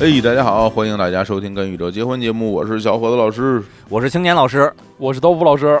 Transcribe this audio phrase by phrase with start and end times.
[0.00, 3.60] 哎，大家好，欢迎大家收听《跟宇宙结婚》节目，我是小伙子老师。
[3.88, 5.80] 我是青年老师，我是豆腐老师。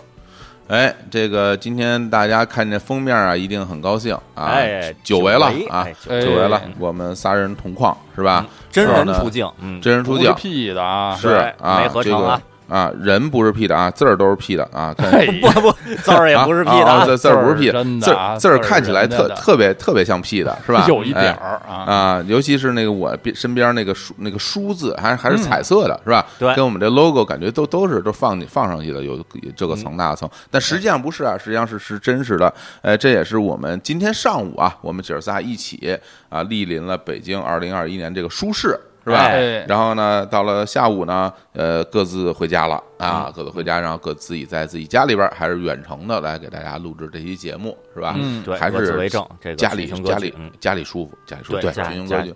[0.66, 4.46] 哎，这个今天大家看见封面啊，一定很高兴啊！
[4.46, 8.44] 哎，久违了啊，久违了，我们仨人同框是吧？
[8.72, 11.28] 真人出镜，嗯，真人出镜不是 P 的啊，是
[11.62, 15.72] 没合成啊这个啊，人不是 P 的啊，字儿都是 P 的啊， 不不，
[16.02, 20.84] 字儿也不是 P 的字字儿不是 P 字儿真的字看起来特特别特别像 P 的是吧？
[20.88, 21.74] 有一点哎儿啊。
[21.90, 26.24] 啊，尤其是那个我身边那个书那个书字，还还是彩色的，是吧？
[26.38, 29.24] 对跟我们这 logo 感觉都都是都放放上去的，有有
[29.56, 32.52] 这个层那个层，但实际上不是啊，实际上是是真实的。
[32.82, 35.98] 哎，这也是我们今天上午啊，我们姐儿仨一起
[36.28, 38.78] 啊，莅临了北京二零二一年这个书市。
[39.08, 39.24] 是吧？
[39.26, 48.14] 哎然后呢，到了下午呢，呃，各自回家了嗯啊，各自回家，然后各自己在自己家里边儿还是远程的来给大家录制这期节目，是吧？
[48.18, 52.34] 嗯对还是为证这个家里家里家里舒服，家里舒服，对群雄割据。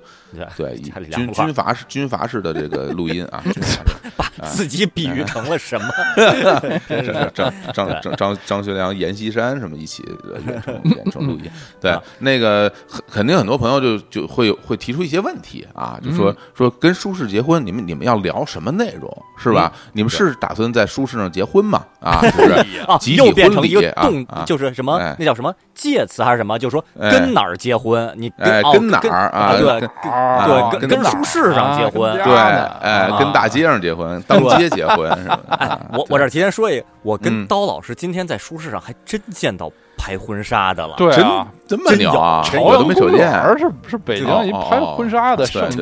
[0.56, 0.76] 对
[1.10, 5.88] 军军阀式军阀式的这个录音啊， 军阀式把自己比喻成了什么？
[7.34, 11.50] 张张张张张学良、阎锡山什么一起呃远程远程录音。
[11.80, 12.72] 对啊，那个
[13.10, 19.72] 肯定很多朋友就就会会提出一些问题啊，就说说跟舒适结婚，你们你们要聊什么内容是吧？
[19.92, 21.84] 你们是打算在舒适上结婚吗？
[22.00, 22.52] 啊，是不是？
[22.86, 26.58] 啊，集体又变成一婚礼啊个动啊，就是什么哎那叫什么介词还是什么？
[26.58, 28.12] 就是说哎跟哪儿结婚？
[28.16, 29.56] 你哎哦跟哪儿啊啊？
[29.56, 35.40] 对对，跟跟书市上结婚对，哎，啊跟大街上结婚，当街结婚是吧？
[35.58, 39.70] 哎我我这提前说一个，我嗯跟刀老师今天在书市上还真见到
[40.02, 40.96] 拍婚纱的了。
[40.96, 42.44] 对啊，这么牛啊！
[42.60, 43.30] 我都没瞅见。
[43.30, 45.76] 而是是北京一拍婚纱的圣地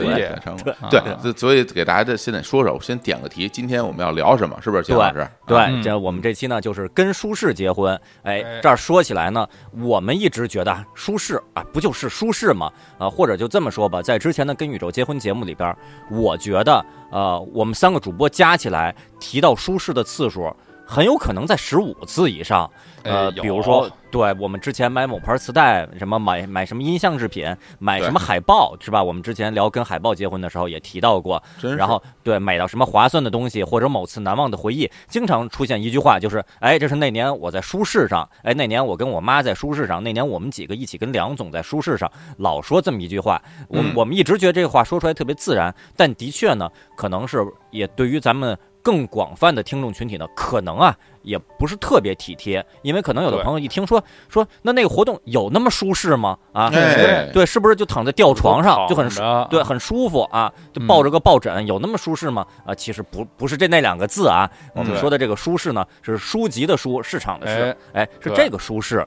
[0.91, 4.55] 对所以给大家这现在说说，我先点个题，今天我们要聊什么？
[4.61, 5.27] 是不是，金老师？
[5.47, 7.99] 对，嗯这我们这期呢就是跟舒适结婚。
[8.23, 9.47] 哎哎，这儿说起来呢，
[9.83, 12.71] 我们一直觉得啊舒适啊，不就是舒适吗？
[12.99, 15.75] 啊，或者就这么说吧，在之前的《跟宇宙结婚》节目里边，
[16.11, 20.55] 我觉得呃，我们三个主播加起来提到舒适的次数。
[20.93, 22.69] 很有可能在十五次以上，
[23.05, 29.03] 呃，比如说，对我们之前买某盘磁带，什么买买什么音像制品，买什么海报，是吧？
[29.03, 31.43] 我们之前聊跟海报结婚的时候也提到过，
[31.77, 43.41] 然后对买到什么划算的东西，或者某次难忘的回忆，经常出现一句话，就是哎，这是那年我在书市上，哎，那年我跟我妈在书市上，那年我们几个一起跟梁总在书市上，老说这么一句话。
[43.69, 56.37] 我、嗯我们一直觉得这个话说出来特别自然，但的确呢，可能是也对于咱们更广泛的听众群体呢，可能啊也不是特别体贴，因为可能有的朋友一听说说那那个活动有那么舒适吗？
[56.53, 57.29] 啊，哎。
[57.33, 59.21] 对，是不是就躺在吊床上就很舒
[59.51, 62.47] 对，很舒服啊，就嗯抱着个抱枕，有那么舒适吗？
[62.65, 69.07] 啊，其实不不是这那两个字啊，我们说的这个舒适呢，是书籍的书，市场的市，哎，是这个舒适。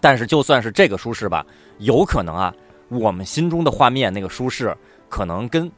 [0.00, 1.44] 但是就算是这个舒适吧，
[1.78, 2.52] 有可能啊，
[2.88, 4.76] 我们心中的画面那个舒适，
[5.08, 5.70] 可能跟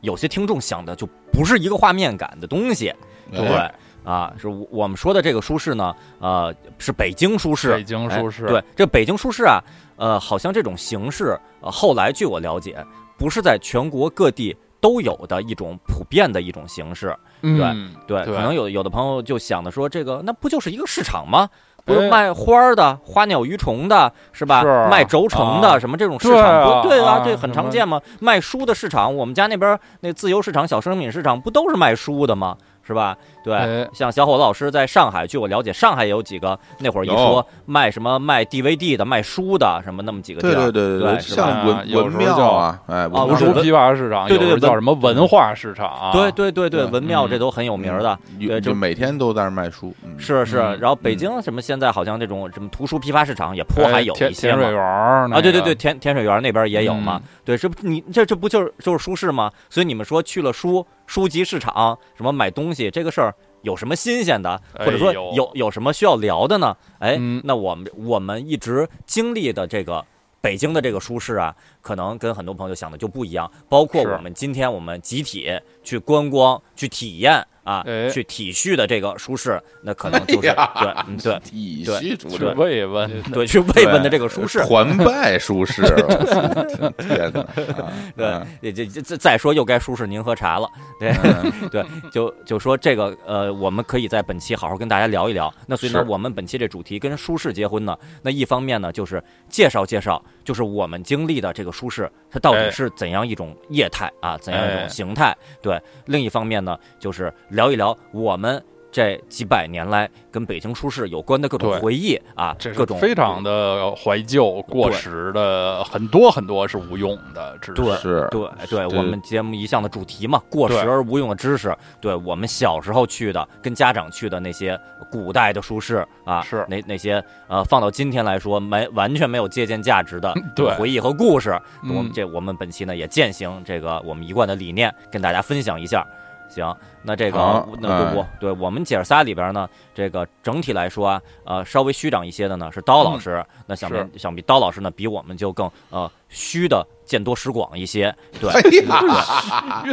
[0.00, 2.92] 有些听众想的就不是一个画面感的东西。
[3.30, 3.74] 对哎
[4.04, 9.60] 啊，是我我们说的这个舒适呢，呃，是北京舒适，北京舒适哎对，这北京舒适啊，
[9.96, 12.82] 呃，好像这种形式，呃，后来据我了解，
[13.18, 17.16] 不是在全国各地都有的一种普遍的一种形式。
[17.42, 21.50] 嗯，对，对可能有有的朋友就想的说，这个那不就是一个市场吗？
[21.86, 24.62] 不是哎卖花儿的、花鸟鱼虫的，是吧？
[24.90, 27.20] 卖轴承的，啊什么这种市场，对啊？
[27.20, 27.98] 对很常见嘛？
[28.20, 32.56] 卖书的市场，我们家那边那自由市场、小商品市场不都是卖书的吗？
[32.82, 33.16] 是吧？
[33.46, 40.72] 对，哎像小伙子老师在上海，据我了解，上海也有几个那会儿一说卖什么卖 DVD 的、卖书的，什么那么几个地对儿。
[40.72, 48.18] 对对对是像文文庙啊，哎，啊不文庙文是批发市场，对对对叫什么文化市场，对对对对，对文庙嗯这都很有名的。
[48.40, 54.72] 对就就每天都在那儿卖书，嗯是是，嗯然后北京什么现在好像这种什么图书批发市场也颇哎还有一些嘛甜水。
[54.72, 57.20] 园那啊，对对对，甜甜水园那边也有嘛。
[57.22, 59.48] 嗯对，这不你这这不就是就是书市吗？
[59.70, 63.32] 所以你们说去了书书籍市场，什么买东西这个事儿
[63.66, 66.76] 有什么新鲜的，或者说有有什么需要聊的呢？
[67.00, 70.04] 哎，嗯那我们我们一直经历的这个。
[70.38, 71.52] 北京的这个舒适啊，
[71.82, 73.50] 可能跟很多朋友想的就不一样。
[73.68, 75.50] 包括我们今天我们集体
[75.82, 82.56] 去观光、去体验啊、哎去体恤的这个舒适，那可能就是、哎对，嗯对，体恤主任。
[82.56, 84.64] 慰问，对，去慰问的这个舒适。
[84.64, 87.40] 团拜舒适， 我天哪！
[87.40, 90.70] 啊对啊，也这这再再说又该舒适您喝茶了，
[91.00, 95.52] 对嗯 对，就就说这个呃，我们可以在本期好好跟大家聊一聊。
[95.66, 105.36] 那所以呢，我们本期这主题跟舒适结婚呢，那一方面呢就是介绍介绍，就是我们经历的这个舒适，它到底哎是怎样一种业态啊，怎样一哎种形态？
[105.60, 108.62] 对，另一方面呢，就是聊一聊我们。
[108.92, 118.26] 这几百年来跟北京书市有关的各种回忆啊，这是各种非常的怀旧、过时的，很多很多是无用的知识。
[118.30, 121.76] 对对对，对我们节目一向的主题嘛，过时而无用的知识。
[122.00, 124.80] 对我们小时候去的，跟家长去的那些
[125.10, 131.50] 古代的书市啊，是那那些呃，放到今天来说，没完全没有借鉴价值的 对回忆和故事。
[131.82, 136.02] 嗯我们这我们本期呢也践行这个我们一贯的理念，跟大家分享一下。
[136.48, 144.04] 行，那这个好那不不哎，对我们姐儿仨里边呢，这个整体来说啊，呃，稍微虚长一些的呢是刀老师，那想是。
[144.04, 148.50] 必想必刀老师呢比我们就更呃虚的见多识广一些，对，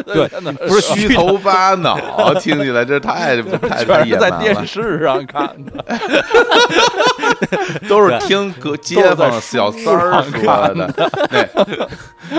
[0.03, 0.27] 对
[0.67, 1.97] 不是虚头巴脑，
[2.39, 5.83] 听起来这太太太全是在电视上看的。
[7.87, 10.91] 都是听隔街坊小三儿说的。
[11.29, 11.47] 对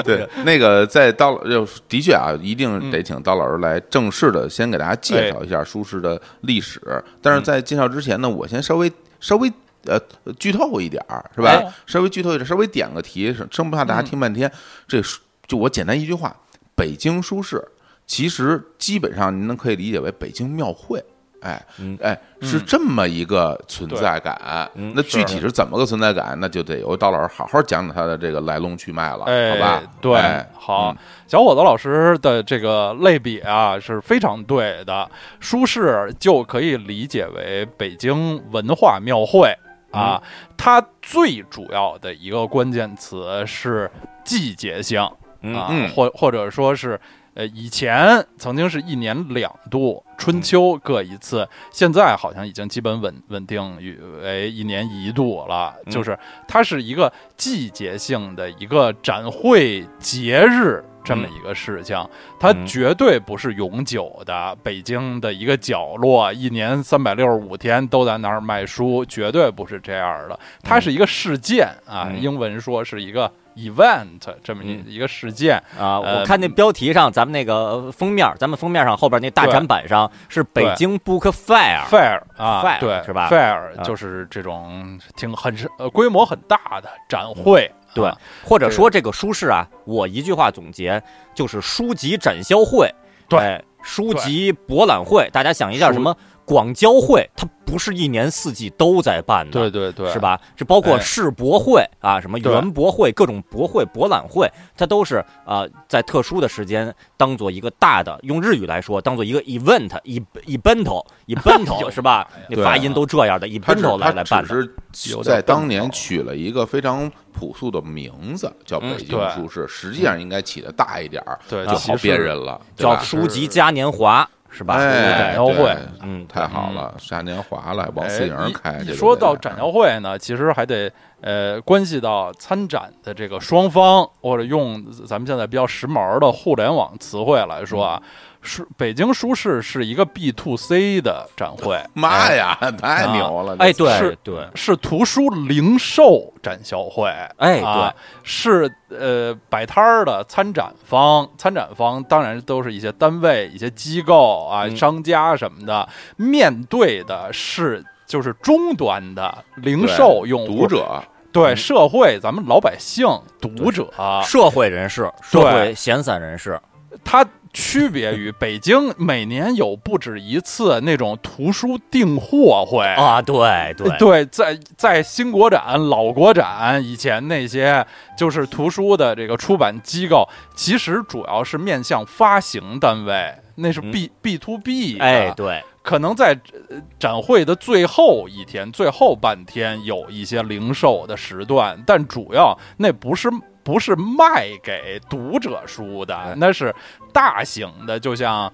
[0.03, 6.81] 对，那个在刀就的确啊，一定得请刀老师来正式的先给大家介绍一下舒适的历史。
[7.23, 9.53] 但是在介绍之前呢，我先稍微稍微。
[9.87, 10.01] 呃，
[10.39, 11.51] 剧透一点儿是吧？
[11.51, 14.51] 哎稍微剧透一点，稍微点个题，生不怕大家听半天。
[14.87, 15.03] 这
[15.47, 16.35] 就我简单一句话：
[16.75, 17.63] 北京书市
[18.07, 21.03] 其实基本上您能可以理解为北京庙会。
[21.41, 24.67] 哎嗯，哎，是这么一个存在感。
[24.77, 29.83] 嗯那具体是怎么个存在感，那就得由刀老师好好讲讲他的这个来龙去脉了，哎，好吧？
[30.01, 30.97] 对，哎好嗯，
[31.29, 35.07] 小伙子老师的这个类比啊是非常对的。
[35.39, 39.55] 舒适就可以理解为北京文化庙会
[39.95, 40.23] 啊，
[40.57, 43.91] 它最主要的一个关键词是
[44.25, 45.01] 季节性
[45.43, 47.01] 嗯啊，嗯或或者说是。
[47.37, 55.75] 呃，以前曾经是一年两度，春秋各一次，现在好像已经基本稳稳定于为一年一度了。
[55.85, 56.17] 嗯就是
[56.47, 61.97] 它是一个季节性的一个展会节日这么一个事情，
[62.41, 64.57] 它嗯绝对不是永久的。
[64.63, 70.39] 北京的一个角落，一年三百六十五天都在那儿卖书，绝对不是这样的。
[70.63, 75.57] 它是一个事件啊，嗯英文说是一个 event 这么一嗯一个事件。
[75.79, 91.03] 啊，呃我看那标题上，咱们那个封面，咱们封面上后边那大展板上是北京 Book Fair，fair 啊 Fair，对是吧？fair 啊就是这种挺很是呃规模很大的展会，对啊或者说这个书市啊，我一句话总结
[91.35, 92.93] 就是书籍展销会，
[93.29, 100.19] 对哎书籍博览会，大家想一下什么广交会，它不是一年四季都在办的，对对对，是？
[100.19, 100.41] 吧？
[100.57, 112.29] 这包括哎世博会啊，什么园博会、各种博会、博览会，它都是啊、在特殊的时间当做一个大的，用日语来说，当做一个 event、一 event、 event 是吧？
[112.49, 114.49] 那发音都这样的他只 event 来来办的。
[114.49, 114.63] 只
[114.93, 124.77] 是有在当年取了一个非常朴素的名字，叫嗯北京书市，实际上应该起的大一点儿，对，就好辨认了，叫书籍嘉年华是吧？
[124.77, 128.79] 哎，展销会嗯，太好了，嘉年华了，王思莹哎开。
[128.79, 130.89] 一一这个得说到展销会呢，其实还得
[131.21, 138.01] 呃关系到参展的这个双方，或者用咱们现在比较时髦的互联网词汇来说啊，
[138.45, 143.57] 是北京书市是一个 B to C 的展会， 妈呀，太牛了！
[143.59, 147.09] 哎，对是对，是图书零售展销会，
[147.39, 147.93] 哎对，
[148.23, 161.03] 是呃摆摊儿的参展方，参展方当然都是一些单位、一些机构啊、嗯商家什么的，面对的是就是终端的零售用户读，者，
[161.33, 163.07] 对社会咱们老百姓
[163.41, 163.91] 读者，
[164.23, 166.61] 社会人士、社会闲散人士，
[167.03, 172.85] 它区别于北京每年有不止一次那种图书订货会。
[172.85, 173.97] 啊，对对。
[173.97, 177.87] 对，在在新国展、老国展以前那些
[178.19, 183.93] 就是图书的这个出版机构，其实主要是面向发行单位，那是嗯。
[183.93, 185.05] B、B to B 的。
[185.05, 186.37] 哎对，可能在
[186.69, 193.31] 呃展会的最后一天、最后半天有一些零售的时段，但主要那不是
[193.65, 196.73] 不是卖给读者书的哎，那是
[197.13, 198.53] 大型的，就像。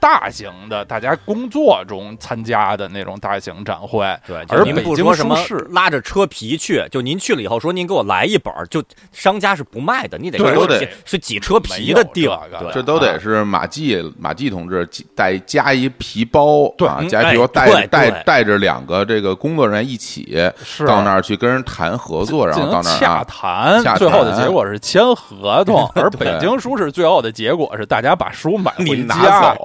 [0.00, 12.72] 大型的，大家工作中参加的那种大型展会，对，而北京不说什么书市拉着车皮去，就您去了以后说您给我来一本儿，就商家是不卖的，你得都得是挤车皮的地儿这个，对。
[12.72, 29.56] 这都得是马季马季同志带加一皮包，对加一皮包哎带带带着两个这个工作人员一起是到那儿去跟人谈合作，然后到那儿啊，谈，最后的结果是签合同， 而北京书市最后的结果是大家把书买你回拿家。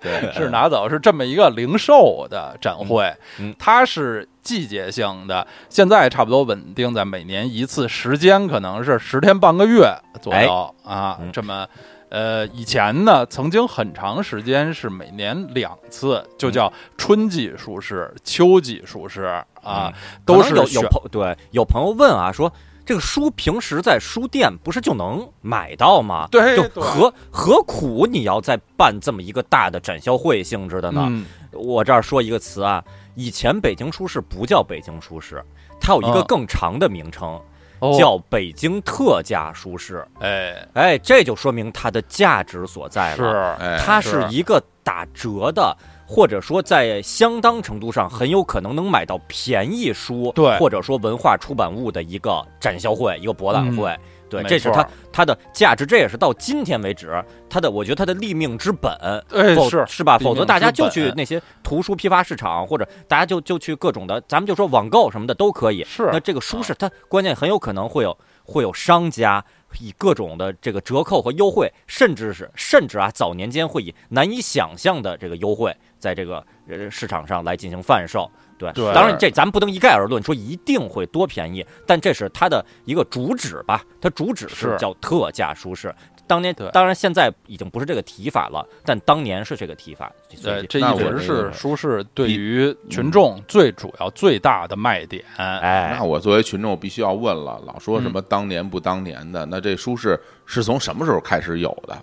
[0.00, 3.12] 对， 是拿走，是这么一个零售的展会，
[3.58, 11.66] 它是季节性的，现在差不多稳定在每年一次，时间可能是十天半个月左右、啊嗯，这么
[12.08, 19.22] 呃，以前呢，曾经很长时间是每年两次，就叫春季书市、秋季书市
[19.62, 19.92] 啊，
[20.26, 22.52] 都是有朋对有朋友问啊，说
[22.84, 26.26] 这个书平时在书店不是就能买到吗？
[26.30, 31.04] 就对对何何苦你要再办这么一个大的展销会性质的呢？
[31.06, 32.82] 嗯我这儿说一个词啊，
[33.16, 35.44] 以前北京书市不叫北京书市，
[35.80, 37.40] 它有一个嗯更长的名称，
[37.80, 40.06] 哦叫北京特价书市。
[40.20, 43.56] 哎哎，这就说明它的价值所在是了。
[43.56, 45.76] 哎，它是是一个打折的，
[46.10, 53.96] 或者说在相当程度上很有可能能买到便宜书，对或者说文化出版物的一个展销会、一个博览会。
[54.28, 58.92] 对，这是它它的价值，这也是到今天为止它的，我觉得它的立命之本。
[59.28, 60.18] 否哎是是吧？
[60.18, 65.84] 否则大家就去那些图书批发市场，或者大家就就去各种的，咱们就说网购什么的都可以。
[65.84, 69.44] 是那这个书是它关键很有可能会有会有商家
[69.80, 78.28] 以各种的这个折扣和优惠，甚至是甚至啊早年间会以难以想象的这个优惠，在这个呃市场上来进行贩售。
[78.58, 85.94] 对，对当然这咱不能一概而论说一定会多便宜，但这是它的一个主旨吧，它主旨是是叫特价舒适。
[86.26, 90.12] 当年当然现在已经不是这个提法了，但当年是这个提法。
[90.28, 95.24] 所以对，这一直是舒适对于群众最主要、最大的卖点。
[95.38, 101.96] 哎那，我作为群众必须要问了，老说什么当年不当年的，那这舒适是从什么时候开始有的？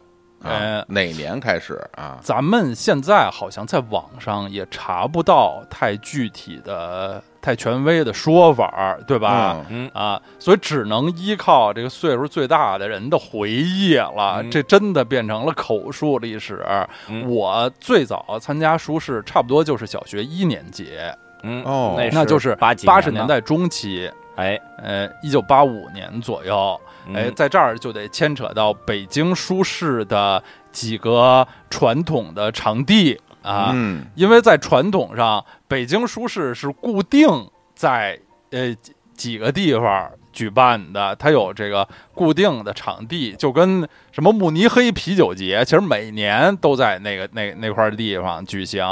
[0.43, 2.17] 啊哎，哪年开始啊？
[2.21, 9.65] 咱们现在好像在网上也查不到太具体的、太权威的说法，对吧？
[9.69, 14.41] 嗯嗯，啊，所以只能依靠这个岁数最大的人的回忆了。
[14.43, 16.63] 嗯这真的变成了口述历史。
[17.09, 20.97] 嗯我最早参加书市，差不多就是小学一年级，
[21.43, 26.79] 嗯，哦那那就是八八十，年代中期，哎，呃，一九八五年左右。
[27.13, 37.27] 哎，嗯在这儿就得牵扯到北京书市的几个传统的场地啊，嗯因为在传统上，北京书市是固定
[37.75, 38.19] 在
[38.51, 48.85] 呃几几个地方举办的，它有这个固定的场地，就跟什么慕尼黑啤酒节，其实每年都在那个那那块地方举行。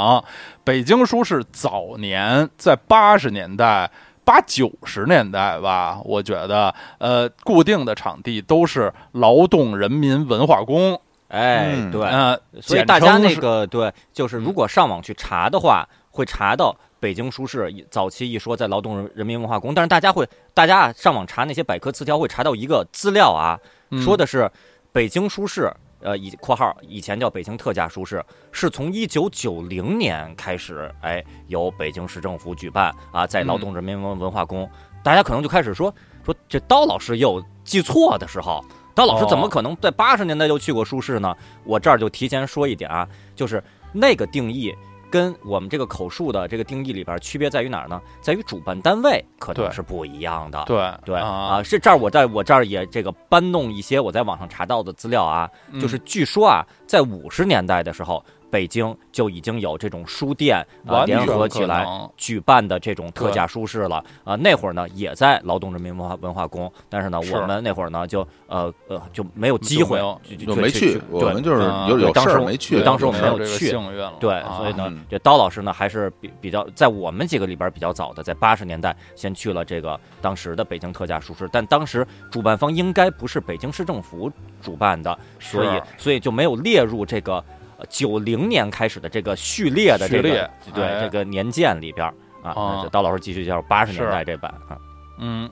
[0.64, 3.90] 北京书市早年在八十年代。
[4.26, 23.56] 八九十年代吧，我觉得，呃，固定的场地都是劳动人民文化宫，哎，嗯对，呃，所以大家那个对，就是如果上网去查的话，会查到北京书市早期一说在劳动人人民文化宫，但是大家会，大家啊上网查那些百科词条会查到一个资料啊，
[23.90, 24.50] 嗯说的是
[24.90, 25.72] 北京书市。
[26.06, 34.70] 呃，以（括号以前叫北京特价书市），是从一九九零年开始，哎，由北京市政府举办啊，在劳动人民文文化宫，
[35.02, 35.92] 大家可能就开始说
[36.24, 39.48] 说这刀老师也有记错的时候，刀老师怎么哦。
[39.48, 41.36] 可能在八十年代就去过书市呢？
[41.64, 43.60] 我这儿就提前说一点啊，就是
[43.92, 44.72] 那个定义
[45.16, 47.98] 跟我们这个口述的这个定义里边区别在于哪儿呢？
[48.20, 50.62] 在于主办单位可能是不一样的。
[50.66, 61.86] 对对啊啊，是这儿我在我这儿也这个搬弄一些我在网上查到的资料啊，嗯就是据说啊，在五十年代的时候，北京就已经有这种书店啊联合起来
[62.16, 64.04] 举办的这种特价书市了。
[64.24, 67.36] 啊、那会儿呢也在劳动人民文化文化宫，但是呢是。
[67.36, 73.76] 我们那会儿呢就呃呃就没有机会就就就没去，我们就是啊有有当时我事没去，当时我们没有去。
[74.18, 74.56] 对，啊。
[74.56, 84.30] 所以呢嗯，这刀老师呢还是比比较在我们几个里边比较早的，在八十年代先去了这个当时的北京特价书市，但当时主办方应该不是北京市政府
[84.62, 87.44] 主办的，所以所以就没有列入这个
[87.88, 92.06] 九零年开始的这个序列的这个列对哎这个年鉴里边
[92.42, 92.80] 啊。
[92.82, 94.76] 就刀老师继续介绍八十年代这版啊，
[95.18, 95.50] 嗯，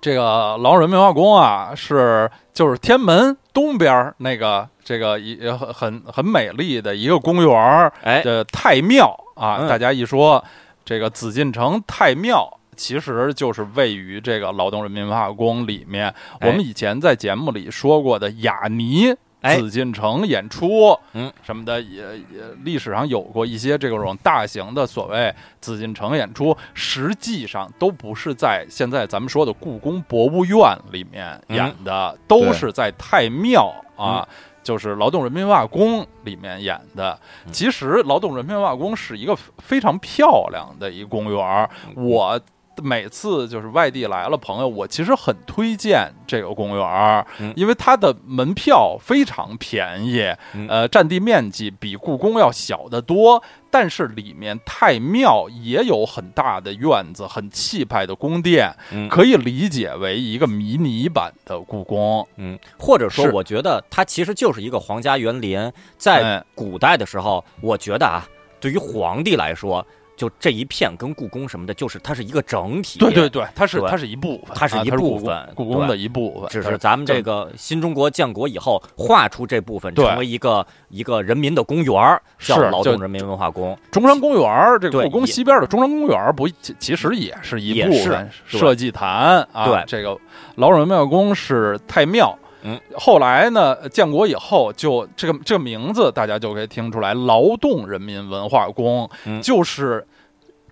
[0.00, 9.58] 这个劳动人民文化宫啊，是就是天安门东边那个这个一很很很美丽的一个公园的太庙啊。
[9.60, 10.44] 嗯大家一说
[10.84, 12.56] 这个紫禁城太庙。
[12.76, 16.08] 其实就是位于这个劳动人民文化宫里面，
[16.38, 34.26] 哎我们以前在节目里说过的雅尼哎紫禁城演出，嗯，什么的，也也历史上有过一些这种大型的所谓紫禁城演出，实际上都不是在现在咱们说的故宫博物院里面演的，都是在太庙啊。
[34.62, 37.18] 就是劳动人民文化宫里面演的。
[37.46, 42.38] 嗯其实劳动人民文化宫是一个非常漂亮的一公园儿，我
[42.82, 50.22] 每次就是外地来了朋友，我其实很推荐这个公园，嗯因为它的门票非常便宜，
[50.54, 62.26] 嗯呃，占地面积比故宫要小得多，但是里面太庙也有很大的院子，很气派的宫殿，嗯可以理解为一个迷你版的故宫。
[62.36, 65.70] 嗯，或者说，我觉得它其实就是一个皇家园林。
[65.98, 68.26] 在哎古代的时候，我觉得啊，
[68.58, 69.86] 对于皇帝来说，
[70.20, 72.98] 就这一片跟故宫什么的，就是它是一个整体。
[72.98, 76.50] 对对对，它是它是一部分，它是一部分故宫的一部分。
[76.50, 83.74] 只是咱们这个新中国建国以后，划出这部分，成为一个一个人民的公园，叫是劳动人民文化宫。
[83.90, 89.64] 中山公园，这个故宫西边的中山公园不其其实也是一部分对设计坛啊。
[89.64, 90.10] 对这个
[90.56, 92.38] 劳动人民文化宫是太庙。
[92.62, 100.06] 嗯，后来呢，建国以后就这个这个名字大家就可以听出来，劳动人民文化宫、嗯就是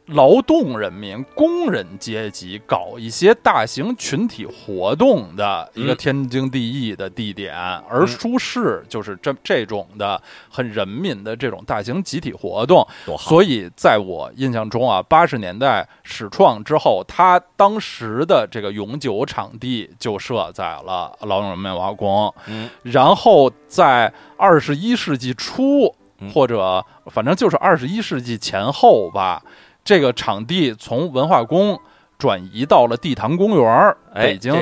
[0.09, 5.97] 劳动人民、工人阶级搞一些大型群体活动的一个嗯。
[5.97, 7.55] 天经地义的地点，
[7.89, 12.87] 而书市就是这这种的很人民的这种大型集体活动。
[13.19, 22.71] 所以在我印象中啊，八十年代始创之后，它当时的这个永久场地就设在了劳动人民文化宫，嗯。
[22.83, 29.43] 然后在二十一世纪初嗯，或者反正就是二十一世纪前后吧，
[29.89, 31.81] 这个场地从文化宫
[32.19, 34.55] 转移到了地坛公园北京。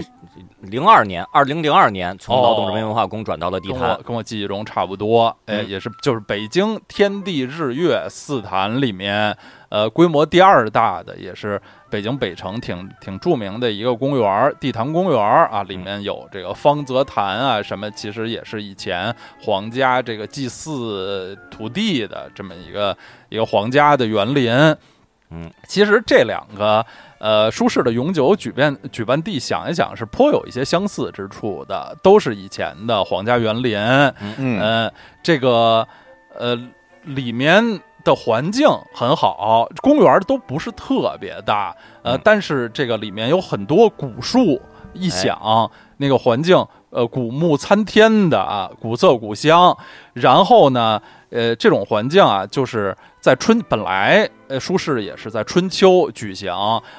[0.60, 3.98] 零二年，二零零二年从哦劳动人民文化宫转到了地坛。
[4.04, 9.36] 跟我记忆中差不多，哎，嗯也是就是北京天地日月四坛里面，
[9.68, 22.96] 呃，规模第二大的，也是北京北城挺挺著名的一个公园儿，地坛公园儿啊，里面有这个方泽坛啊，什么，其实也是以前皇家这个祭祀土地的这么一个
[23.28, 24.76] 一个皇家的园林。
[25.30, 26.84] 嗯，其实这两个
[27.18, 33.76] 呃舒适的永久举办举办地，想一想是颇有一些相似之处的，都是以前的皇家园林。
[34.38, 34.92] 嗯呃，
[35.22, 35.86] 这个
[36.38, 36.56] 呃
[37.02, 44.60] 里面的环境很好，公园都不是特别大，呃，嗯但是这个里面有很多古树，
[44.92, 46.56] 一想、那个环境，
[46.90, 49.76] 呃，古木参天的啊，古色古香。
[50.12, 56.52] 然后呢，呃，这种环境啊，就是在春本来呃舒适也是在春秋举行，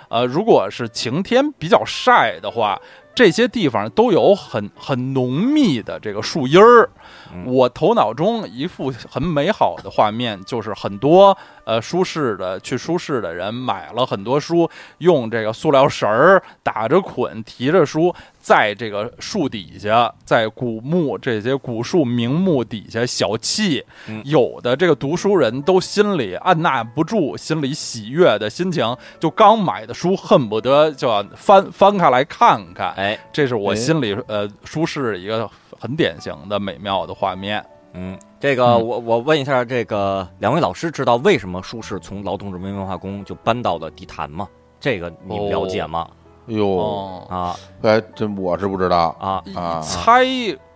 [0.09, 2.79] 呃，如果是晴天比较晒的话。
[3.17, 6.87] 这些地方都有很很浓密的这个树荫儿，
[7.33, 11.35] 嗯我头脑中一幅很美好的画面，就是很多
[11.67, 23.83] 呃舒适的去舒适的人买了很多书，用这个塑料绳儿打着捆，提着书，在这个树底下，在古墓这些古树名木底下小憩。
[24.07, 32.93] 嗯有的这个读书人都心里按捺不住心里喜悦的心情，就刚买的书恨不得就要翻翻开来看看。
[32.93, 37.63] 哎，这是我哎心里呃舒适一个很典型的美妙的画面。
[37.93, 44.47] 嗯，这个嗯我我问一下，这个两位老师知道为什么舒适从劳动人民文化宫就搬到了地坛吗？
[44.79, 46.07] 这个你们了解吗？
[46.45, 49.81] 哟，哦，啊哎，这我是不知道啊，啊。
[49.81, 50.23] 猜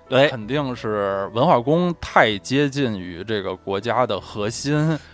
[0.10, 4.74] 哎，肯定是文化宫太接近于这个国家的核心，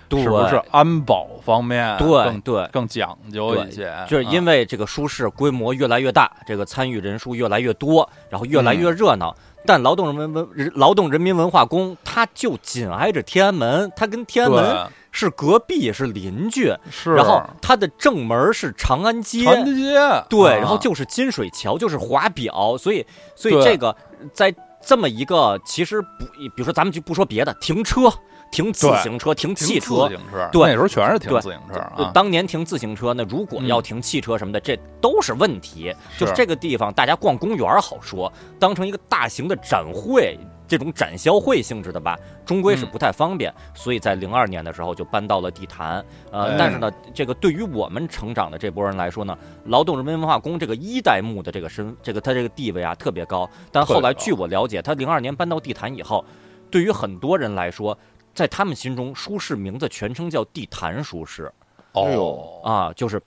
[0.10, 3.94] 是不是安保方面对更对，更讲究一些？
[4.08, 9.36] 就是因为为这个舒适规模越来越大，这个参与人数越来越多，然后越来越热闹。
[9.68, 16.74] 但劳动人民文人劳动人民文化宫，它就紧挨着天安门，它跟天安门是隔壁，是邻居。
[16.90, 20.00] 是，然后它的正门是长安街，长安街。
[20.30, 20.56] 对，啊。
[20.56, 23.96] 然后就是金水桥，就是华表，所以所以这个
[24.34, 26.26] 在这么一个其实不，
[26.56, 28.10] 比如说咱们就不说别的，停车、
[28.52, 32.12] 停自行车、停停汽车自，行车，对那时候全是停自行车呃啊。
[32.14, 35.94] 当年停自行车，那如果嗯要停汽车什么的，这都是问题。
[36.18, 40.38] 就是是这个地方，大家逛公园好说，当成一个大型的展会。
[40.70, 46.04] 这种展销会性质的吧，终归是嗯不太方便，所以在零二年的时候就搬到了地坛。
[46.30, 53.50] 呃，哎但是呢，这个对于我们成长的这波人来说呢，劳动人民文化宫这个一代目的这个身，这个他这个地位啊特别高。
[53.72, 56.26] 但后来据我了解，他零二年搬到地坛以后，
[56.70, 57.98] 对于很多人来说，
[58.38, 61.52] 在他们心中，舒适名字全称叫地坛舒适。
[61.94, 63.20] 哦，啊，就是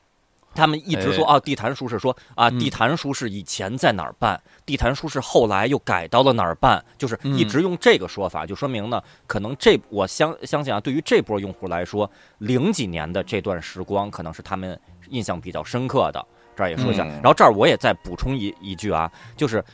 [0.55, 1.35] 他们一直说哎。
[1.35, 2.61] 啊，地坛舒适说啊，嗯。
[2.61, 16.25] 地坛舒适以前在哪儿办，地坛舒适后来又改到了哪儿办，就是一嗯直用这个说法，就说明呢，可能这我相相信啊，对于这波用户来说，零几年的这段时光可能是他们印象比较深刻的。
[16.55, 17.11] 这儿也说一下，嗯。
[17.15, 19.65] 然后这儿我也再补充一一句啊，就是。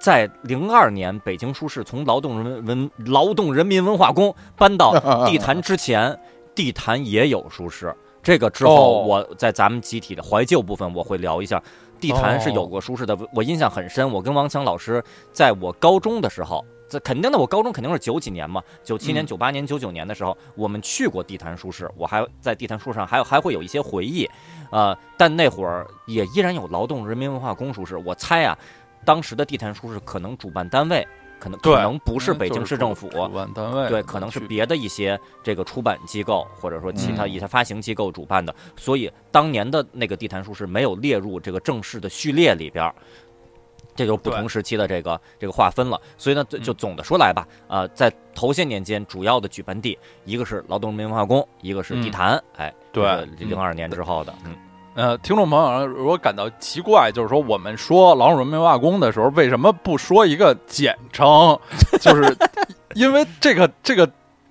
[0.00, 6.18] 在零二年，北京书市从劳动人文劳动人民文化宫搬到 地坛之前，
[6.54, 11.62] 地坛也有书市，这个之后哦我在咱们集体的怀旧部分我会聊一下。
[12.00, 14.10] 地坛是有过书市的，我印象很深。
[14.10, 24.26] 我跟王强老师在我高中的时候，这肯定的，我高中肯定是九几年嘛，九七年、嗯九八年、九九年的时候，我们去过地坛书市，我还在地坛书上还有还会有一些回忆，
[24.72, 27.98] 呃，但那会儿也依然有劳动人民文化宫书市。
[27.98, 28.56] 我猜啊，
[29.04, 31.06] 当时的地坛书是可能主办单位
[31.38, 37.30] 可能可能不是嗯北京市政府，主办单位对，可能是别的一些这个出版机构，或者说其他嗯。
[37.30, 42.94] 一些发行机构主办的，所以当年的那个地坛书是没有列入这个正式的序列里边儿。
[43.96, 52.10] 这就是不同时期的这个这个划分了，所以呢，就总的说来吧，呃，在头些年间，主要的举办地一个是劳动人民文化宫，一个是地嗯。
[52.10, 53.26] 坛，哎，对。
[53.38, 54.54] 零二年之后的，嗯，
[54.94, 61.58] 呃，听众朋友如果感到奇怪，就是说我们说劳动人民文化宫的时候，为什么不说一个简称？
[62.00, 62.36] 就是
[62.94, 64.10] 因为这个这个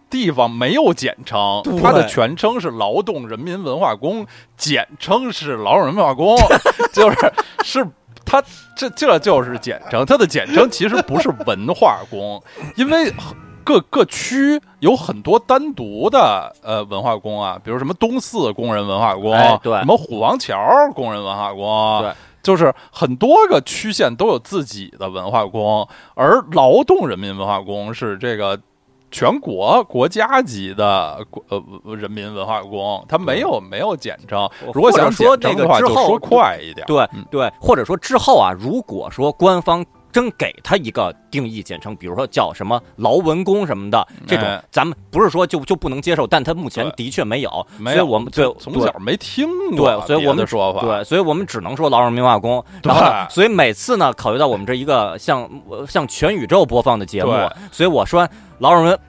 [0.10, 4.26] 地方没有简称，它的全称是劳动人民文化宫，
[4.58, 6.38] 简称是劳动人民文化宫，
[6.94, 7.18] 就是
[7.64, 7.88] 是。
[8.26, 8.44] 它
[8.78, 12.40] 这这就是简称，它的简称其实不是文化宫，
[12.76, 13.12] 因为
[13.64, 20.58] 各各区有很多单独的呃文化宫啊，比如什么东四工人文化宫，哎对什么虎王桥
[20.96, 28.60] 工人文化宫，对，就是很多个区县都有自己的文化宫，而劳动人民文化宫是这个。
[29.12, 31.60] 全国国家级的国呃
[31.96, 34.48] 人民文化宫，它没有没有简称。
[34.72, 36.86] 如果想说这个话，个之后就说快一点。
[36.86, 50.46] 对嗯对，或者说之后啊，如果说官方真给他一个定义简称，比如说叫什么劳文宫什么的，这种哎咱们不是说就就不能接受，但他目前的确没有，没有，所以我们对对从小没听过对，所以我们。
[50.50, 52.64] 对，所以我们只能说劳动人民化工。
[52.82, 55.48] 对然后呢，所以每次呢，考虑到我们这一个像
[55.88, 57.32] 像全宇宙播放的节目，
[57.72, 59.00] 所以我说劳动人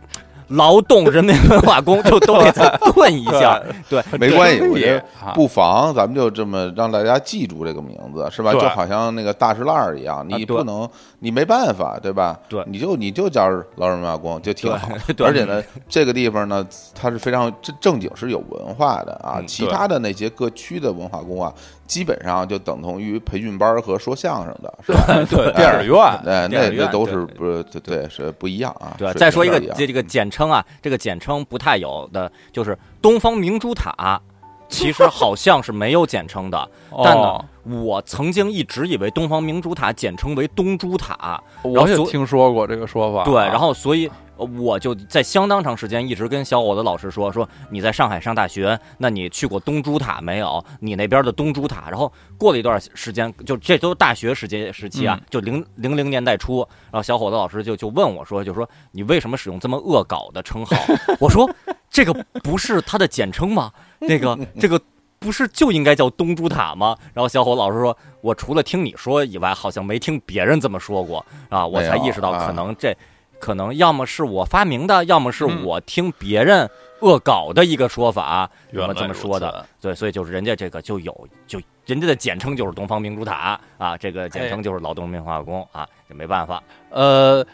[0.51, 3.61] 劳动人民文化宫就都得再顿一下。
[3.89, 8.53] 对，没关系，这我觉得啊不妨咱们就这么让大家记住这个名字，是吧？
[8.53, 10.89] 就好像那个大石烂儿一样，你不能，
[11.23, 12.39] 你没办法，对吧？
[12.49, 14.89] 对你就你就叫劳人文化宫就挺好。
[15.15, 19.37] 对 而且呢，这个地方呢，它是非常正正经是有文化的啊。
[19.39, 21.53] 嗯其他的那些各区的文化宫啊，
[21.87, 25.27] 基本上就等同于培训班和说相声的， 是吧？
[25.29, 28.95] 对电影院，哎，那那都是不是对对是不一样啊。
[28.97, 34.21] 对，再说一个这这个简称啊，这个简称不太有的，就是东方明珠塔，
[34.69, 36.69] 其实好像是没有简称的。
[37.05, 43.25] 但呢哦，我曾经一直以为东方明珠塔简称为东珠塔，我也听说过这个说法。
[43.25, 50.65] 对，然后所以呃我就在相当长时间一直跟小伙子老师说说你在上海上大学，那你去过东珠塔没有？
[50.81, 51.89] 你那边的东珠塔。
[51.91, 60.77] 然后过了一段时间，就这都大学时间时期啊，嗯就零零零年代初，然后小伙子老师就就问我说，就说你为什么使用这么恶搞的称号？
[61.21, 61.51] 我说
[61.91, 63.71] 这个不是它的简称吗？
[63.99, 64.81] 那个这个。
[65.21, 66.97] 不是就应该叫东珠塔吗？
[67.13, 72.97] 然后小伙老师说：“我除了听你说以外，好像没听别人这么说过啊。”我才意识到，啊可能这
[73.39, 76.69] 可能要么是我发明的，要么是嗯我听别人
[77.01, 79.67] 恶搞的一个说法，原来这么说的。
[79.79, 86.63] 对，所以就是人家这个就有就人家的简称就是东方明珠塔啊，这个简称就是劳动人民文化宫啊，这没办法。
[86.89, 87.47] 呃，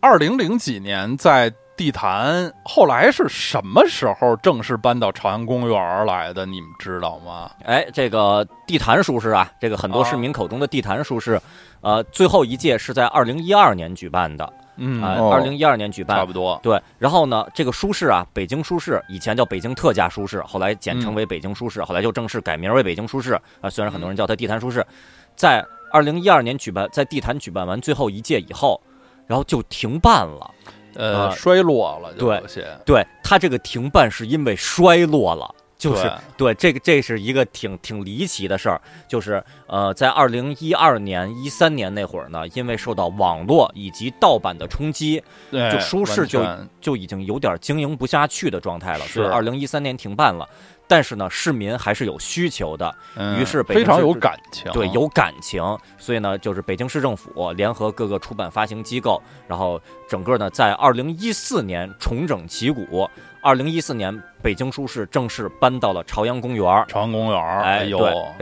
[0.00, 6.46] 二零零几年在地坛，后来是什么时候正式搬到朝阳公园来的？
[6.46, 7.50] 你们知道吗？
[7.64, 11.40] 哎，这个地坛书市啊，这个很多啊市民口中的地坛书市，
[11.80, 16.24] 呃，最后一届是在二零一二年举办的，嗯，二零一二年举办差。
[16.24, 16.58] 不多。
[16.62, 23.68] 对，然后呢，这个书市啊，北京书市以前叫北京特价书市，后来简称为北京书市，后来就正式改名为北京书市啊。
[23.68, 24.86] 虽然很多人叫它地坛书市，
[25.34, 28.80] 在二零一二年举办，在地坛举办完最后一届以后，
[29.26, 30.50] 然后就停办了。
[30.94, 32.42] 呃，啊衰落了，就对
[32.84, 35.54] 对，它这个停办是因为衰落了。
[35.76, 36.04] 就是
[36.38, 46.42] 对对这个，这是一个挺挺离奇的事儿，就是呃，在二零一二年、一三年那会儿呢，因为受到网络以及盗版的冲击，对就舒适就
[46.80, 50.48] 就已经有点经营不下去的状态了，是所以二零一三年停办了。
[50.86, 55.62] 但是呢，市民还是有需求的，嗯于是北京非常有感情，对，有感情，
[55.98, 63.08] 所以呢，就是北京市政府联合各个出版发行机构，然后整个呢，在二零一四年重整旗鼓。
[63.42, 66.86] 二零一四年，北京书市正式搬到了朝阳公园儿。
[66.88, 67.98] 朝阳公园儿，哎，呦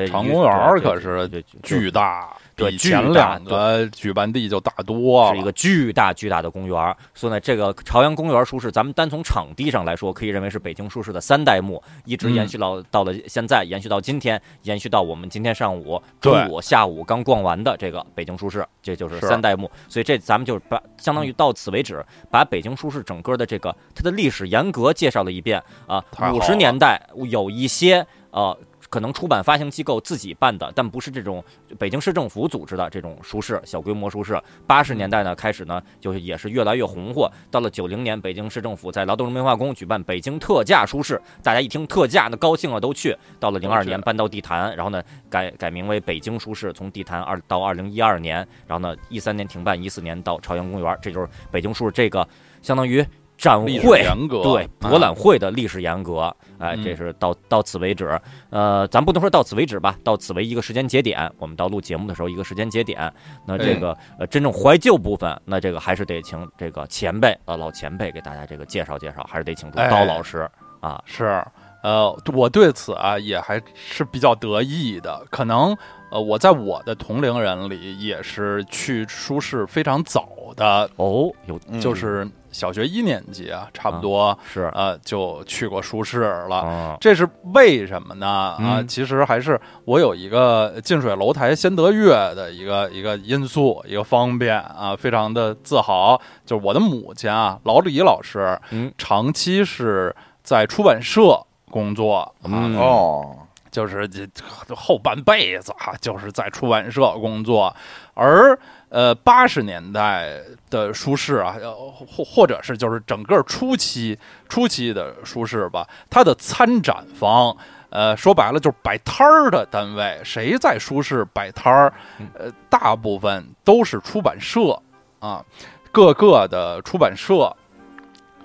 [0.07, 1.29] 朝阳公园可是
[1.65, 5.35] 巨大，比对前两个举办地就大多了。
[5.35, 19.71] 是一个巨大巨大的公园儿，所以呢，这个朝阳公园书市，咱们单从场地上来说，可以认为是北京书市的三代目，一直嗯延续到、到了现在，延续到今天，延续到我们今天上午、中午、下午刚逛完的这个北京书市，这就是是三代目。
[19.89, 28.57] 所以这咱们就把相当于到此为止，把北京书市整个的这个它的历史严格介绍了一遍啊五十年代有一些呃。
[28.93, 31.43] 可能出版发行机构自己办的，但不是这种
[31.79, 34.39] 北京市政府组织的这种书市，小规模书市。
[34.67, 37.27] 八十年代呢开始呢，就是也是越来越红火。
[37.51, 43.17] 到了九零年，北京市政府在劳动人民文化宫举办北京特价书市，大家一听特价，那高兴了都去。
[43.41, 52.29] 到了零二年搬到地坛，然后呢改改名为北京书市，从地坛二到二零一二年，然后呢一三年停办，一四年到朝阳公园，这就是北京书市这个
[52.61, 53.03] 相当于
[53.43, 53.99] 展会。
[54.03, 58.17] 严格，对啊博览会的历史沿革，哎，嗯这是到到此为止。
[58.51, 61.29] 呃，咱不能说到此为止吧，到此为一个时间节点。
[61.39, 63.13] 我们到录节目的时候一个时间节点。
[63.45, 70.49] 那这个呃真正怀旧部分，那这个还是得请这个前辈呃老前辈给大家这个介绍介绍，还是得请出哎刀老师
[70.81, 71.03] 啊。
[71.05, 71.45] 是，
[71.83, 75.27] 呃，我对此啊也还是比较得意的。
[75.31, 75.77] 可能
[76.13, 86.57] 呃，我在我的同龄人里也是去书市非常早的，哦，有嗯就是小学一年级啊，差不多是呃就去过书市了。
[86.57, 88.27] 啊，这是为什么呢？
[88.27, 96.21] 啊，嗯其实还是我有一个近水楼台先得月的一个一个因素，一个方便啊，非常的自豪。
[96.45, 103.42] 就是我的母亲啊，老李老师，嗯，长期是在出版社工作啊，嗯哦，
[103.73, 104.29] 就是这
[104.73, 107.75] 后半辈子啊，就是在出版社工作，
[108.15, 108.57] 而
[108.91, 110.39] 呃八十年代
[110.71, 114.17] 的书市啊，呃或或者是就是整个初期
[114.49, 117.57] 初期的书市吧，它的参展方。
[117.95, 121.93] 呃，说白了就是摆摊儿的单位，谁在书市摆摊儿？
[122.33, 124.81] 呃，大部分都是出版社
[125.19, 125.45] 啊，
[125.91, 127.55] 各个的出版社。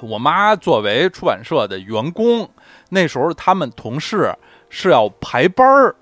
[0.02, 2.50] 我妈作为出版社的员工，
[2.90, 4.32] 那时候他们同事
[4.70, 5.96] 是要排班儿，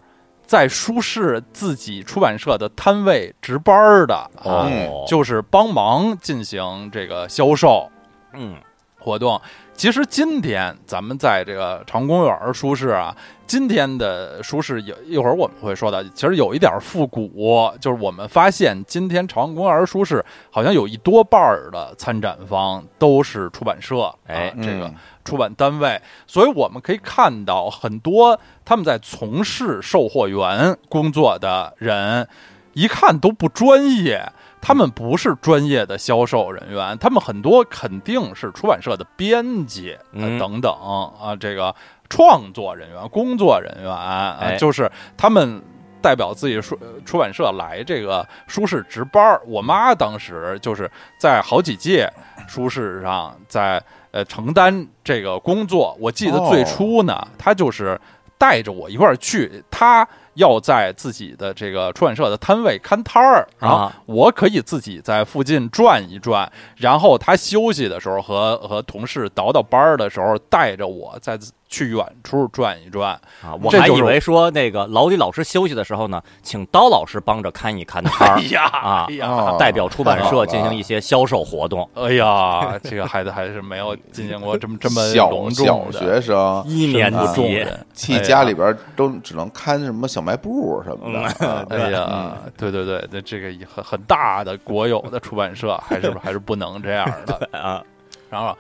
[0.46, 7.90] 在书市自己出版社的摊位值班儿的啊，哦，就是帮忙进行这个销售
[8.34, 8.56] 嗯。
[8.98, 9.40] 活动。
[9.76, 24.96] 其实今天咱们在这个长公园书市啊，今天的书市有一会儿我们会说到，其实有一点复古，就是我们发现今天长公园书市好像有一多半儿的参展方都是出版社，哎啊，这个嗯
[25.26, 32.26] 出版单位，所以我们可以看到很多他们在从事售货员工作的人，
[32.72, 34.32] 一看都不专业。
[34.62, 40.74] 他们不是专业的销售人员，他们很多肯定是出版社的编辑、等等
[41.22, 41.76] 啊，这个
[42.10, 45.62] 创作人员、工作人员啊，哎就是他们
[46.02, 49.40] 代表自己出出版社来这个书市值班儿。
[49.46, 52.12] 我妈当时就是在好几届
[52.48, 53.80] 书市上在
[54.16, 55.94] 呃承担这个工作。
[56.00, 58.00] 我记得最初呢，他就是
[58.38, 73.12] 带着我一块儿去，他要在自己的这个出版社的摊位看摊儿，然后啊我可以自己在附近转一转，然后他休息的时候和和同事倒倒班儿的时候，带着我再去远处转一转。
[73.44, 78.42] 啊，我还以为说那个老李老师休息的时候呢，请刀老师帮着看一看摊儿。
[78.52, 81.90] 呀 啊哎呀，哦代表出版社进行一些销售活动。
[81.96, 86.00] 哎呀，这个孩子还是没有进行过这么这么小隆小重的。
[86.00, 91.48] 学生，一年级，任，去家里边都只能看什么小卖部什么的。
[91.48, 97.50] 啊哎呀，对对对，那这个很很大的国有的出版社，还是还是不能这样的。
[97.58, 97.82] 啊，
[98.30, 98.56] 然后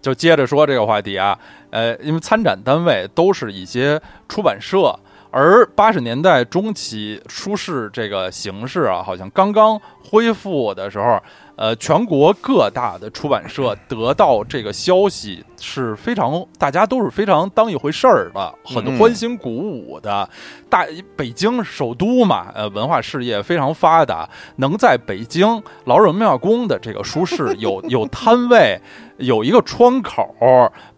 [0.00, 1.38] 就接着说这个话题啊，
[1.74, 4.96] 呃，因为参展单位都是一些出版社，
[5.32, 11.20] 而八十年代中期书市这个形式啊，好像刚刚恢复的时候，
[11.56, 20.28] 呃，全国各大的出版社得到这个消息是非常，大家都是非常当一回事儿的，很嗯欢欣鼓舞的。
[20.70, 28.80] 大北京首都嘛，呃，文化事业非常发达，能在北京劳人庙宫的这个书市有有摊位，
[29.18, 30.34] 有一个窗口，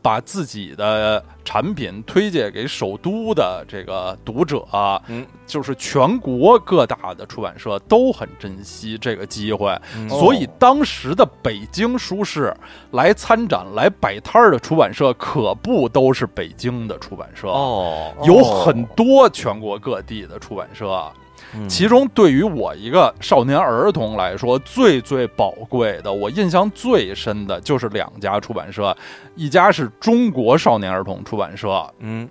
[0.00, 4.66] 把自己的产品推荐给首都的这个读者，
[5.08, 10.08] 嗯，就是全国各大的出版社都很珍惜这个机会，嗯。
[10.08, 12.54] 所以当时的北京书市
[12.92, 21.12] 来参展、来摆摊儿的出版社，可不都是北京的出版社，哦，有很多全国各地的出版社。
[21.56, 28.96] 嗯其中对于我一个少年儿童来说，最最宝贵的，我印象最深的就是两家出版社，
[29.34, 32.28] 一家是中国少年儿童出版社，嗯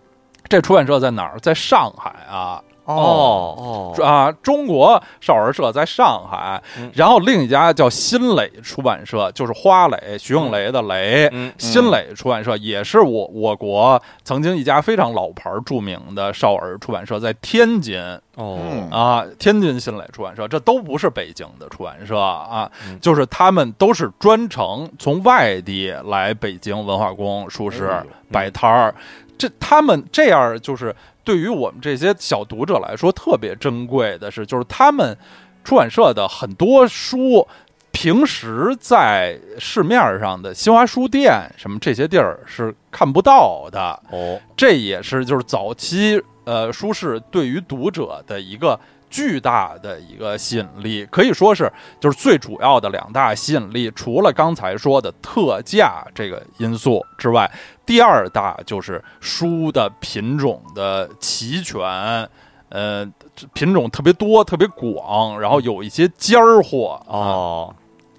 [0.48, 1.40] 这出版社在哪儿？
[1.40, 2.62] 在上海啊。
[2.86, 6.92] 哦哦，啊，中国少儿社在上海，嗯。
[6.94, 11.28] 然后另一家叫新蕾出版社，就是花蕾，徐永蕾的蕾。
[11.32, 18.00] 嗯新蕾出版社也是我我国曾经一家非常老牌著名的少儿出版社，在天津。
[18.36, 18.60] 哦。
[18.62, 23.00] 嗯啊，天津新蕾出版社，这都不是北京的出版社啊，嗯。
[23.00, 27.92] 就是他们都是专程从外地来北京文化宫书市
[28.32, 28.96] 摆摊儿，
[29.38, 35.18] 这他们这样就是对于我们这些小读者来说特别珍贵的是，就是他们
[35.64, 37.48] 出版社的很多书。
[37.92, 48.78] 平时在市面上的新华书店什么这些地儿是看不到的，哦，这也是就是早期呃书市对于读者的一个
[49.10, 57.50] 巨大的一个吸引力，可以说是就是最主要的两大吸引力，除了刚才说的特价这个因素之外，
[57.86, 62.30] 第二大就是书的品种的齐全。
[62.70, 63.06] 呃，
[63.54, 67.76] 品种特别多，特别广，然后有一些尖儿货啊，哦，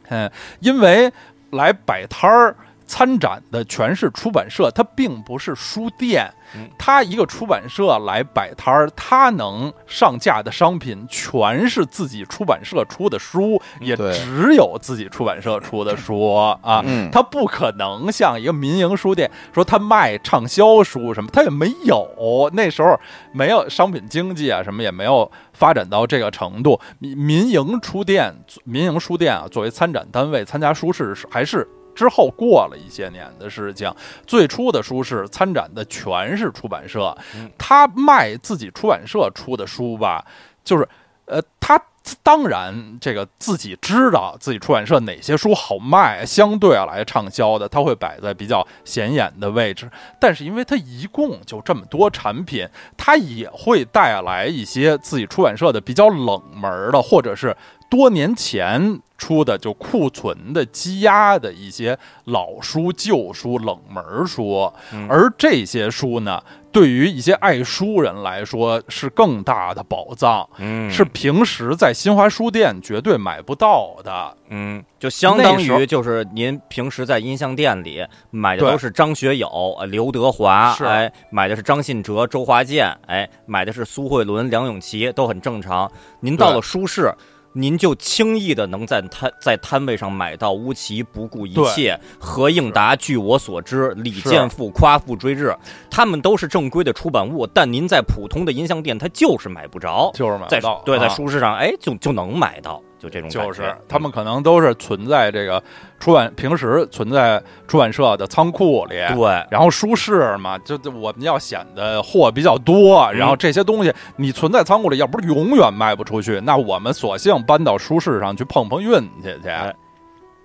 [0.08, 1.12] 嗯，因为
[1.50, 6.68] 来摆摊儿参展的全是出版社，它并不是书店嗯。
[6.78, 16.84] 它一个出版社来摆摊儿，他能上架的商品全是自己出版社出的书，也只有自己出版社出的书啊。
[17.10, 22.50] 他不可能像一个民营书店说他卖畅销书什么，他也没有。
[22.52, 22.98] 那时候
[23.32, 26.80] 没有商品经济啊，什么也没有发展到这个程度。
[26.98, 31.66] 民民营书店，民营书店啊，作为参展单位参加书市是还是。
[31.96, 33.92] 之后过了一些年的事情，
[34.26, 40.24] 最初的书是参展的全是出版社嗯，他卖自己出版社出的书吧，
[40.62, 40.86] 就是
[41.24, 41.80] 呃，他
[42.22, 49.90] 当然这个自己知道自己出版社哪些书好卖，相对来畅销的，他会摆在比较显眼的位置。
[50.20, 57.56] 但是因为他一共就这么多产品，他也会带来一些自己出版社的比较冷门的，或者是
[57.88, 64.70] 多年前出的就库存的积压的一些老书、旧书、冷门书。
[64.92, 70.46] 嗯而这些书呢，对于一些爱书人来说是更大的宝藏。
[70.58, 74.36] 嗯是平时在新华书店绝对买不到的。
[74.48, 85.90] 嗯，就相当于就是您平时在音像店里买的都是张学友、呃刘德华，是哎，买的是张信哲、周华健，哎，买的是苏慧伦、梁咏琪，都很正常。
[86.20, 87.14] 您到了书市。
[87.56, 95.56] 您就轻易的能在摊在摊位上买到乌奇不顾一切、何应达，据我所知，李是健富夸父追日，
[95.90, 100.10] 他们都是正规的出版物，但您在普通的音像店，它就是买不着。
[100.12, 105.62] 就是买不到，对，在啊书市上，哎，就就能买到，就这种感觉就是他们可能都是存在这个
[105.98, 108.96] 出版平时存在出版社的仓库里。
[109.14, 119.48] 对，然后书市嘛，就就我们要显得货比较多，嗯然后这些东西你存在仓库里，要不是永远卖不出去，那我们索性搬到书市上去碰碰运气去。
[119.48, 119.74] 哎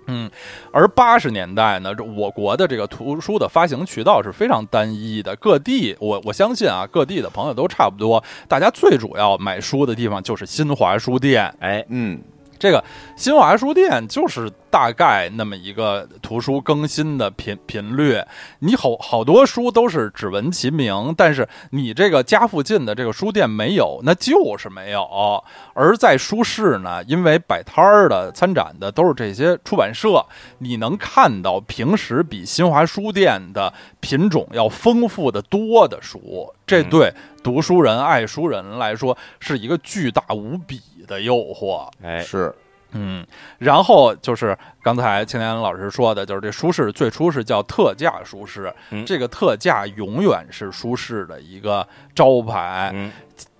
[0.08, 0.28] 嗯，
[0.72, 11.54] 而八十年代呢，这我国的这个图书的发行渠道是非常单一的，各地我我相信啊，各地的朋友都差不多，大家最主要买书的地方就是新华书店。
[11.60, 12.20] 哎，嗯，
[12.62, 12.84] 这个
[13.16, 18.22] 新华书店就是大概那么一个图书更新的频频率，
[18.60, 25.42] 你好好多书都是只闻其名，但是你这个家附近的这个书店没有，那就是没有。
[25.74, 30.24] 而在书市呢，因为摆摊儿的、参展的都是这些出版社，
[30.58, 41.88] 你能看到平时比新华书店的品种要丰富的多的书，这嗯对读书人、爱书人来说是一个巨大无比的诱惑。
[42.02, 42.54] 哎，是，
[42.92, 43.26] 嗯，
[43.58, 52.90] 然后就是刚才青年老师说的，就是这舒适最初是叫特价舒适，嗯这个特价永远是舒适的一个招牌。
[52.94, 53.10] 嗯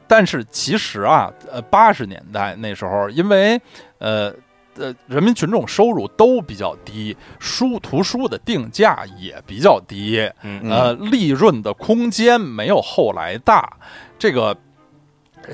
[0.09, 3.59] 但是其实啊，呃，八十年代那时候，因为
[3.97, 4.31] 呃
[4.77, 13.75] 呃，人民群众收入都比较低，书图书的定价也比较低，嗯呃，利润的空间没有后来大。
[14.19, 14.55] 这个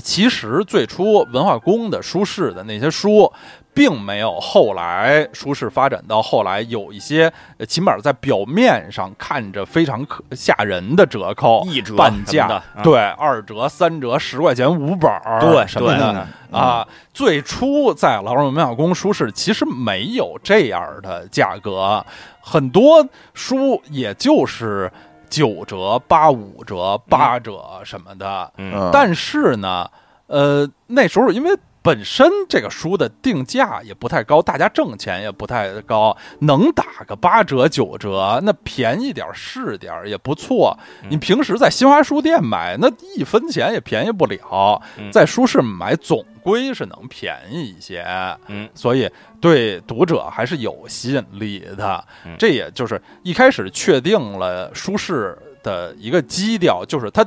[0.02, 3.32] 其实最初文化宫的书市的那些书，
[3.72, 16.26] 并没有后来书市发展到后来有一些，呃起码在表面上看着非常可吓人的折扣， 一折半价，对，二折、三折、十块钱五本儿，对什么的。
[16.50, 22.04] 啊，最初在老人文化宫书市其实没有这样的价格，
[22.40, 24.90] 很多书也就是
[25.28, 28.52] 九折、八五折、八折什么的。
[28.92, 29.90] 但是呢，
[30.26, 31.58] 呃，那时候因为。
[31.88, 40.78] 本身这个书的定价也不太高，大家挣钱也不太高，能打个八折九折，那便宜点儿是点儿也不错。
[41.08, 48.04] 你平时在新华书店买，那一分钱也便宜不了，嗯在书市买总归是能便宜一些。
[48.48, 49.10] 嗯所以
[49.40, 52.36] 对读者还是有吸引力的嗯。
[52.38, 57.26] 这也就是一开始确定了书市的一个基调，就是它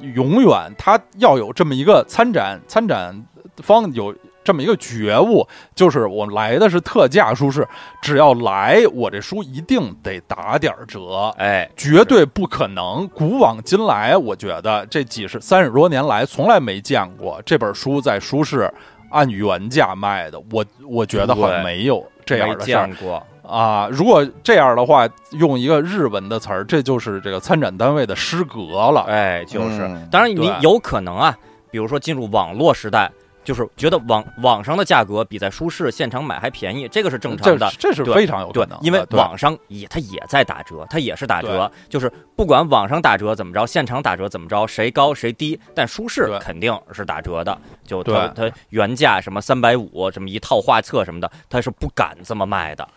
[0.00, 3.14] 永远它要有这么一个参展参展
[3.58, 4.14] 方有。
[4.44, 7.64] 这么一个觉悟，就是我来的是特价书市，
[8.02, 11.32] 只要来，我这书一定得打点儿折。
[11.38, 13.08] 哎，绝对不可能。
[13.10, 18.68] 古往今来，我觉得这几十三十多年来，从来没见过这本书在书市
[19.12, 20.42] 按原价卖的。
[20.50, 23.88] 我我觉得好像没有这样的事儿见过，啊。
[23.92, 29.02] 如果这样的话，用一个日文的词儿，这就是这个参展单位的失格了。
[29.02, 31.38] 哎，就是嗯，当然你有可能啊，
[31.70, 33.08] 比如说进入网络时代。
[33.44, 37.58] 就是觉得网网上的价格比在书市现场买还便宜，这个是正常的。
[37.58, 47.56] 对这这是非常有可能的，，因为网上也它也在打折，它也是打折，就是不管网上打折怎么着，现场打折怎么着，谁高谁低，但书市肯定是打折的。
[47.84, 52.88] 就对它它原价什么三百五，什么一套画册什么的，它是不敢这么卖的。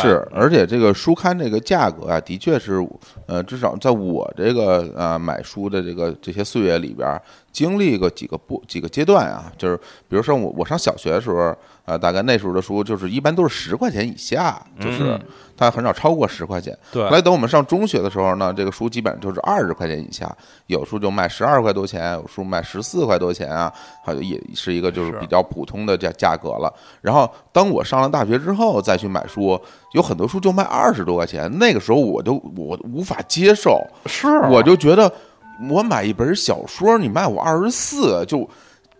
[0.00, 2.84] 是，而且这个书刊这个价格啊，的确是，
[3.26, 9.76] 呃，至少在我这个呃买书的这个这些岁月里边儿，经历过几个不几个阶段啊，就是
[10.08, 15.20] 比如说我我上小学的时候，呃，大概那时候的书就是一般都是十块钱以下，就是嗯
[15.56, 16.76] 它很少超过十块钱。
[16.92, 20.34] 对后来等我们上中学的时候呢，这个书基本上就是二十块钱以下，
[20.66, 23.72] 有书就卖十二块多钱，有书卖十四块多钱啊，
[24.04, 26.72] 好像也是一个就是是比较普通的价价格了。
[27.00, 29.60] 然后当我上了大学之后再去买书，
[29.92, 35.12] 有很多书就卖二十多块钱，那个时候我就我无法接受，是我就觉得
[35.68, 38.48] 我买一本小说，你卖我二十四，就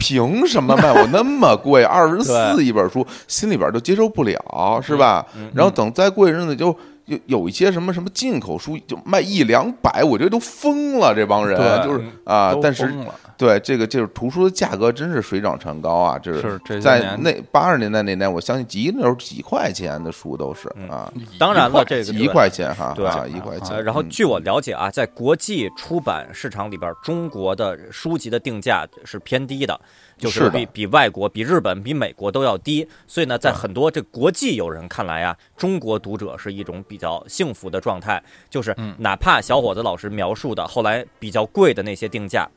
[0.03, 1.85] 凭什么卖我那么贵？
[1.87, 5.25] 二十四一本书，心里边就接受不了，是吧？
[5.55, 6.77] 然后等再过一阵子就。
[7.07, 12.95] 有有一些什么什么进口书就卖一两百，我觉得都疯了，这帮人对就是啊，但是
[13.43, 16.17] 对这个就是图书的价格真是水涨船高啊！
[16.17, 23.83] 这是在那八十年代那年，我相信几那时候几块钱的书都是啊，当然了，这个一块钱哈，对啊，一块钱。
[23.83, 29.81] 然后据我了解啊，在国际出版市场里边，中国的书籍的定价是偏低的，
[30.17, 32.87] 就是比比外国、比日本、比美国都要低。
[33.09, 42.49] 所以呢，在很多这国际友人看来啊，中国读者是一种比较幸福的状态，就是嗯哪怕小伙子老师描述的后来比较贵的那些定价，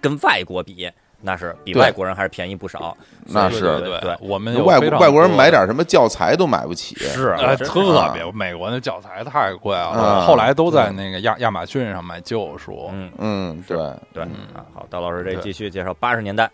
[0.00, 0.90] 跟外国比，
[1.22, 2.96] 那是比外国人还是便宜不少。
[3.26, 12.90] 那是对对对，我们外国外国人买点什么教材都买不起，是特别美国那教材太贵了，啊后来都在那个亚亚马逊上买旧书。
[12.92, 13.76] 嗯，嗯，对，
[14.12, 14.64] 对嗯啊。
[14.74, 16.50] 好，刀老师这继续介绍八十年代，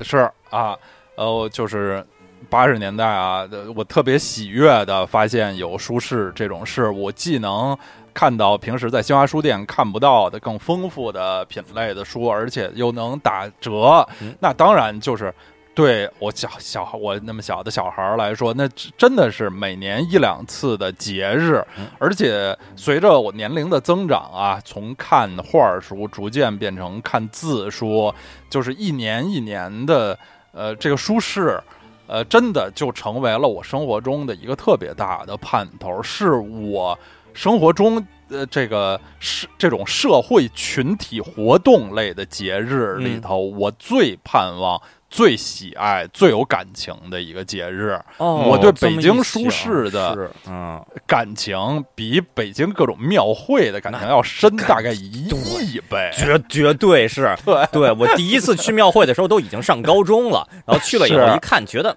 [0.00, 0.76] 是啊，
[1.16, 2.04] 呃，就是
[2.48, 7.76] 八十年代啊，呃我特别喜悦的发现有书市这种事，我既能
[8.18, 15.32] 看到平时在新华书店看不到的更丰富的品类的书，而且又能打折，嗯那当然就是。
[15.74, 28.12] 对我小小孩，我那么小的小孩儿来说，那真真的是每年一两次的节日，嗯而且随着我年龄的增长啊，从看画书逐渐变成看字书，
[28.50, 30.18] 就是一年一年的，
[30.50, 31.62] 呃，这个书市，
[32.08, 36.98] 呃，真的就成为了我生活中的一个特别大的盼头，是我
[37.32, 44.80] 生活中呃这个是这种社会群体活动类的节日里头，我最盼望。
[45.10, 56.10] 最喜爱、最有感情的一个节日，哦我对北京书想市的嗯，感情比北京各种庙会的感情要深，大概一亿倍。
[56.14, 61.96] 绝绝对是， 对对我第一次去庙会的时候都已经上高中了，然后去了以后一看，觉得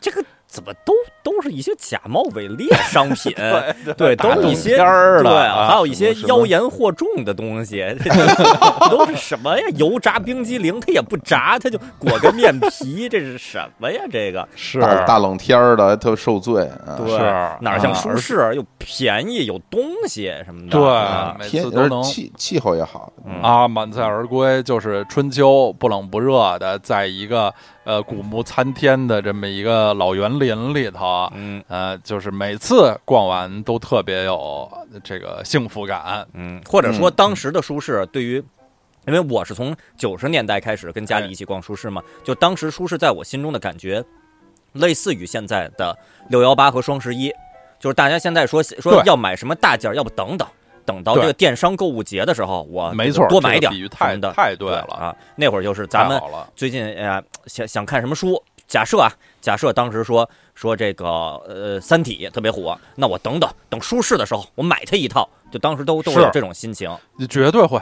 [0.00, 0.92] 这个怎么都
[1.22, 3.32] 都是一些假冒伪劣商品，
[3.96, 7.82] 对，都是一些对，啊还有一些妖言惑众的东西，
[8.90, 9.64] 都是什么呀？
[9.76, 14.02] 油炸冰激凌，它也不炸，它就裹个面皮，这是什么呀？
[14.12, 16.96] 这个是大大冷天儿的还特受罪啊。
[16.98, 17.18] 对，是
[17.62, 27.52] 哪像啊舒适又便宜有东西什么的，对啊每天次都能气气候也好，嗯啊，满载而归，就是春秋不冷不热的，在一个
[27.84, 31.62] 呃古木参天的这么一个老园林里头，嗯。
[31.68, 34.70] 呃，就是每次逛完都特别有
[35.02, 36.26] 这个幸福感。
[36.34, 38.42] 嗯，或者说嗯当时的舒适对于。
[39.04, 44.00] 因为我是从九十年代开始跟家里一起逛书市嘛，就当时书市在我心中的感觉，
[44.74, 47.28] 类似于现在的六幺八和双十一，
[47.80, 50.46] 就是大家现在说说要买什么大件儿，要不等等，
[50.84, 54.16] 等到这个电商购物节的时候，我没错，多买点太
[54.54, 55.16] 对了，啊。
[55.34, 56.22] 那会儿就是咱们
[56.54, 58.40] 最近呃想想看什么书，
[58.72, 61.06] 假设啊，假设当时说说这个
[61.46, 66.90] 呃《三体》特别火，那我等等等舒适的时候，我买它一套，就当时都都是有这种心情。
[67.28, 67.78] 绝对会，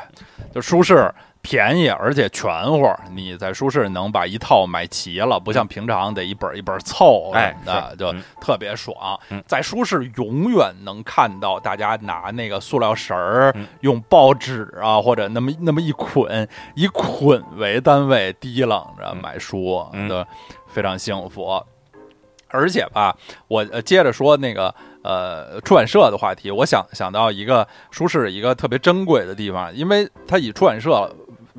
[0.53, 1.15] 就舒适。
[1.43, 9.19] 便宜而且全乎，你在舒适能把一套买齐了，不像平常得一本一本凑哎什么的，就特别爽。
[9.31, 9.43] 嗯。
[9.47, 19.17] 在舒适永远能看到大家拿那个塑料绳儿嗯，用报纸啊或者那么那么一捆，以捆为单位提楞着嗯。
[19.23, 20.07] 买书，嗯。
[20.11, 20.23] 对，
[20.71, 21.63] 非常幸福。
[22.53, 23.17] 而且吧，
[23.47, 31.15] 我接着说那个呃出版社的话题，我想想到一个舒适一个特别珍贵的地方，因为它以出版社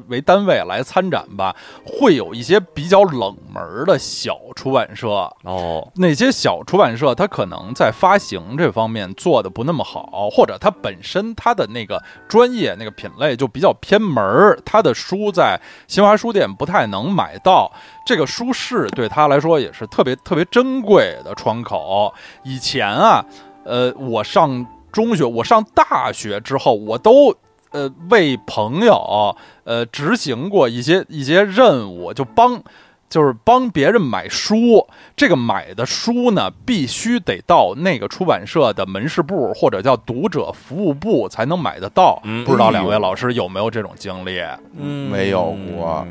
[0.07, 5.09] 为单位来参展吧，会有一些比较冷门的小出版社。
[5.43, 17.71] 哦，那些小出版社，它可能在发行这方面做的不那么好，或者它本身它的那个专业那个品类就比较偏门儿，它的书在新华书店不太能买到。
[18.05, 22.13] 这个书市对他来说也是特别特别珍贵的窗口。
[22.43, 23.23] 以前啊，
[23.63, 27.33] 呃，我上中学，我上大学之后，我都
[27.71, 32.63] 呃为朋友呃执行过一些一些任务，就帮。
[33.11, 42.19] 就是帮别人买书，这个买的书呢，必须得到那个出版社的门市部或者叫读者服务部才能买得到。
[42.23, 44.41] 嗯不知道两位老师有没有这种经历？
[44.79, 45.11] 嗯。
[45.11, 46.07] 没有过啊。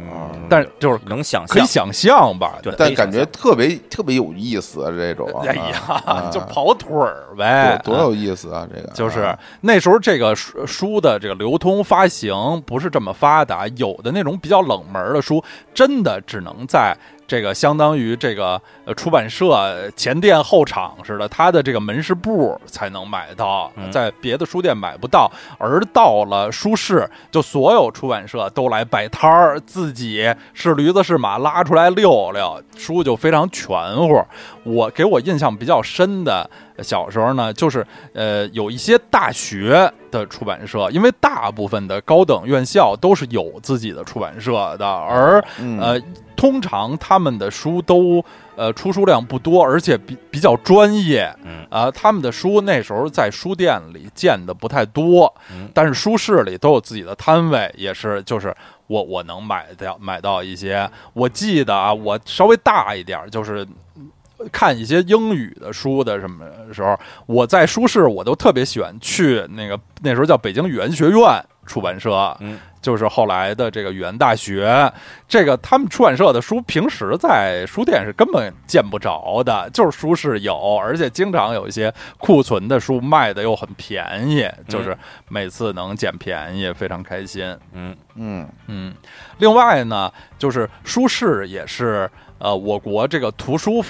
[0.49, 2.39] 但是就是能想象可以，想象。
[2.39, 2.59] 吧？
[2.63, 6.29] 对但感觉特别特别有意思啊，这种啊，哎呀，啊。
[6.31, 8.69] 就跑腿儿呗，多多有意思啊！
[8.73, 15.43] 这个就是啊那时候这个书书的这个流通发行不是这么发达，有的那种比较冷门的书，
[15.73, 16.90] 真的只能在
[17.27, 25.31] 这个相当于这个呃出版社前店后厂似的，它的这个门市部才能买到，嗯在别的书店买不到。
[25.59, 34.21] 而到了书市，就所有出版社都来摆摊儿，自己是驴子是马拉出来溜溜，书就非常全乎。
[34.65, 36.51] 我给我印象比较深的
[36.83, 46.01] 小时候呢，就是呃有一些大学的出版社，因为大部分的高等院校都是有自己的出版社的，而嗯呃
[46.37, 48.25] 通常他们的书都
[48.57, 58.57] 呃出书量不多，而且比比较专业，嗯呃他们的书那时候在书店里见的不太多，嗯但是书市里都有自己的摊位，也是就是
[58.87, 60.89] 我我能买到买到一些。
[61.13, 63.67] 我记得啊，我稍微大一点儿，就是
[64.53, 71.21] 看一些英语的书的什么时候，我在书市我都特别喜欢去那个那时候叫北京语言学院
[71.67, 74.91] 出版社，嗯就是后来的这个语言大学。
[75.29, 84.97] 这个他们出版社的书平时在书店是根本见不着的，就是书市有，而且经常有一些库存的书卖的又很便宜，就是
[85.29, 87.55] 每次能捡便宜，非常开心。
[87.75, 88.95] 嗯嗯嗯，
[89.39, 93.85] 另外呢，就是书市也是呃，我国这个图书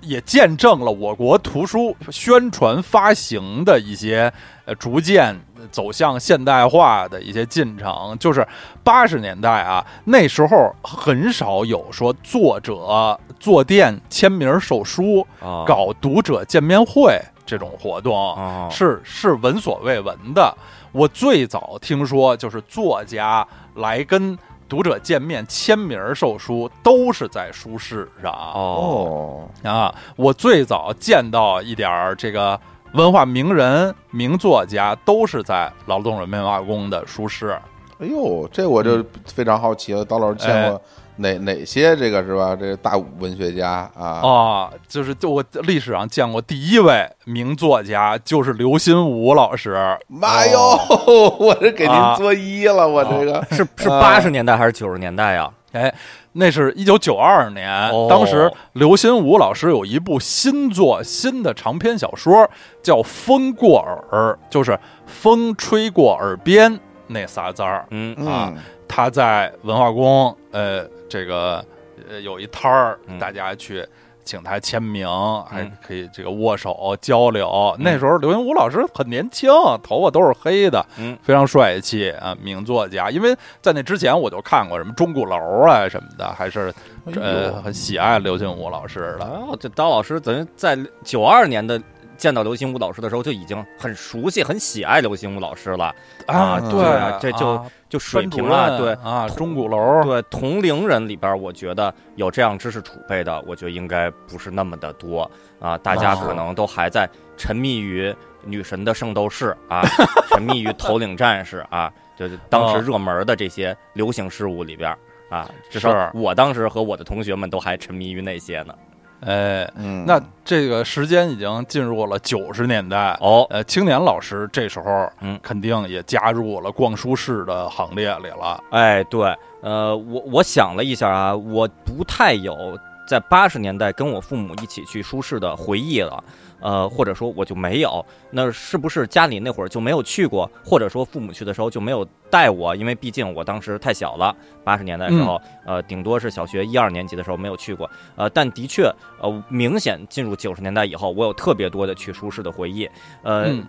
[0.00, 4.32] 也见证了我国图书宣传发行的一些
[4.64, 5.38] 呃逐渐
[5.70, 8.16] 走向现代化的一些进程。
[8.18, 8.46] 就是
[8.84, 18.14] 八十年代啊，那时候很少有说作者坐店签名售书、啊，搞读者见面会这种活动。
[18.14, 20.56] 哦是是闻所未闻的。
[20.92, 24.36] 我最早听说，就是作家来跟
[24.68, 29.94] 读者见面签名售书，都是在书市上哦哦啊。
[30.16, 32.58] 我最早见到一点儿这个
[32.92, 37.58] 文化名人、名作家，都是在劳动人民文化宫的书市。
[37.98, 40.82] 哎呦，这我就非常好奇了，刀老师见过
[41.16, 42.54] 哪哪些这个是吧？
[42.54, 44.20] 这个大文学家啊？
[44.22, 49.76] 啊，就是就我历史上见过第一位名作家，就是刘心武老师。
[50.08, 50.78] 妈哟，
[51.38, 55.50] 我这给您作揖了，我这个是是啊八十年代还是九十年代呀？
[55.72, 55.94] 哎，
[56.32, 62.48] 那是一九九二年，哦当时刘心武老师有一部新作新的长篇小说，
[62.82, 67.84] 叫《风过耳》，就是风吹过耳边那仨字儿。
[67.90, 71.64] 嗯啊嗯他在文化宫，呃，这个
[72.08, 73.86] 呃有一摊儿，嗯大家去
[74.24, 75.06] 请他签名，
[75.48, 77.76] 还嗯可以这个握手交流。
[77.78, 79.48] 那时候刘心武老师很年轻，
[79.82, 83.08] 头发都是黑的，嗯非常帅气啊，名作家。
[83.08, 86.74] 因为在那之前我就看过什么钟鼓楼啊什么的，还是
[87.14, 89.24] 呃很喜爱刘心武老师的。
[89.24, 91.80] 哦，这当老师等于在九二年的
[92.16, 95.94] 见到刘心武老师的时候，就已经很熟悉、很喜爱刘心武老师了。
[96.26, 105.78] 啊对啊这就啊就水平啊，对啊，钟鼓楼，对，同龄人里边，我觉得有这样知识储备的，我觉得应该不是那么的多啊。
[105.78, 108.14] 大家可能都还在沉迷于
[108.44, 109.82] 女神的圣斗士啊，
[110.30, 114.90] 沉迷于头领战士啊，就是当时热门的这些流行事物里边
[115.30, 118.74] 啊，至少是我当时和我的同学们都还沉迷于那些呢。
[119.20, 123.16] 哎，嗯，那这个时间已经进入了九十年代。
[123.20, 128.62] 哦，呃，青年老师这时候，嗯肯定也加入了逛书市的行列里了。
[128.70, 136.22] 哎，对，呃，我我想了一下啊，我不太有在八十年代跟我父母一起去书市的回忆了，
[136.60, 142.74] 呃，或者说我就没有，那是不是家里那会儿就没有去过，或者说父母去的时候就没有带我？
[142.76, 144.34] 因为毕竟我当时太小了，
[144.64, 148.84] 八十年代的时候，呃，顶多是小学一二年级的时候没有去过，呃，但的确，
[149.20, 152.88] 呃，明显进入九十年代以后，我有特别多的去舒适的回忆，
[153.22, 153.66] 呃，嗯。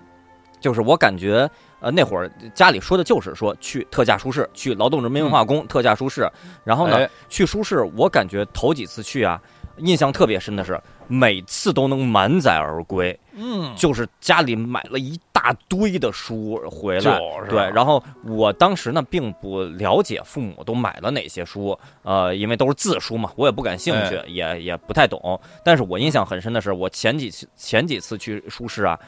[0.59, 1.47] 就是我感觉，
[1.79, 6.27] 呃，那会儿家里说的就是说去特价书市，去劳动人民文化宫特价书市，
[6.63, 7.09] 然后呢，哎。
[7.29, 9.39] 去书市，我感觉头几次去啊，
[9.77, 17.19] 印象特别深的是，每次都能满载而归，嗯，就是家里买了一大堆的书回来。
[17.47, 25.39] 对，然后我当时呢并不了解父母都买了哪些书，呃，因为都是字书嘛，我也不感兴趣，哎也也不太懂。
[25.63, 28.99] 但是我印象很深的是，我前几次前几次去书市啊，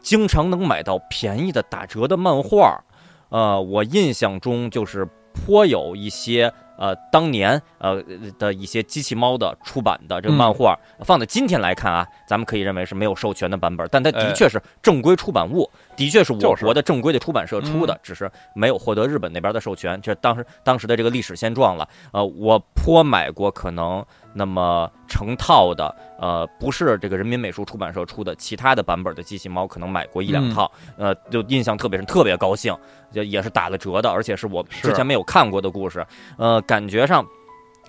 [0.00, 2.82] 经常能买到便宜的打折的漫画，
[3.28, 5.08] 呃，我印象中就是
[5.44, 8.02] 颇有一些呃当年呃
[8.38, 14.32] 的一些机器猫的出版的这个漫画，放在今天来看啊，咱们可以认为是没有授权的版本，但它的哎。
[14.36, 21.88] 确是正规出版物，的确是我国的正规的出版社出的，嗯只是没有获得日本那边的授权，这是当时当时的这个历史现状了。
[22.12, 32.76] 呃，我颇买过可能那么成套的，呃，不是这个人民美术出版社出的，其他的版本的机器猫可能买过一两嗯套，呃，就印象特别深，特别高兴，
[33.12, 37.26] 也也是打了折的，而且是我之前没有看过的故事，呃，感觉上。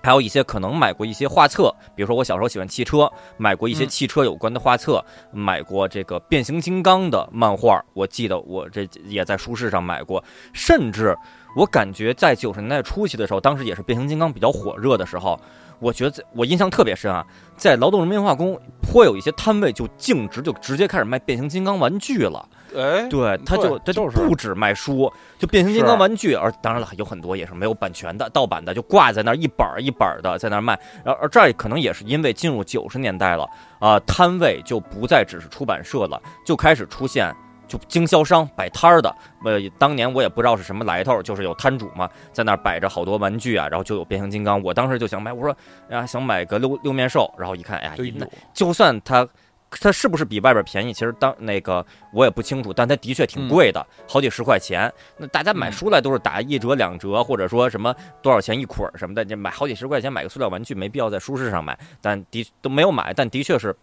[0.02, 10.22] 还有一些可能买过一些画册，比如说我小时候喜欢汽车，买过一些嗯汽车有关的画册，买过这个变形金刚的漫画，我记得我这也在书市上买过，
[10.52, 11.16] 甚至
[11.56, 15.38] 我感觉在九十年代初期的时候，当时也是变形金刚比较火热的时候，
[15.80, 17.26] 我觉得在我印象特别深啊，
[17.56, 22.48] 在劳动人民文化宫颇有一些摊位就径直就直接开始卖变形金刚玩具了。
[22.76, 30.78] 哎，对，他就他就是不止卖书，就变形金刚玩具，而当然了，有很多也是没有版权的盗版的，就挂在那儿一本儿一本儿的在那儿卖。
[31.04, 33.48] 然后而这儿可能也是因为进入九十年代了，
[33.78, 37.34] 啊、摊位就不再只是出版社了，就开始出现。
[37.68, 39.14] 就经销商摆摊儿的，
[39.44, 44.62] 呃，当年我也不知道是什么来头，就是有摊主嘛，在那儿摆着好多玩具啊，然后就有变形金刚。
[44.62, 45.54] 我当时就想买，我说，
[45.90, 49.28] 哎呀，想买个六六面兽，然后一看，哎呀，就算它
[49.70, 54.92] 它是不是比外边便宜，其实当那个我也不清楚，但它的确挺贵的，好几十块钱。
[55.16, 61.78] 那大家买嗯书来都是打一折两折，或者说什么多少钱一捆儿什么的，你买好几十块钱买个塑料玩具，没必要在书市上买。
[62.00, 63.74] 但的都没有买，但的确是。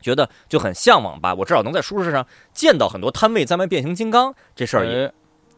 [0.00, 5.12] 觉得就很向往吧，我至少能在书市上见到很多摊位在卖变形金刚，这事儿也、哎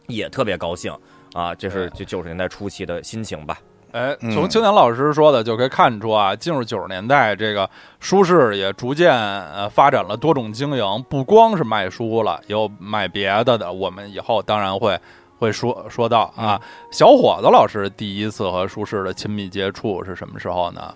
[0.06, 0.90] 也特别高兴
[1.34, 1.54] 啊！
[1.54, 3.58] 这是就九十年代初期的心情吧。
[3.92, 7.68] 哎，嗯从青年老师说的就可以看出啊，进入九十年代，这个
[7.98, 13.72] 书市也逐渐呃发展了多种经营，不光是卖书了，也有卖别的的。
[13.72, 14.98] 我们以后当然会
[15.38, 16.60] 会说说到啊。
[16.92, 20.94] 小伙子老师第一次和书市的亲密接触是什么时候呢？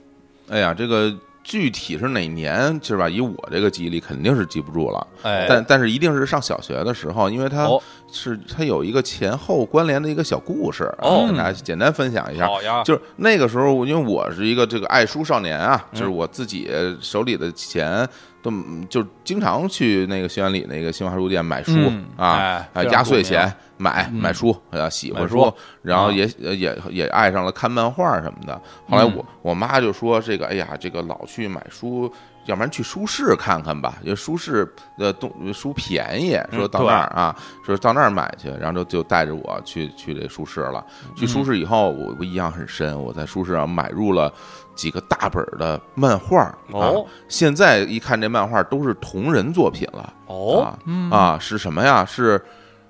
[0.48, 1.12] 哎呀，这个
[1.44, 3.08] 具体是哪年是吧？
[3.08, 7.80] 以我这个记忆力肯定是记不住了，哎，但但是一定是上小学的时候，因为它哦。
[8.16, 12.48] 是它有一个前后关联的一个小故事，啊哦跟大家简单分享一下。
[12.84, 15.98] 就是那个时候，因为我是一个这个爱书少年啊，嗯。
[15.98, 16.70] 就是我自己
[17.00, 18.08] 手里的钱
[18.40, 21.72] 都嗯就经常去那个学院里那个新华书店买书
[22.16, 23.52] 啊压岁钱
[23.84, 28.58] 买嗯买书，呃喜欢买书然后啊也也也爱上了看漫画什么的。
[28.88, 32.10] 后来嗯我我妈就说这个，哎呀，这个老去买书，
[32.46, 34.66] 要不然去书市看看吧，因为书市
[34.96, 40.84] 的东书便宜，说到那儿啊，说到那儿买去，然后就就带着我去去这书市了。
[41.14, 44.32] 去书市以后，我我印象很深，我在书市上买入了
[44.74, 46.56] 几个大本儿的漫画啊。
[46.72, 50.74] 哦现在一看这漫画都是同人作品了哦，
[51.10, 52.04] 啊，是什么呀？
[52.04, 52.42] 是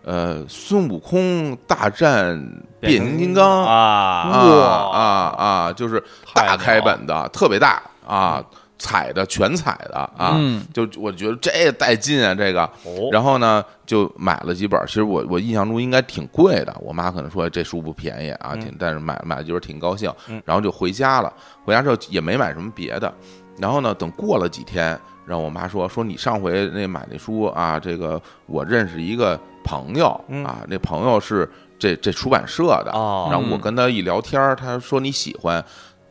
[0.05, 2.41] 呃孙悟空大战
[2.81, 3.63] 变形金刚。
[3.65, 3.75] 啊。
[3.75, 4.67] 啊哇
[4.99, 6.03] 啊啊，就是
[6.35, 8.45] 大开本的，特别大啊，
[8.79, 10.65] 彩的全彩的啊，嗯。
[10.73, 12.63] 就我觉得这带劲啊，这个。
[12.85, 18.61] 哦，然后呢，就买了几本，其实我我印象中应该挺贵的，我妈可能说这书不便宜啊，嗯。
[18.61, 21.33] 挺但是买买了几本挺高兴嗯，然后就回家了。
[21.65, 23.13] 回家之后也没买什么别的，
[23.59, 30.45] 然后呢，等过了几天，让我妈说说你上回那买那书啊，这个我认识一个朋友嗯。
[30.45, 33.61] 啊，那朋友是这这出版社的，哦然后我嗯。
[33.61, 35.65] 跟他一聊天，他说你喜欢，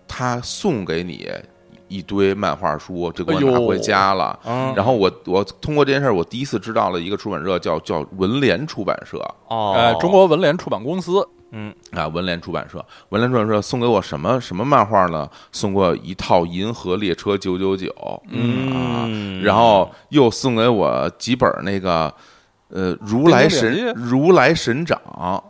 [0.08, 1.30] 他送给你
[1.88, 4.38] 一堆漫画书，这给我拿回家了。
[4.46, 11.72] 嗯，然后我我通过这件事儿，我第一次知道了一个出版社叫叫文联出版社哦，呃，中国文联出版公司，嗯。
[11.92, 15.30] 啊，文联出版社，文联出版社送给我什么什么漫画呢？
[15.52, 17.88] 送过一套《银河列车九九九》，
[18.30, 19.08] 嗯啊，
[19.44, 22.12] 然后又送给我几本那个
[22.74, 25.42] 呃如来神如来神掌，哦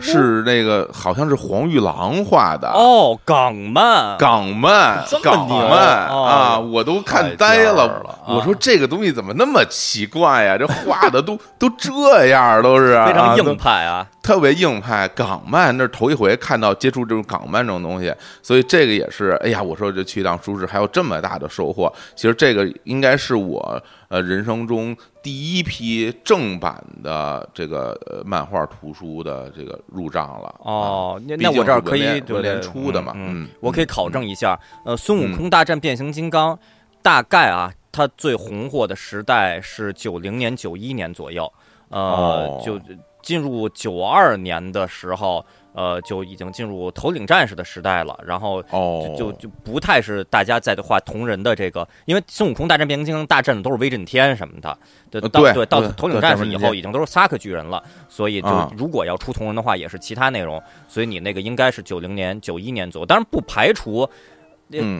[0.00, 2.68] 是那个好像是黄玉郎画的。
[2.68, 8.18] 哦，港漫，港漫港牛漫哦啊，我都看呆了了。
[8.26, 10.58] 我说这个东西怎么那么奇怪呀？
[10.58, 15.08] 这画的都都这样，都是 非常硬派啊，特别硬派。
[15.08, 18.12] 港漫那是头一回看到接触这种港漫这种东西，
[18.42, 21.90] 所以这个也是，哎呀，我说这去一趟书市还有这么大的收获。
[22.14, 30.54] 其实这个应该是我呃人生中第一批正版的这个呃漫画图书的这个入账了。
[30.60, 36.58] 哦，那我这儿可以是文联对文联对出的嘛，嗯，嗯，我可以考证一下，呃，孙悟空大战变形金刚，
[37.02, 41.52] 大概啊，它最红火的时代是九零年、九一年左右，
[41.90, 42.80] 呃哦，就
[43.22, 45.44] 进入九二年的时候，
[45.78, 48.60] 呃，就已经进入头领战士的时代了，然后。
[48.70, 54.76] 哦，就就不太是大家在画同人的这个，因为孙悟空大战变形金刚大战的都是威震天什么的，
[55.08, 64.08] 对到对到头领战士以后已经都是萨克巨人了，所以就啊如果要出同人的话，也是其他内容，所以你那个应该是九零年、九一年左右，当然不排除。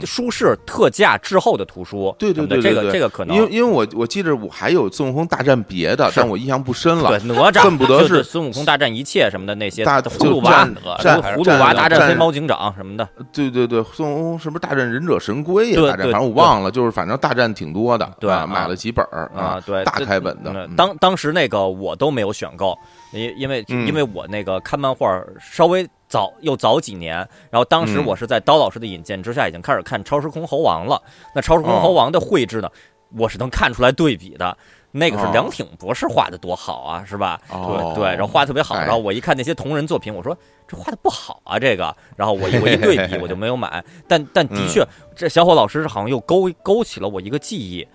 [0.06, 7.28] 书市特价之后的图书，对对什么的这个对对对这个可能因为因为我我记得我还有孙悟空大战别的，但我印象不深了对。
[7.28, 15.82] 哪吒恨不得就是孙悟空大战一切什么的那些大葫芦娃、葫芦娃大战战黑猫警长什么的，对对对，孙悟空是不是大战忍者神龟呀？
[15.82, 18.04] 大战，对对反正我忘了，就是反正大战挺多的。
[18.04, 19.04] 啊对啊买了几本
[19.34, 20.68] 啊，对，大开本的。
[20.76, 22.76] 当当时那个我都没有选购，
[23.12, 27.16] 因因为嗯因为我那个看漫画稍微早又早几年，
[27.50, 31.00] 然后当时嗯我是在刀老师的引荐之下，已经开始看《超时空猴王》了。
[31.34, 32.70] 那《超时空哦猴王》的绘制呢，
[33.16, 34.56] 我是能看出来对比的。
[34.90, 37.38] 那个是哦梁挺博士画的多好啊，是吧？
[37.50, 38.74] 哦对对，然后画的特别好。
[38.74, 40.36] 哎然后我一看那些同人作品，我说
[40.66, 41.94] 这画的不好啊，这个。
[42.16, 43.84] 然后我一我一对比，我就没有买。
[44.08, 44.82] 但但的嗯确，
[45.14, 47.86] 这小伙老师好像又勾勾起了我一个记忆。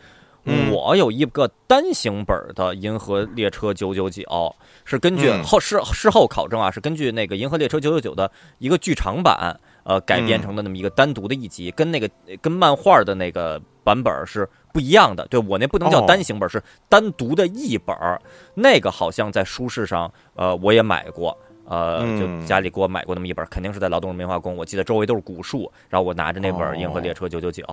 [0.45, 4.21] 嗯我有一个单行本的《银河列车九九九》，
[4.83, 12.09] 是根据嗯后事事后考证啊，是根据那个《银河列车九九九》的一个剧场版，呃，改编成的那么一个单独的一集，跟那个
[12.41, 15.25] 跟漫画的那个版本是不一样的。
[15.27, 18.21] 对我那不能叫哦单行本，是单独的一本儿。
[18.53, 21.37] 那个好像在书市上，呃，我也买过。
[21.66, 22.45] 呃，就嗯。
[22.45, 24.55] 家里给我买过那么一本，肯定是在劳动人民化宫。
[24.55, 27.64] 我记得周围都是古树，然后我拿着那本哦《银河列车九九九》，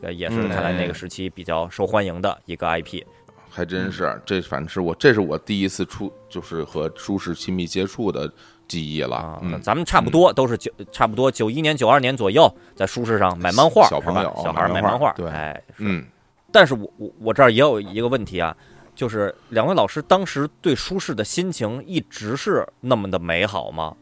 [0.00, 0.48] 呃，也是嗯。
[0.48, 3.02] 看来那哎个时期比较受欢迎的一个 IP。
[3.50, 8.28] 还真是，这反正是我这是我第一次出就是和舒适亲密接触的
[8.66, 15.28] 记忆了啊。，嗯，咱们差不多都是九，差不多九一年、九二年左右，在书市上买漫画，小朋友小孩儿买漫画买漫画，对。
[15.28, 16.04] 哎，嗯，
[16.50, 18.56] 但是我我我这儿也有一个问题啊，
[18.94, 23.94] 就是两位老师当时对舒适的心情一直是那么的美好吗？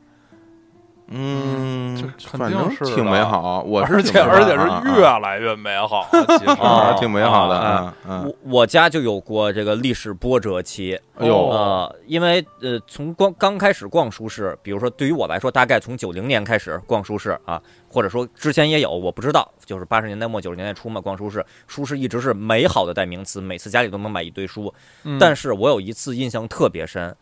[1.14, 6.08] 嗯反正定是挺美好，我是而且而且啊是越来越美好，
[6.38, 24.72] 其实啊挺美好的啊我我家就有过这个历史波折期，哎呦呃，因为呃，从光刚开始逛书市，比如说对于我来说，大概从九零年开始逛书市啊，或者说之前也有，我不知道，就是八十年代末九十年代初嘛，逛书市，书市一直是美好的代名词，每次家里都能买一堆书。
[25.04, 27.14] 嗯但是我有一次印象特别深，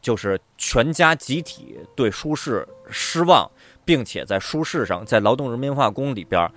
[0.00, 3.50] 就是全家集体对书市失望，
[3.84, 6.48] 并且在书市上，在劳动人民化工里边，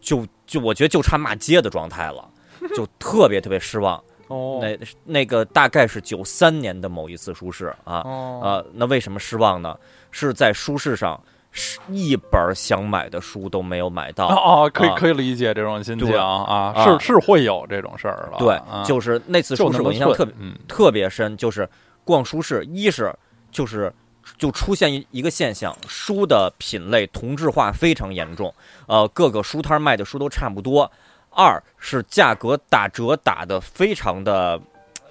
[0.00, 2.28] 就就我觉得就差骂街的状态了，
[2.76, 4.02] 就特别特别失望。
[4.26, 4.60] 哦。
[4.60, 8.40] 那那个大概是九三年的某一次舒适啊，哦。
[8.42, 9.74] 呃，那为什么失望呢？
[10.10, 11.20] 是在书市上，
[11.50, 14.26] 是一本想买的书都没有买到。
[14.28, 14.94] 哦哦，可以啊。
[14.96, 16.98] 可以理解这种心情啊，啊。
[16.98, 20.54] 是是会有这种事儿了，对啊，就是那次书市，就那么我印象特别嗯。
[20.66, 21.68] 特别深，就是
[22.04, 23.14] 逛书市，一是
[23.50, 23.92] 就是
[24.36, 28.52] 就出现一一个现象，书的品类同质化非常严重，
[28.86, 30.90] 呃，各个书摊卖的书都差不多；
[31.30, 34.60] 二是价格打折打的非常的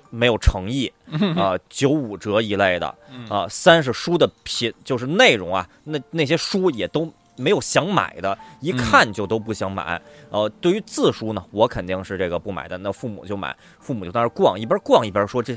[0.10, 0.92] 没有诚意，
[1.36, 2.96] 啊、 九五折一类的，
[3.30, 7.12] 啊、三是书的品就是内容啊，那那些书也都。
[7.40, 10.02] 没有想买的，一看就都不想买。
[10.32, 12.76] 呃，对于字书呢，我肯定是这个不买的。
[12.80, 15.56] 那父母就买，父母就在那儿逛，一边逛一边说：“这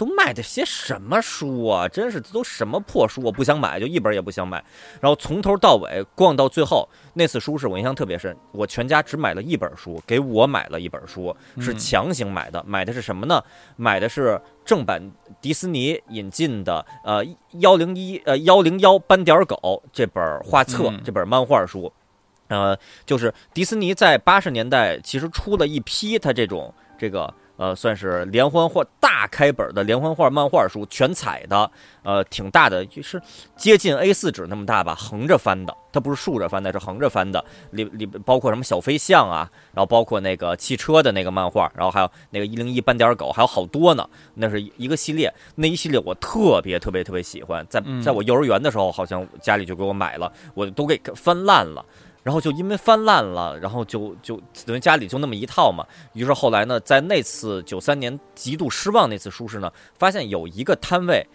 [0.00, 1.86] 都卖的些什么书啊？
[1.86, 4.64] 真是都什么破书，我不想买，就一本也不想买。”
[4.98, 12.64] 然后从头到尾逛到最后，那次书是我印象特别深，我全家只买了一本书，给我买了一本书，是嗯强行买的。
[12.66, 13.44] 买的是什么呢？
[13.76, 17.22] 买的是正版迪士尼引进的呃
[17.58, 21.92] 幺零一呃幺零幺斑点狗这本画册、嗯这本漫画书。
[22.48, 22.74] 呃，
[23.04, 31.70] 就是迪士尼在八十年代其实出了一批它这种这个呃，算是连环画大开本的连环画漫画书，全彩的，
[32.02, 33.20] 呃，挺大的，就是
[33.54, 51.84] 接近 A 4纸那么大吧，横着翻的，它不是竖着翻的，是横着翻的，里里包括什么小飞象啊，然后包括那个汽车的那个漫画，然后还有那个一零一斑点狗，还有好多呢，那是一个系列，那一系列我特别特别特别喜欢，在嗯在我幼儿园的时候，好像家里就给我买了，我都给翻烂了。
[52.22, 55.86] 然后就因为翻烂了，然后就就等于家里就那么一套嘛。
[56.12, 61.26] 于是后来呢，在那次九三年极度失望那次书市呢，发现有一个摊位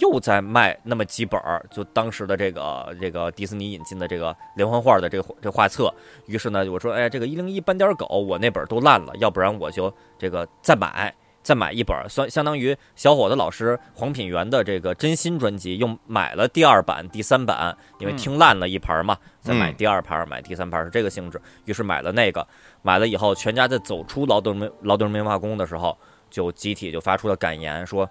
[0.00, 5.92] 又在卖那么几本儿，就当时的这个这个迪士尼引进的这个连环画的这个这画册。
[6.26, 11.14] 于是呢，我说，哎，这个一零一斑点狗我那本都烂了，要不然我就这个再买。
[11.42, 21.40] 再买一本儿，相相当于小伙子老师黄品源的这个真心专辑，又买了第二版、第三版，因为嗯听烂了一盘儿嘛，再买嗯第二盘儿、买第三盘儿是这个性质。
[21.64, 22.46] 于是买了那个，
[22.82, 25.98] 买了以后，全家在走出劳动人民劳动人民文化宫的时候，
[26.30, 28.08] 就集体就发出了感言，说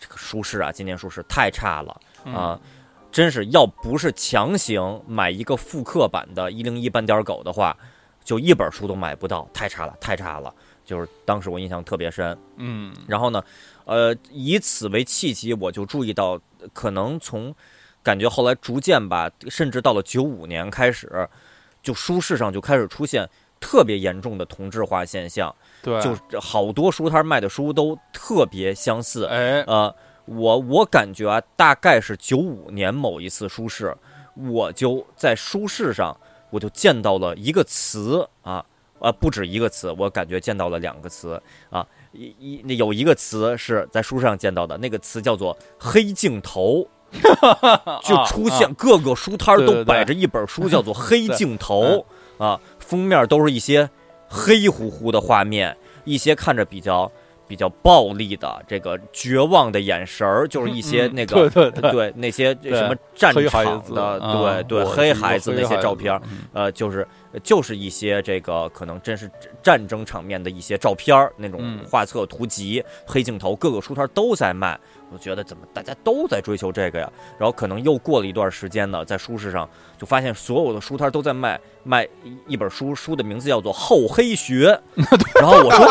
[0.00, 2.00] 这个书市啊，今年书市太差了
[2.34, 2.58] 啊、
[3.12, 7.76] 真是要不是强行买一个复刻版的《一零一斑点狗》的话，
[8.24, 10.52] 就一本书都买不到，太差了，太差了。
[10.84, 12.36] 就是当时我印象特别深。
[12.56, 13.42] 嗯然后呢，
[13.84, 16.40] 呃，以此为契机，我就注意到，
[16.72, 17.54] 可能从
[18.02, 21.28] 感觉后来逐渐吧，甚至到了九五年开始，
[21.82, 23.28] 就书市上就开始出现
[23.58, 29.24] 特别严重的同质化现象，对，就好多书摊卖的书都特别相似。
[29.24, 29.94] 哎，呃，
[30.26, 33.96] 我我感觉啊，大概是九五年某一次书市，
[34.34, 36.14] 我就在书市上，
[36.50, 38.64] 我就见到了一个词啊。
[39.04, 41.38] 呃，不止一个词，我感觉见到了两个词
[41.68, 46.88] 啊，一一那有一个词是在书上见到的，那个词叫做“黑镜头
[48.02, 52.06] ”，就出现各个书摊儿都摆着一本书，叫做 《黑镜头》
[52.42, 53.90] 啊，封面都是一些
[54.26, 57.12] 黑乎乎的画面，一些看着比较
[57.54, 66.20] 比较暴力的这个绝望的眼神儿，就是一些嗯那个、对对对对那些什么战场的，啊对对黑孩子那些照片
[66.52, 67.06] 呃，就是
[67.44, 69.30] 就是一些这个可能真是
[69.62, 74.76] 战争场面的一些照片儿，那种嗯画册、图集、黑镜头，各个书摊都在卖。
[75.12, 77.08] 我觉得怎么大家都在追求这个呀？
[77.38, 84.78] 然后可能又过了一段时间呢，在书市上就发现所有的书摊都在卖卖一一本书，书的名字叫做《厚黑学》。
[85.40, 85.86] 然后我说，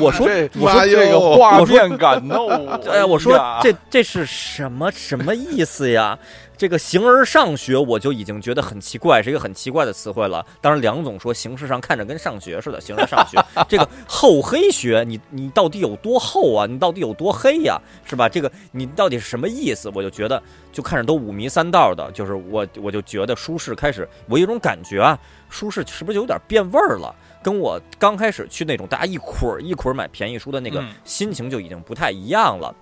[0.00, 6.18] 我说这我说妈这个画面感哦， 哎，我说这这是什么什么意思呀？
[6.58, 10.42] 这个形而上学，我就已经觉得很奇怪，是一个很奇怪的词汇了。
[10.58, 13.38] 当然，梁总说形式上看着跟上学似的，形而上学。
[13.68, 16.64] 这个厚黑学，你你到底有多厚啊？
[16.64, 17.78] 你到底有多黑呀？
[18.06, 18.26] 是吧？
[18.26, 19.92] 这个你到底是什么意思？
[19.94, 20.42] 我就觉得
[20.72, 25.18] 就看着都五迷三道的，就是我我就觉得舒适开始，我有一种感觉啊，
[25.48, 27.14] 书市是不是有点变味儿了？
[27.42, 32.74] 跟我刚开始去那种大家一捆儿一捆儿买便宜书的那个嗯心情就已经不太一样了。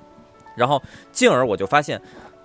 [0.56, 0.82] 然后
[1.12, 2.00] 进而我就发现，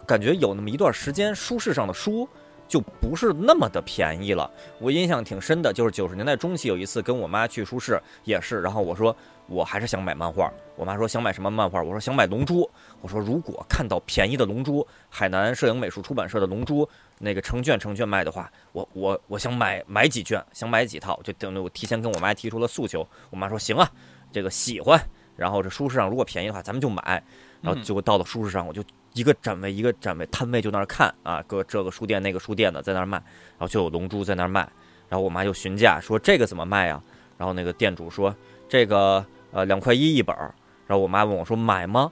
[0.06, 2.28] 感觉有那么一段时间，书市上的书
[2.68, 4.50] 就不是那么的便宜了。
[4.80, 9.16] 我印象挺深的，就是九十年代中期有一次跟我妈去书市，也是，然后我说
[9.50, 12.62] 我还是想买漫画，我妈说想买什么漫画，我说想买《龙珠》，
[13.02, 16.86] 我说如果看到便宜的《龙珠》，海南摄影美术出版社的《龙珠》
[17.18, 23.90] 那个成卷成卷卖的话，我我我想买买几卷，想买几套，就等于我提前跟我妈提出了诉求，我妈说行啊，
[24.32, 25.00] 这个喜欢，
[25.36, 27.22] 然后这书市上如果便宜的话，咱们就买。
[27.62, 28.82] 然后结果到了书市上，我就
[29.14, 34.62] 一个展位一个展位摊位就那儿看啊，搁这个书店那个书店的在那儿卖，然后就有龙珠在那儿卖，
[35.10, 37.02] 然后我妈就询价说这个怎么卖呀？
[37.38, 38.34] 然后那个店主说
[38.70, 40.54] 这个呃两块一一本儿，
[40.88, 42.10] 然后我妈问我说买吗？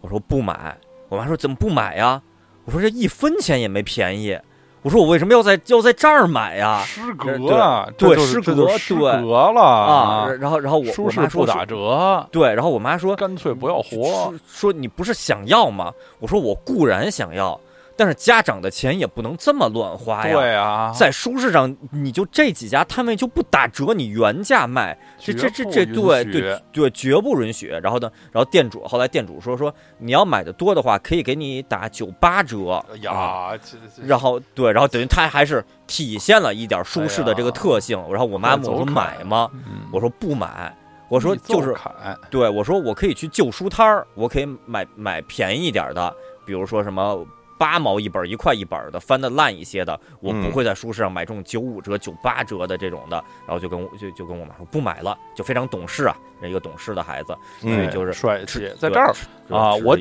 [0.00, 0.76] 我说不买，
[1.08, 2.20] 我妈说怎么不买呀？
[2.64, 4.38] 我说这一分钱也没便宜，
[4.82, 6.82] 我说我为什么要在要在这儿买呀？
[6.84, 14.34] 失对格啊，对失格失对格了啊，然后然后我我妈说不打折，对，然后我妈说干脆不要活说。
[14.48, 15.92] 说你不是想要吗？
[16.18, 17.58] 我说我固然想要，
[17.96, 20.32] 但是家长的钱也不能这么乱花呀。
[20.32, 27.68] 对啊，在书市上，你就这几家摊位就不打折，你原价卖，这这这这对对对，绝不允许。
[27.68, 32.82] 然后呢，然后店主后来店主说说你要买的多的话，可以给你打九八折。
[32.90, 33.60] 哎啊呀，
[34.04, 37.98] 然后对，然后等于他还是体现了一点舒适的这个特性。
[38.10, 39.50] 然后我妈问我买吗？
[39.52, 40.74] 嗯我说不买。
[41.08, 41.76] 我说就是
[42.30, 46.10] 对，我说我可以去旧书摊儿，我可以买买便宜一点儿的，
[46.46, 47.22] 比如说什么
[47.62, 53.22] 八毛一本、一块一本的，翻的烂一些的，我不嗯会在书市上买这种九五折、九八折的这种的。
[53.46, 59.14] 然后就跟我就就跟我妈说不买了，就非常懂事啊，是一个懂事的孩子，所以嗯就是帅气，在这儿
[59.48, 59.96] 啊，我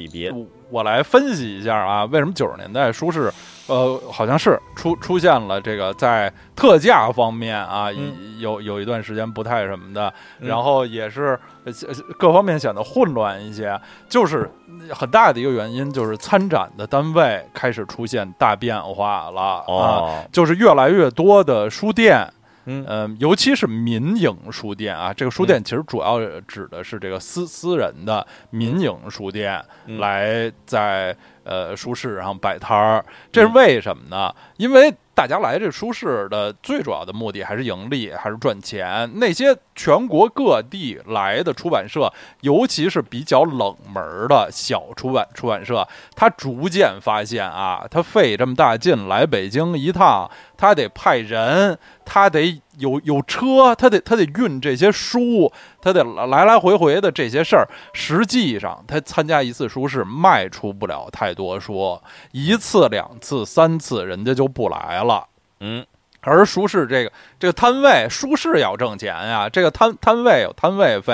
[0.71, 3.31] 我来分析一下啊，为什么九十年代舒适，
[3.67, 11.73] 呃，好像是出出现了这个在特价方面啊，嗯有有一段时间不太什么的，嗯然后也是呃
[12.17, 14.49] 各方面显得混乱一些，就是
[14.89, 22.27] 很大的一个原因就是参展的单位开始出现大变化了啊，哦，就是越来越多的书店。
[22.71, 22.85] 嗯。
[22.87, 29.97] 嗯，尤其是民营书店啊，这个书店其实主要指的是这个私私人的民营书店，嗯。
[29.99, 34.33] 来在呃书市上摆摊儿，这是为什么呢？
[34.57, 39.09] 因为大家来这书市的最主要的目的还是盈利，还是赚钱。
[39.15, 42.11] 那些全国各地来的出版社，
[42.41, 57.65] 尤其是比较冷门的小出版出版社，他逐渐发现啊，他费这么大劲来北京一趟，他得派人，他得有有车，他得他得运这些书，他得来来回回的这些事儿。
[57.93, 61.97] 实际上，他参加一次书市卖出不了太多书，
[62.31, 65.25] 一次、两次、三次，人家就不来了。
[65.59, 65.85] 嗯，
[66.21, 71.13] 而书市这个这个摊位，书市要挣钱呀，这个摊摊位有摊位费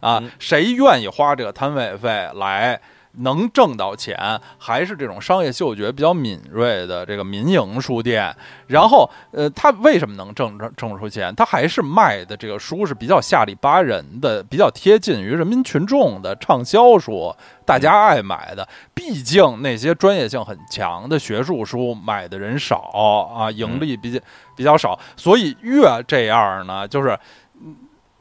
[0.00, 2.80] 啊，嗯谁愿意花这个摊位费来？
[3.18, 4.16] 能挣到钱，
[4.58, 8.34] 还是这种商业嗅觉比较敏锐的这个民营书店。
[8.66, 11.34] 然后，呃，他为什么能挣挣挣出钱？
[11.34, 18.68] 他还是卖的这个书是比较下里巴人的，比较贴近于人民群众的畅销书，大家爱买的。
[18.94, 22.90] 毕竟那些专业性很强的学术书买的人少
[23.34, 24.20] 啊，盈利比较
[24.56, 27.18] 比较少，所以越这样呢，就是。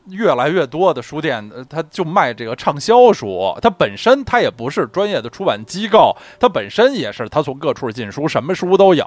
[0.10, 3.56] 越来越多的书店，呃它就卖这个畅销书。
[3.62, 9.06] 它本身它也不是专业的出版机构，它本身也是它从各处进书，什么书都有。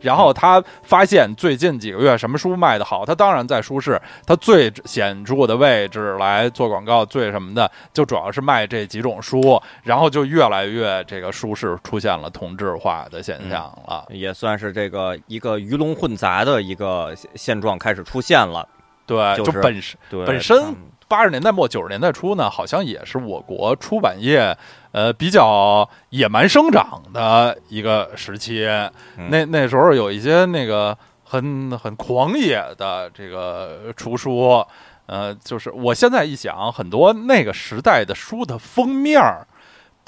[0.00, 9.60] 然后他发现最近几个月什么书卖的好，他当然在书市它最显著的位置来做广告，最什么的就主要是卖这几种书。
[9.82, 14.06] 然后就越来越这个书市出现了同质化的现象了。
[14.08, 18.66] 也算是这个一个鱼龙混杂的一个现状开始出现了。
[19.10, 20.76] 对，就就本身对，本身嗯
[21.08, 24.56] 八十年代末九十年代初呢，好像也是我国出版业
[24.92, 28.64] 呃比较野蛮生长的一个时期。
[29.16, 34.64] 嗯那那时候有一些那个很很狂野的这个出书，
[35.06, 39.44] 呃，就是我现在一想，很多那个时代的书的封面儿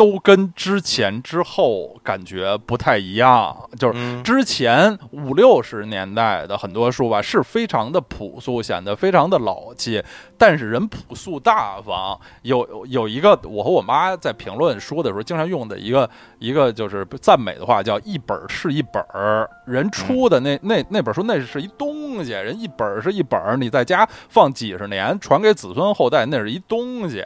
[0.03, 10.03] 都跟之前之后感觉不太一样，就是嗯之前五六十年代的很多书吧，是非常的朴素，显得非常的老气，
[10.37, 12.19] 但是人朴素大方。
[12.43, 19.49] 有有一个，我和我妈在评论书的时候经常用的一个一个就是赞美的话，叫“一本儿是一本儿”。
[19.65, 27.25] 人出的那那那本书，那是一东西，人一本儿是一本儿，你在家放几十年，传给子孙后代，那是一东西。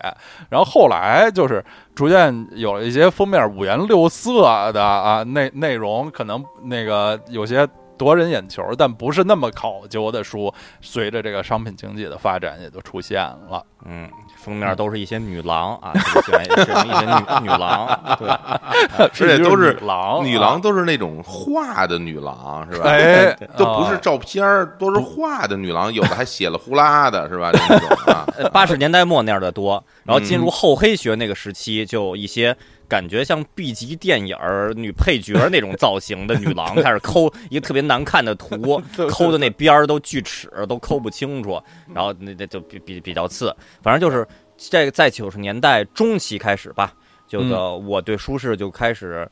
[0.50, 1.64] 然后后来就是
[1.96, 7.66] 逐渐有了一些封面五颜六色的啊内内容，可能那个有些
[7.96, 13.62] 夺人眼球，但不是那么考究的书，随着这个商品经济的发展，也就出现了。
[13.88, 18.28] 嗯，封面都是一些女郎啊，特别喜欢喜欢一些女女郎，对，
[18.98, 22.90] 而且都是女郎，女郎都是那种画的女郎，是吧？
[22.90, 27.52] 哎， 都不是啊照片儿，都是画的女郎，有的还写了呼啦的，是吧？
[27.52, 32.56] 就 那种啊，呃八十年代末那样的多，然后进入嗯后黑学那个时期，就一些
[32.88, 41.62] 感觉像 B 级电影儿女配角那种造型的女郎开始抠一个特别难看的图， 抠的那边儿都锯齿，都抠不清楚，
[41.94, 44.26] 然后那那就比比比较次，反正就是
[44.56, 46.94] 这个在九十年代中期开始吧，
[47.28, 49.28] 就个我对舒适就开始。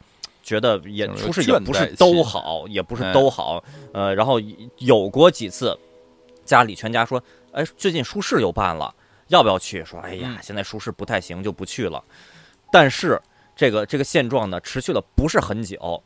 [0.47, 4.39] 觉得也就是舒适也不是都好，也不是都好，呃，然后
[4.77, 5.75] 有过几次，
[6.45, 7.19] 家里全家说，
[7.53, 8.95] 哎，最近舒适又办了，
[9.29, 9.83] 要不要去？
[9.87, 12.05] 说，哎呀嗯，现在舒适不太行，就不去了。
[12.71, 13.19] 但是
[13.57, 16.03] 这个这个现状呢，持续了不是很久。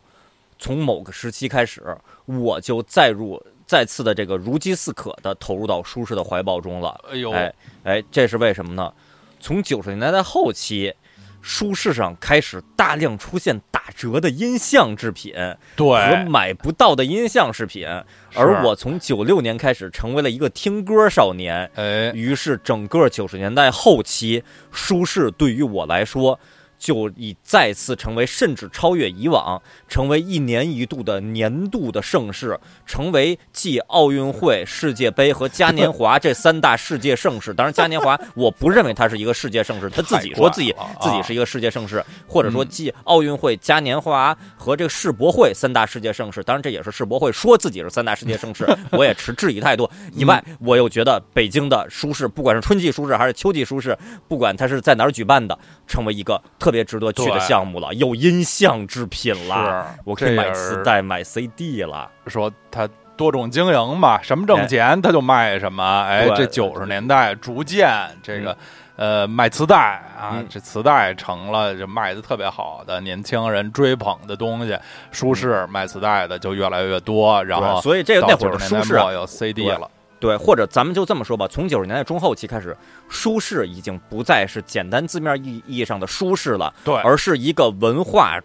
[0.59, 7.01] 从某个时期开始，我就再入再次的这个如饥似渴的投入到舒适的怀抱中了。
[7.09, 8.93] 哎呦，哎哎，这是为什么呢？
[9.39, 10.93] 从九十年代后期，
[11.41, 15.33] 舒适上开始大量出现打折的音像制品
[15.77, 17.87] 和，买不到的音像饰品，
[18.35, 24.43] 而我从九六年开始成为了一个听歌少年，哎，于是整个九十年代后期，
[24.73, 26.41] 舒适对于我来说。
[26.79, 37.53] 就已再次成为，甚至超越以往，成为一年一度的年度的盛事，成为继奥运会、世界杯和嘉年华这三大世界盛事。
[37.53, 46.43] 当然，嘉年华我不认为它是一个世界盛事，他自己说自己自己是一个世界盛事，或者说继奥运会、嘉年华和这个世博会三大世界盛事。
[46.45, 49.91] 当然，这也是世博会说自己是三大世界盛事，我也持质疑态度。
[50.13, 53.97] 以外，我又觉得北京的书市，不管是春季书市还是秋季书市，
[54.29, 62.11] 不管它是在哪儿举办的，成为一个特特别值得去的项目了，有音像制品了，我可以买磁带、买 CD 了。
[62.27, 66.03] 说他多种经营嘛，什么挣钱他就卖什么。
[66.03, 67.91] 哎，这九十年代逐渐
[68.23, 68.55] 这个。
[68.97, 69.77] 呃，卖磁带
[70.19, 74.77] 啊，嗯这磁带成了这卖的特别好的年轻人追捧的东西。
[75.13, 79.89] 舒适卖磁带的就越来越多，然后所以这个那会儿的到90舒适有 CD 了，
[80.21, 82.77] 对，或者咱们就这么说吧，从九十年代中后期开始，
[83.09, 88.41] 舒适已经不再是简单字面意意义上的舒适了，对，而是一个文化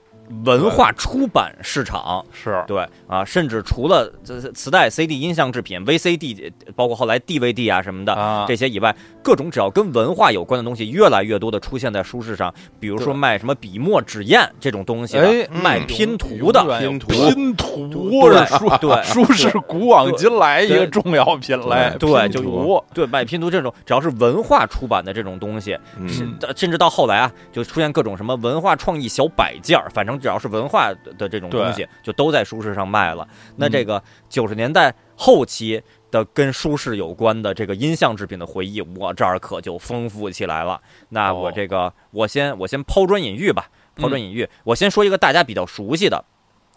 [0.46, 2.26] 文化出版市场。
[2.32, 12.54] 是对啊，甚至除了这磁带、CD 音像制品、VCD，包括后来 DVD 啊什么的、啊，这些以外，各种只要跟文化有关的东西，越来越多的出现在书市上。
[12.80, 15.18] 比如说卖什么笔墨纸砚这种东西
[15.50, 15.88] 卖嗯。
[15.88, 17.08] 拼图的，拼图。
[17.08, 19.02] 拼图对是舒对。
[19.04, 25.78] 书是古往今来一个重要品类，对，拼就图对卖拼图这种，只要是文化出版的这种东西，
[26.56, 33.26] 甚至到后来啊，就出现各种什么文化创意小摆件儿，反正只要是文化的这种东西，就都在书市上卖了。
[33.56, 35.82] 那这个九十年代后期
[36.14, 40.80] 的跟舒适有关的这个音像制品的回忆，我这儿可就丰富起来了。
[41.10, 44.48] 那我这个，我先我先抛砖引玉吧，抛砖引玉。
[44.64, 46.24] 我先说一个大家比较熟悉的。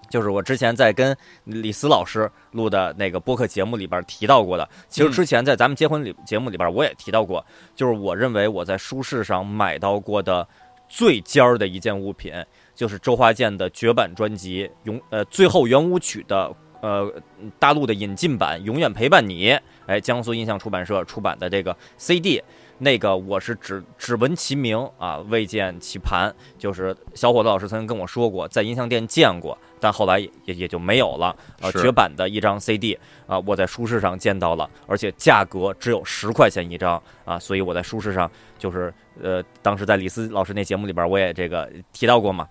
[0.08, 1.14] 就是我之前在跟
[1.44, 10.46] 李斯老师录的那个播客节目里边提到过的，其实之前在咱们结婚里节目里边我也提到过，就是我认为我在书市上买到过的
[10.88, 12.32] 最尖儿的一件物品，
[12.72, 17.12] 就是周华健的绝版专辑《永呃最后圆舞曲》的呃
[17.58, 19.50] 大陆的引进版《永远陪伴你》，
[19.86, 22.42] 哎，江苏音像出版社出版的这个 CD。
[22.78, 26.30] 那个我是只只闻其名啊，未见其盘。
[26.58, 31.34] 就是小伙子老师曾经跟我说过，在音像店见过，但后来也也也就没有了。
[31.62, 42.46] 呃，绝版的一张 CD 啊，我在书市上见到了，而且价格只有十块钱一张啊，所以我在书市上就是呃，当时在李斯老师那节目里边我也这个提到过嘛，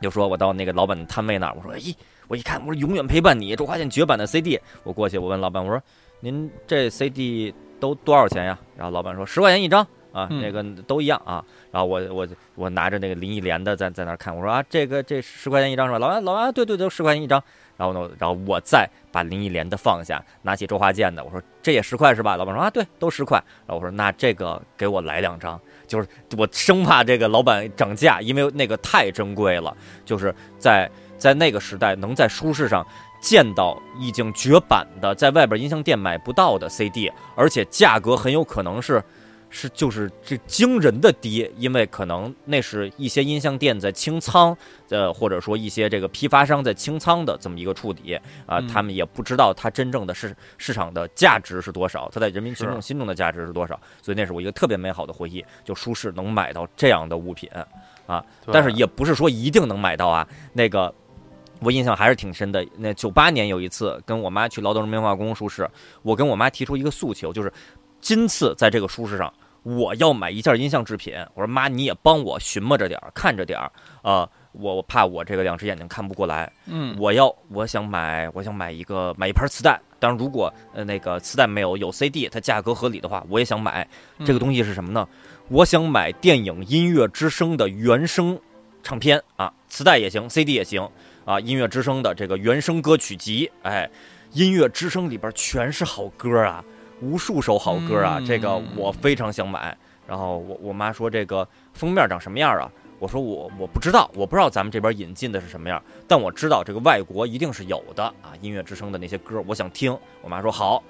[0.00, 1.94] 就说我到那个老板的摊位那儿，我说，咦，
[2.28, 5.82] 我一看，我说永远陪伴你，周华健绝版的 CD，我过去我问老板，我说
[6.20, 8.58] 您这 CD 都多少钱呀？
[8.76, 11.44] 然后老板说十块钱一张啊，嗯那个都一样啊。
[11.70, 15.98] 然后我我我拿着那个林忆莲的在在那看，我说啊，这个这十块钱一张是吧？
[15.98, 17.42] 老板老板，对对对，十块钱一张。
[17.76, 22.36] 然后呢，然后我再把林忆莲的放下，拿起周华健的，我说这也十块是吧？
[22.36, 23.42] 老板说啊，对，都十块。
[23.66, 26.06] 然后我说那这个给我来两张，就是
[26.36, 30.88] 我生怕这个老板涨价，因为那个太珍贵了，就是在
[31.22, 32.84] 在那个时代能在书市上。
[33.22, 39.00] 见到已经绝版的，在外边音像店买不到的 CD，而且价格很有可能是，
[39.48, 44.56] 是就是这惊人的低，因为可能那是一些音像店在清仓，
[44.88, 48.14] 呃，或者说一些这个批发商在清仓的这么一个处理
[48.44, 57.48] 啊、嗯他们也不知道它真正的市市场的价值是多少，它在人民群众心中的价值是多少，所以那是我一个特别美好的回忆，就舒适能买到这样的物品，
[58.08, 60.92] 啊但是也不是说一定能买到啊，那个。
[61.62, 62.66] 我印象还是挺深的。
[62.76, 65.68] 那九八年有一次跟我妈去劳动人民文化宫书市，
[66.02, 67.52] 我跟我妈提出一个诉求，就是
[68.00, 69.32] 今次在这个书市上，
[69.62, 71.14] 我要买一件音像制品。
[71.34, 73.70] 我说妈，你也帮我寻摸着点儿，看着点儿
[74.02, 76.52] 啊、我我怕我这个两只眼睛看不过来。
[76.66, 79.80] 嗯，我要我想买，我想买一个买一盘磁带。
[80.00, 83.88] 当然，如果呃那个磁带没有有 CD，它价格合理的话，我也想买。
[84.24, 85.08] 这个东西是什么呢？
[85.48, 88.36] 我想买电影《音乐之声》的原声
[88.82, 90.88] 唱片啊，磁带也行，CD 也行
[91.24, 93.88] 啊，《音乐之声》的这个原声歌曲集，哎，
[94.38, 96.64] 《音乐之声》里边全是好歌啊，
[97.00, 99.76] 无数首好歌啊，嗯这个我非常想买。
[100.06, 102.70] 然后我我妈说这个封面长什么样啊？
[102.98, 109.96] 我说我我不知道，我不知道咱们这边引进的是什么样，但我知道这个外国一定是有的啊，音乐之声的那些歌，我想听。
[110.20, 110.82] 我妈说好，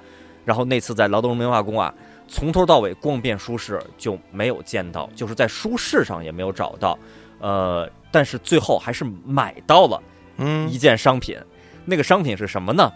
[0.45, 1.95] 然后那次在劳动人民文化宫啊，
[2.27, 6.99] 从头到尾逛遍书市就没有见到，就是在书市上也没有找到，
[7.39, 10.03] 呃，但是最后还是买到了
[10.39, 11.37] 嗯一件商品，
[11.85, 12.93] 那个商品是什么呢？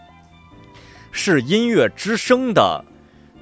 [1.11, 2.83] 是音乐之声的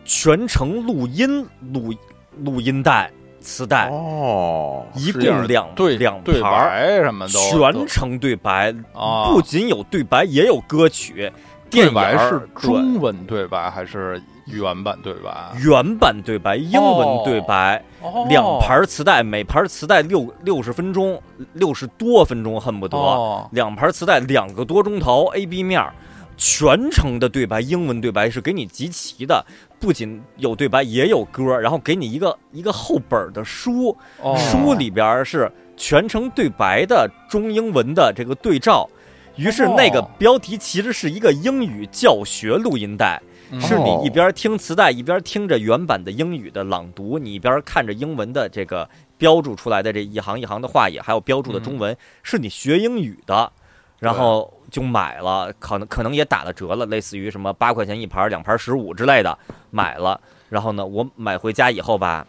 [0.05, 1.93] 全程录音录
[2.37, 11.31] 录音带磁带，哦，一共两对两对盘儿，白什么的全程对白，啊，不仅有对白，也有歌曲。
[11.69, 15.51] 对电白是中文对白还是原版对白？
[15.63, 21.19] 原版对白，英文对白，哦两盘儿磁带，每盘儿磁带六六十分钟，
[21.53, 25.91] 六十多分钟，恨不得、哦两盘儿磁带两个多钟头，A B 面儿，
[26.37, 29.43] 全程的对白，英文对白是给你集齐的，
[29.79, 38.87] 不仅有对白，也有歌，然后给你一个一个厚本儿的书，哦书里边儿是全程对白的中英文的这个对照。
[39.35, 40.09] 于是那个哦。
[40.17, 43.21] 标题其实是一个英语教学录音带，
[43.51, 43.59] 嗯。
[43.61, 48.87] 是你哦一边听磁带一边听着原版的英语的朗读，你一边看着英文的这个
[49.17, 53.51] 标注出来的这一行一行的话也还有标注的中文，是你学英语的，
[53.99, 59.37] 然后就买了，可能可能也打了折了，类似于什么八块钱一盘，两盘十五之类的
[59.71, 62.25] 买了，然后呢，我买回家以后吧。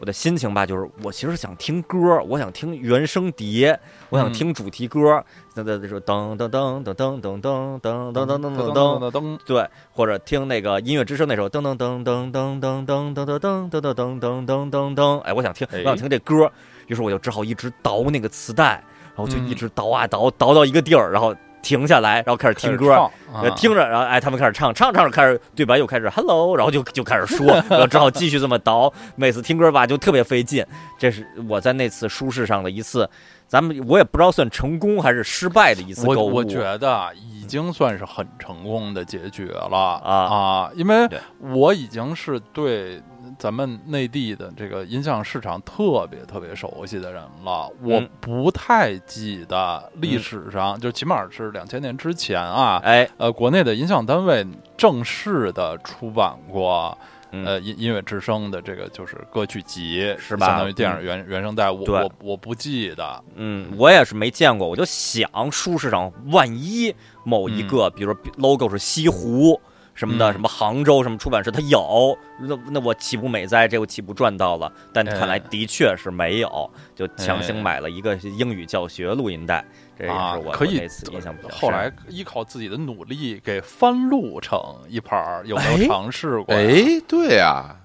[0.00, 3.78] 我的心情吧，就是我其实想听歌，我想听原声碟，
[4.10, 5.24] 我想听主题歌，噔
[5.54, 16.50] 噔噔噔噔噔噔噔噔噔噔噔噔噔噔噔，噔，对，或者听那个音乐之声那首噔噔噔噔噔噔噔噔噔噔噔噔噔噔噔噔噔，哎，我想听，我想听这歌，
[16.88, 18.82] 于是我就只好一直倒那个磁带，
[19.14, 21.32] 然后就一直倒啊倒，倒到一个地儿，然后
[21.62, 28.92] 停下来，然后开始听歌，呃，听着，然后哎，他们开始唱，唱唱着开始对白又开始 hello，然后就就开始说，然后只好继续这么倒。
[29.14, 30.66] 每次听歌吧就特别费劲，
[30.98, 33.08] 这是我在那次舒适上的一次，
[33.46, 36.26] 咱们我也不知道算成功还是失败的一次购物。
[36.26, 40.00] 我我觉得啊已经算是很成功的结局了。
[40.02, 40.12] 啊。
[40.12, 41.08] 啊，因为
[41.38, 43.00] 我已经是对
[43.38, 54.46] 咱们内地的这个音像市场特别特别熟悉的人了，我嗯不太记得历史上，就起码是两千年之前啊，哎，呃，国内的音像单位
[54.76, 56.96] 正式的出版过。
[57.34, 57.44] 嗯。
[57.44, 66.94] 呃，音音乐之声的这个就是歌曲集，是吧相当于电影原、原声带，我我我不记得，嗯，我也是没见过，我就想书市上万一
[67.24, 69.60] 某一个，比如说 logo 是西湖。
[69.94, 73.66] 什么的，嗯什么杭州什么出版社，他有，那那我岂不美哉？
[73.68, 74.70] 这我岂不赚到了？
[74.92, 79.64] 但看来哎的确是没有，就强行哎买了一个英语教学录音带，
[79.98, 81.58] 这也啊是我可以那次印象比较深。
[81.60, 86.58] 后来依靠自己的努力给翻录成一盘儿，有没哎有尝试过啊？
[86.58, 87.76] 哎，对呀，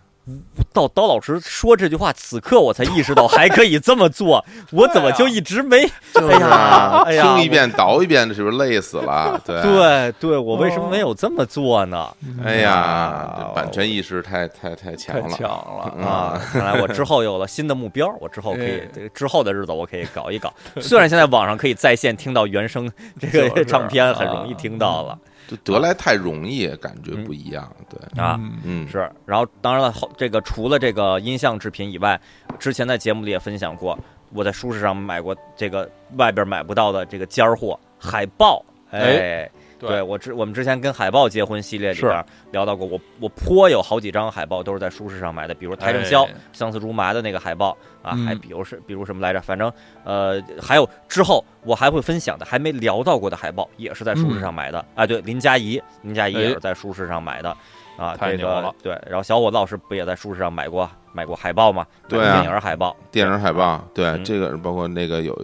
[0.73, 5.89] 到刀老师说这句话，此刻我才意识到还可以这么做， 我怎么就一直没？
[6.15, 9.39] 哎呀啊哎呀听一遍倒一遍，是不是累死了？
[9.45, 12.07] 对，对对，我为什么没有这么做呢？
[12.43, 20.53] 哎呀版权意识太太太强了，太强了嗯啊，看来我之后有了新的目标，我之后可以哎这个之后的日子我可以搞一搞。
[20.79, 22.89] 虽然现在网上可以在线听到原声
[23.19, 25.17] 这个唱片，很容易听到了
[25.49, 27.69] 就得来太容易，感觉不一样。
[27.89, 28.37] 对，啊。
[28.39, 32.19] 嗯嗯，是，然后当然了，后这个除了这个音像制品以外，
[32.59, 33.97] 之前在节目里也分享过，
[34.31, 39.49] 我在书市上买过这个外边买不到的这个尖儿货海报，哎。
[39.87, 48.25] 哎对我之我们之前跟海报结婚系列里边聊到过，我我颇有好几张海报都是在书市上买的，比如邰正宵、哎相思如麻的那个海报啊，嗯。
[48.25, 49.71] 还比如是比如什么来着，反正
[50.03, 57.55] 呃还有之后我还会分享的，还没聊到过的海报也是在书市上买的、啊，对，林佳怡，林佳怡也是在书市上买的。
[57.97, 58.73] 啊，这个太牛了。
[58.81, 61.85] 对，然后小伙子老师不也在书市上买过买过海报吗？
[62.07, 64.23] 对电影海报，电影海报，对嗯。
[64.23, 65.37] 这个包括那个有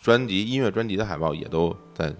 [0.00, 2.10] 专辑音乐专辑的海报也都在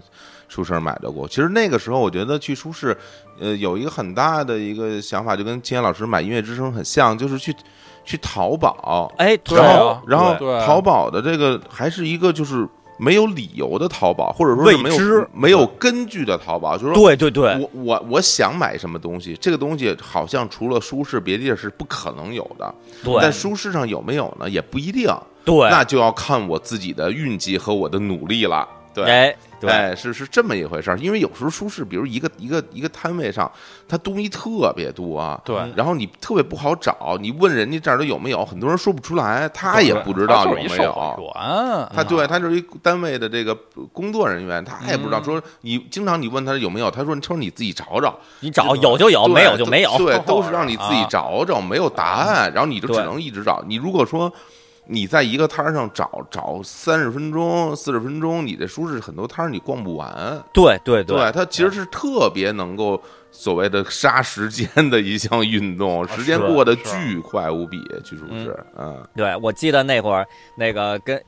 [0.47, 1.27] 书市买到过。
[1.27, 2.95] 其实那个时候，我觉得去书市，
[3.39, 7.55] 呃，有一个很大的一个想法，就跟金岩老师买音乐之声很像，就是去
[8.03, 10.35] 去淘宝，哎，对然后啊然后
[10.65, 12.67] 淘宝的这个还是一个就是
[12.97, 17.03] 没有理由的淘宝，或者说是没未知有没有根据的淘宝，就是说。
[17.03, 22.73] 对对对，我我我想买什么东西，这个东西好像除了书市，别的地儿是不可能有的。
[23.03, 24.49] 对但书市上有没有呢？
[24.49, 25.09] 也不一定。
[25.43, 28.67] 对，那就要看我自己的运气和我的努力了。
[29.59, 30.97] 对，哎是是这么一回事儿。
[30.99, 33.51] 因为有时候书市，比如一个一个一个摊位上，
[33.87, 40.93] 它东西特别多啊，对，然后你特别不好找，你问人家这儿都有没有，很多人说不出来，他也不知道有没有。
[41.93, 43.55] 他对他就是一单位的这个
[43.91, 45.19] 工作人员，他也不知道。
[45.19, 53.63] 嗯说你经常你问他有没有，他说你说你自己找找，你找有就有，没有就没有，对，都是 让你自己啊找找，没有答案，然后你就只能一直找。
[53.67, 54.31] 你如果说
[54.87, 60.43] 你在一个摊儿上找找三十分钟、四十分钟，你这书市很多摊儿你逛不完。
[60.53, 63.01] 对对对，它其实是特别能够
[63.31, 70.25] 所谓的杀时间的一项运动，时间过得巨快无比，去书市，嗯，对，我记得那会儿
[70.55, 71.21] 那个跟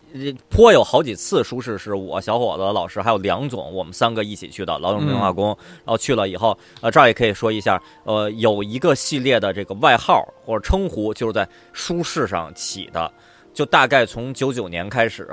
[0.50, 5.48] 颇有好几次舒适是我小伙子老师还有梁总，我们三个一起去的劳动文化宫，
[5.84, 13.12] 然后去了以后，呃，这儿也可以说一下，呃，有一个系列的这个外号或者称呼，就是在舒适上起的，
[13.58, 15.28] 就大概从九九年开始，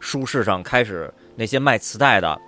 [0.00, 2.38] 书市上开始那些卖磁带的，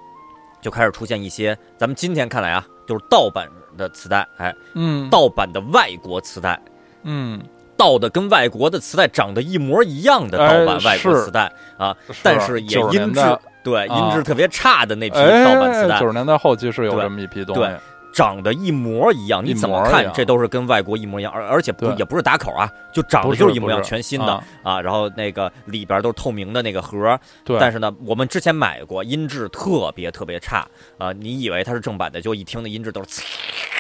[0.61, 3.49] 就开始出现一些咱们今天看来啊，就是盗版
[3.79, 6.61] 的磁带，哎，嗯，盗版的外国磁带。
[7.05, 7.43] 嗯，
[7.79, 14.11] 盗的跟外国的磁带长得一模一样的盗版哎外国磁带啊，但是也音质对啊。
[14.11, 15.99] 音质特别差的那批哎，盗版磁带。
[15.99, 17.63] 九，十年代后期是有这么一批东西。
[17.63, 17.79] 对，
[18.13, 30.67] 长得一模一样，你怎么看这都是跟外国一模一样，而而且不也不是打口啊，就长得就是一模一样，全新的啊啊，然后那个里边都是透明的那个盒，对，但是呢，我们之前买过，音质特别特别差
[30.99, 31.13] 啊！
[31.13, 33.09] 你以为它是正版的，就一听那音质都是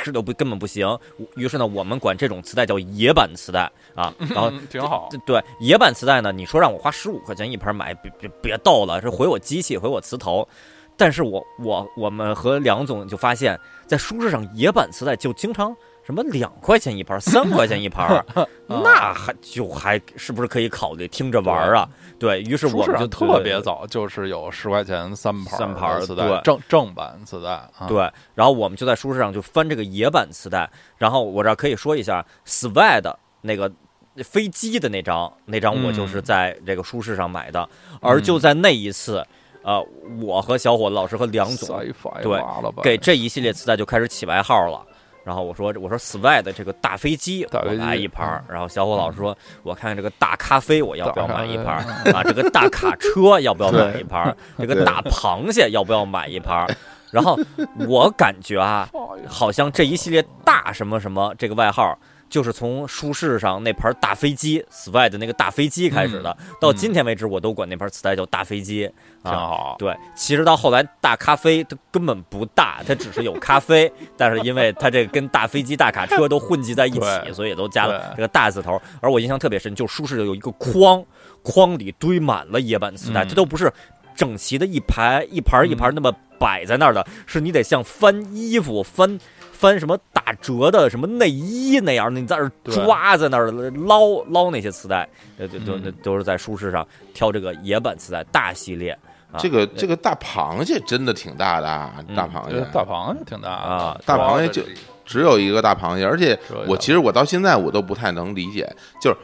[0.05, 0.99] 呲 都不根本不行。
[1.37, 4.13] 于是呢，我们管这种磁带叫野版磁带啊。
[4.31, 10.47] 然后嗯挺好，对野版磁带呢，你说让我花十五块钱一盘买，别别别逗了，是毁我机器，毁我磁头。
[10.97, 15.75] 但是我我我们和梁总就发现，在书市上野版磁带就经常
[16.05, 18.25] 什么两块钱一盘， 三块钱一盘，
[18.67, 21.89] 那还就还是不是可以考虑听着玩儿啊？
[22.19, 33.71] 对于是，我们就特别早，就是有十块钱三盘三盘的磁带，正正版磁带啊，对，然后我们就在书市上就翻这个野版磁带，然后我这儿可以说一下 Swed 那个
[34.19, 36.23] 飞机的那张，那张我就是嗯。
[36.23, 37.69] 在这个书市上买的，
[38.01, 39.27] 而就在那一次，
[39.63, 39.85] 呃，
[40.21, 41.69] 我和小伙子老师和梁总
[42.23, 42.41] 对？
[42.83, 44.85] 给这一系列磁带就开始起外号了。
[45.25, 52.25] 然后我说我说 Swed 这个大飞机我来一盘儿，然后小伙老师说我看这个大咖啡我要不要买一盘儿啊？
[52.25, 54.37] 这个大卡车要不要买一盘儿？
[54.59, 56.77] 这个大螃蟹要不要买一盘儿？
[57.13, 57.39] 然后
[57.87, 58.89] 我感觉啊，
[59.29, 61.97] 好像这一系列大什么什么这个外号，
[62.33, 68.91] 就是从舒适上那盘大飞机 Swed 的那个大飞机开始的，到今天为止我都管那盘磁带叫大飞机
[69.23, 69.31] 啊。
[69.31, 78.81] 挺好，对，其实到后来大咖啡它根本不大，它只是有咖啡， 但是因为它这个跟大飞机、大卡车都混迹在一起，所以也都加了这个大字头。
[79.03, 81.05] 而我印象特别深，就书市有一个筐，
[81.43, 83.71] 筐里堆满了野版磁带，嗯这都不是
[84.17, 89.21] 整齐的一排一盘一盘那么摆在那儿的，是你得像翻衣服翻。
[89.63, 93.49] 翻什么打折的什么内衣那样，你在那儿抓，在那儿
[93.87, 95.09] 捞捞那些磁带，
[95.39, 96.85] 呃，就就嗯都是在书市上
[97.15, 98.91] 挑这个野版磁带大系列。
[99.31, 104.63] 啊这个这个大螃蟹真的挺大的啊，大螃蟹，这大螃蟹挺大啊大螃蟹就
[105.07, 106.37] 只有一个大螃蟹，而且
[106.67, 108.69] 我其实我到现在我都不太能理解，
[109.01, 109.17] 就是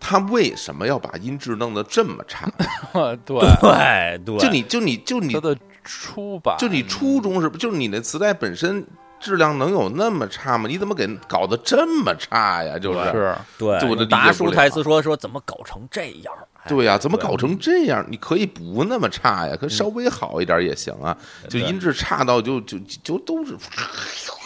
[0.00, 2.50] 他为什么要把音质弄得这么差？
[3.24, 8.84] 对，对对，就你就你就你的出版就你初衷是不就是你那磁带本身
[9.22, 10.68] 质量能有那么差吗？
[10.68, 12.78] 你怎么给搞得这么差呀？
[12.78, 16.34] 就是是对，达叔台词说说怎么搞成这样？
[16.36, 18.06] 哎对呀、怎么搞成这样？
[18.08, 21.16] 你可以不那么差呀，可稍微好一点也行啊。
[21.48, 23.56] 就音质差到就就就都是，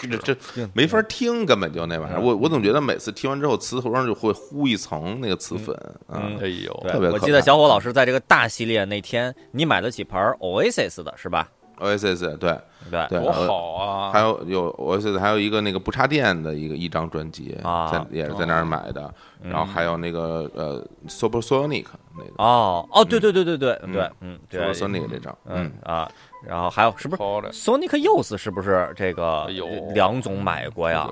[0.09, 0.37] 这这
[0.73, 2.19] 没法听，根本就那玩意儿。
[2.19, 5.77] 我我总觉得每次听完之后，磁头上就会糊一层那个磁粉
[6.07, 6.23] 啊。
[6.25, 11.47] 嗯哎呦，特别我记得小伙老师在这个大系列那天，你买了几盘 Oasis 的是吧？
[11.79, 12.59] Oasis 对
[12.91, 14.13] 对对，多好啊！
[14.13, 19.13] 还有有 Oasis 还有一个那个不插电的一个一张专辑，啊在也是在那儿买的。
[19.43, 21.85] 然后还有那个呃 Supersonic
[22.17, 26.09] 那个哦哦，对对对对对对，嗯对，Supersonic 这张，嗯啊，
[26.47, 27.23] 然后还有是不是
[27.53, 29.47] ，Sonic Youth 是不是这个
[29.95, 31.09] 梁总买过呀？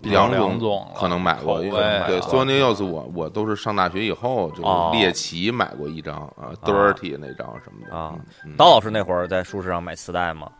[0.00, 8.14] 比较梁梁总可能买过，口因为对味啊 Sony Youth 我我都是上大学以后就哦猎奇买过一张啊，Dirty 那张什么的啊
[8.56, 10.50] 刀老师那会儿在书市上买磁带吗？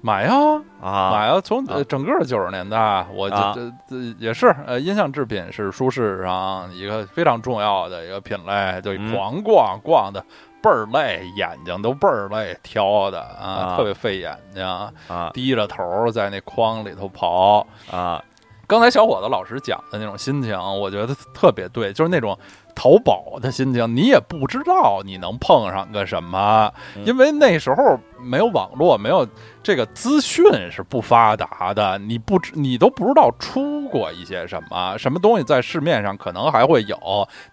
[0.00, 0.32] 买呀
[0.80, 10.24] 啊，买呀，从整个九十年代，我啊这这这也是呃，音像制品是书市上一个非常重要的一个品类，就嗯狂逛逛的。
[10.60, 14.66] 倍儿累，眼睛都倍儿累，挑的啊，啊特别费眼睛，
[15.08, 17.64] 啊低着头在那筐里头刨。
[17.96, 18.20] 啊
[18.68, 22.38] 刚才小伙子老师讲的那种心情，我觉得特别对，就是那种
[22.74, 27.02] 淘宝的心情，你也不知道你能碰上个什么，嗯。
[27.06, 29.26] 因为那时候没有网络，没有
[29.62, 36.96] 这个资讯是不发达的，你不知你都不知道出过一些什么，什么东西在市面上可能还会有，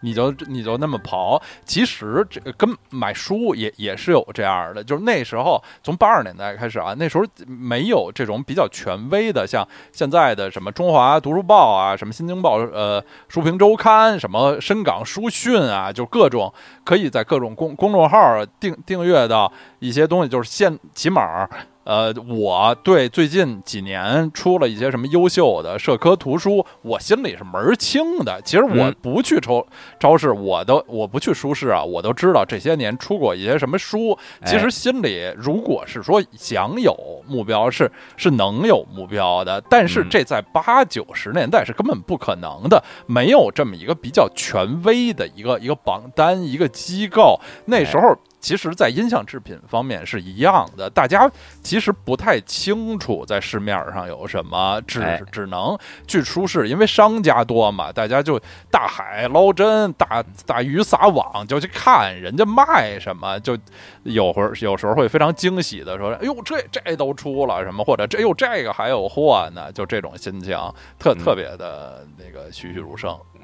[0.02, 1.42] 你就你就那么刨。
[1.66, 21.50] 其实这跟买书也也是有这样的，就是那时候从八十年代开始啊，那时候没有这种比较权威的，像现在的什么中华读书报啊，什么新京报、呃书评周刊，什么深港书讯啊，就各种可以在各种公公众号订订阅到一些东西，就是现起码。
[21.84, 28.42] 呃，我对最近几年出了一些什么优秀的社科图书，我心里是门儿清的。
[28.44, 29.64] 其实我嗯不去超
[30.00, 34.18] 超市，我都我不去书市啊，我都知道这些年出过一些什么书。
[34.46, 47.40] 其实哎心里如果是说想有目标，是是能有目标的，但是嗯这在八九十年代是根本不可能的，没有这么一个比较权威的一个一个榜单一个机构。
[47.66, 51.28] 那时候其实，在音像制品方面是一样的，大家
[51.64, 58.40] 其实不太清楚在市面上有什么，只哎只能去出市，因为商家多嘛，大家就
[58.70, 63.58] 大海捞针，大大鱼撒网，就去看人家卖什么，就
[64.04, 70.56] 有会儿有时候会非常惊喜的说：“哎呦，这这都出了什么？”或者“这哟这个还有货呢”，就这种心情，
[71.00, 73.18] 特嗯特别的那个栩栩如生。
[73.34, 73.35] 嗯，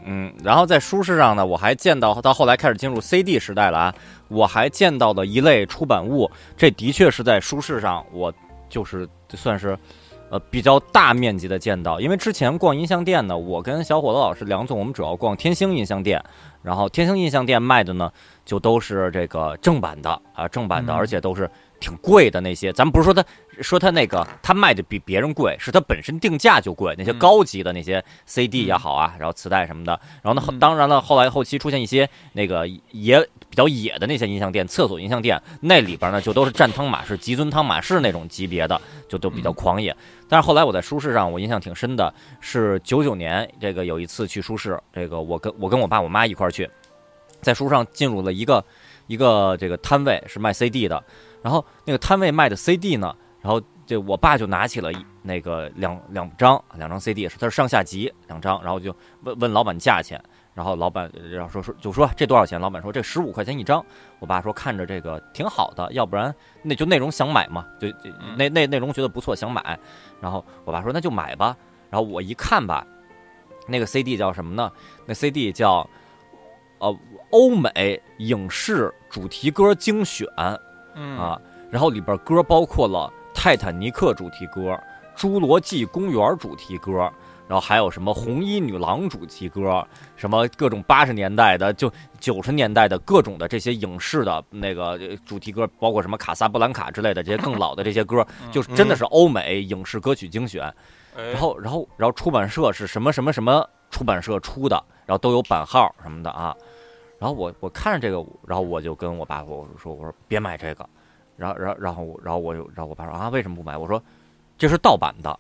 [0.44, 3.96] 然后在书市上呢，我还见到到后来开始进入 CD 时代了啊，
[4.28, 8.34] 我还见到的一类出版物，这的确是在书市上，我
[8.70, 9.78] 就是算是
[10.30, 12.00] 呃比较大面积的见到。
[12.00, 16.24] 因为之前逛音像店呢，我跟小伙子老师梁总，我们主要逛天星音像店，
[16.64, 18.12] 然后天星音像店卖的呢
[18.44, 21.50] 就都是这个正版的啊，正版的，嗯而且都是
[21.82, 22.72] 挺贵的那些。
[22.72, 23.26] 咱们不是说它
[23.62, 26.96] 说它那个它卖的比别人贵，是它本身定价就贵。
[26.98, 38.80] 那些嗯高级的那些 CD 也好啊，然后磁带什么的，然后呢，嗯当然了，后来后期出现一些那个也比较野的那些音像店，厕所音像店，那里边呢就都是战汤马士、吉尊汤马士那种级别的，
[39.10, 39.94] 就都比较狂野。
[40.30, 46.70] 但是后来我在书市上，我印象挺深的，是九九年这个有一次去书市，这个我跟我跟我爸我妈一块儿去，
[47.42, 48.64] 在书上进入了一个
[49.08, 51.04] 一个这个摊位是卖 CD 的，
[51.42, 60.22] 然后那个摊位卖的 CD 呢，然后这我爸就拿起了一那个两两张两张 CD，是它是上下集两张，然后就问问老板价钱，
[60.54, 62.60] 然后老板然后说说就说这多少钱？
[62.60, 63.84] 老板说这十五块钱一张。
[64.20, 69.78] 我爸说看着这个挺好的，要不然那就内容想买嘛，就就那那内容觉得不错想买，
[70.22, 71.58] 然后我爸说那就买吧。
[71.90, 72.86] 然后我一看吧，
[73.68, 74.72] 那个 CD 叫什么呢？
[75.06, 75.90] 那 CD 叫
[76.78, 76.96] 呃
[77.32, 80.28] 欧美影视主题歌精选
[80.96, 81.40] 嗯啊，
[81.70, 84.72] 然后里边歌包括了《泰坦尼克》主题歌、
[85.16, 87.12] 《侏罗纪公园》主题歌，
[87.48, 89.86] 然后还有什么红衣女郎主题歌，
[90.16, 100.64] 什么各种八十年代的，就九十年代的各种的这些影视的那个呃主题歌，包括什么卡萨布兰卡之类的这些更老的这些歌，就是真的是欧美影视歌曲精选。
[101.18, 106.56] 哎然后，然后，然后出版社是什么什么什么出版社出的，然后都有版号什么的啊。
[107.22, 110.90] 然后我我看着这个，然后我就跟我爸我说我说别买这个，
[111.38, 113.78] 然后然后然后然后我就然后我爸说啊为什么不买？
[113.78, 114.02] 我说
[114.58, 115.40] 这是盗版的。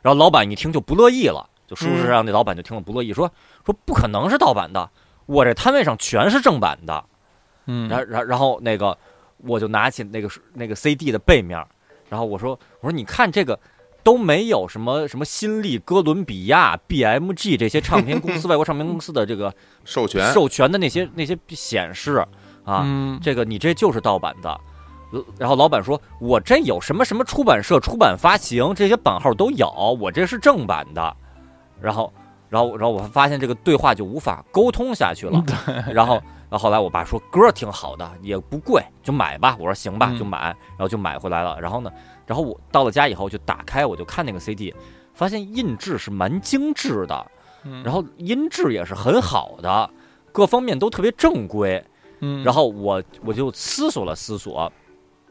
[0.00, 3.30] 然后老板一听就不乐意了，就书市上那老板就听了不乐意，说
[3.66, 4.88] 说不可能是盗版的，
[5.26, 7.04] 我这摊位上全是正版的。
[7.66, 8.96] 嗯然然然后那个
[9.36, 11.62] 我就拿起那个那个 CD 的背面，
[12.08, 13.60] 然后我说我说你看这个
[14.08, 19.54] 都没有什么什么新力、哥伦比亚、BMG 这些唱片公司、 外国唱片公司的这个
[19.84, 22.24] 授权授权的那些那些显示
[22.64, 24.48] 啊，嗯这个你这就是盗版的。
[25.12, 29.68] 呃然后老板说：“我这有什么什么出版社出版发行这些版号都有，
[30.00, 31.16] 我这是正版的。”
[31.82, 32.10] 然后，
[32.48, 35.44] 然后，然后我发现这个对话就无法沟通下去了。
[35.92, 36.14] 然后，
[36.48, 39.54] 然后后来我爸说歌儿挺好的，也不贵，就买吧。
[39.58, 40.38] 我说行吧，嗯就买。
[40.40, 41.58] 然后就买回来了。
[41.60, 41.90] 然后呢，
[42.28, 44.72] 然后我到了家以后就打开，我就看那个 CD，
[45.14, 47.30] 发现印制是蛮精致的，
[47.64, 49.90] 嗯然后音质也是很好的，
[50.30, 51.82] 各方面都特别正规。
[52.20, 54.70] 嗯然后我我就思索了思索，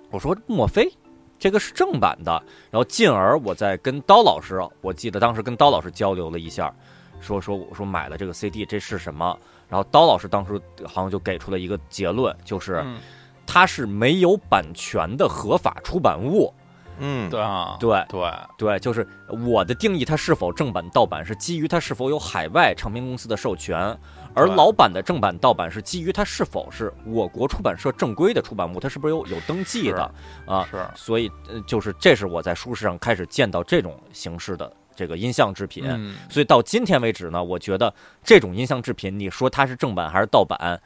[0.09, 0.91] 我说莫非
[1.37, 2.31] 这个是正版的？
[2.71, 6.73] 然后进而我在跟刀老师，我记得当时跟刀老师交流了一下，
[7.21, 9.37] 说说我说买了这个 CD 这是什么？
[9.69, 12.97] 然后刀老师当时好像就给出了一个结论，就是嗯
[13.45, 16.53] 它是没有版权的合法出版物。
[16.99, 18.05] 嗯，对啊对。
[18.09, 18.31] 对。
[18.57, 23.97] 对，就是我的定义，它是否正版盗版是基于它是否有海外唱片公司的授权，
[24.33, 30.11] 而老版的正版盗版是基于它是否是我国出版社正规的出版物，它是不是有有登记的？
[30.45, 30.67] 啊？
[30.69, 30.85] 是。
[30.95, 35.83] 所以呃就是这是我在书市上开始见到这种形式的这个音像制品。
[35.87, 36.15] 嗯。
[36.29, 37.93] 所以到今天为止呢，我觉得
[38.23, 40.81] 这种音像制品，你说它是正版还是盗版，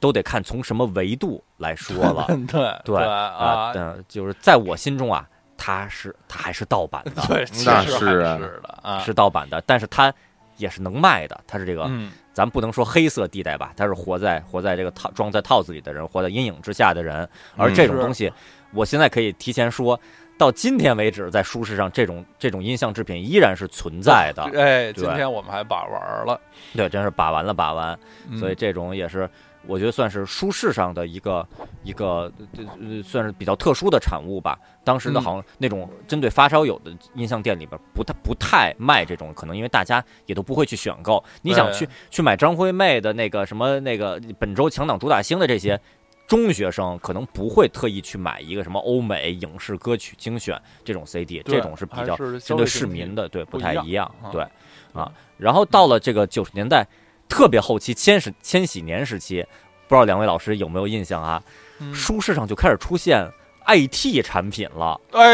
[0.00, 2.26] 都得看从什么维度来说了。
[2.50, 3.12] 对对啊。
[3.12, 5.26] 啊，嗯，就是在我心中啊，
[5.62, 8.32] 它是它还是盗版的， 对其那实是啊。
[8.32, 8.98] 还是的啊。
[8.98, 10.12] 是盗版的，但是它
[10.56, 12.10] 也是能卖的，它是这个，嗯。
[12.32, 18.32] 咱不能说黑色地带吧，它是活在活在这个套装在套子里的人，活在阴影之下的人，而这种东西，
[18.72, 19.98] 我现在可以提前说。
[20.38, 24.42] 到今天为止，在书市上，这种这种音像制品依然是存在的。
[24.58, 25.04] 哎，对。
[25.04, 26.40] 今天我们还把玩了，
[26.74, 27.96] 对，真是把玩了把玩。
[28.28, 28.38] 嗯。
[28.38, 29.28] 所以这种也是
[29.66, 31.46] 我觉得算是舒适上的一个
[31.82, 32.32] 一个
[33.04, 34.58] 算是比较特殊的产物吧。
[34.84, 41.22] 当时的嗯好像那种针对发烧友的音像店里边不太不太卖这种，可能因为大家也都不会去选购。
[41.42, 45.80] 你想去去买张惠妹的那个什么那个本周强档主打星的这些。
[46.28, 54.46] 中学生可能不会特意去买一个什么欧美影视歌曲精选这种 CD，这种是比较针对市民的，对，不太一样，啊对，
[54.94, 55.12] 啊。
[55.36, 56.86] 然后到了这个九十年代，
[57.32, 59.42] 特别后期千禧千禧年时期，
[59.88, 61.42] 不知道两位老师有没有印象啊？
[61.78, 61.94] 嗯。
[61.94, 63.26] 书市上就开始出现
[63.66, 65.32] IT 产品了，哎，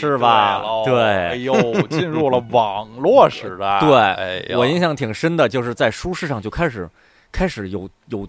[0.00, 0.62] 是吧？
[0.62, 1.02] 喽对。
[1.02, 1.52] 哎呦，
[1.88, 6.88] 进入了网络时代， 对哎，我印象挺深的，就是在书市上就开始
[7.30, 8.26] 开始有有。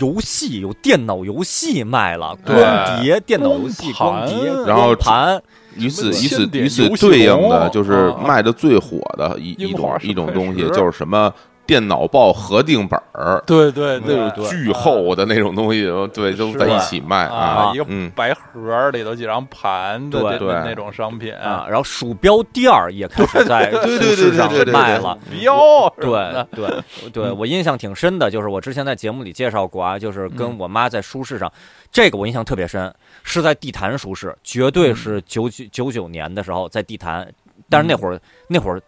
[0.00, 2.56] 游戏有电脑游戏卖了，光
[3.02, 5.38] 碟、电脑游戏、光碟，然后盘，
[5.76, 11.30] 与此与此与此对应的就是啊卖的最火的一一种一种东西，就是什么
[11.66, 20.38] 电脑报核定本儿，对对那种对，巨厚的那种东西，对，都在一起卖啊，一个嗯，白盒里头几张盘的对。
[20.38, 21.32] 对那种商品。
[21.34, 25.16] 啊，然后鼠标垫儿也开始在对对对书市上对对对对卖了。
[25.40, 31.50] 标对对对， 我印象挺深的，就是我之前在节目里介绍过啊，就是跟嗯我妈在书市上，
[31.90, 37.26] 这个我印象特别深，是在地坛书市，绝对是九九九九年的时候在地坛，
[37.70, 38.80] 但是那会儿那会儿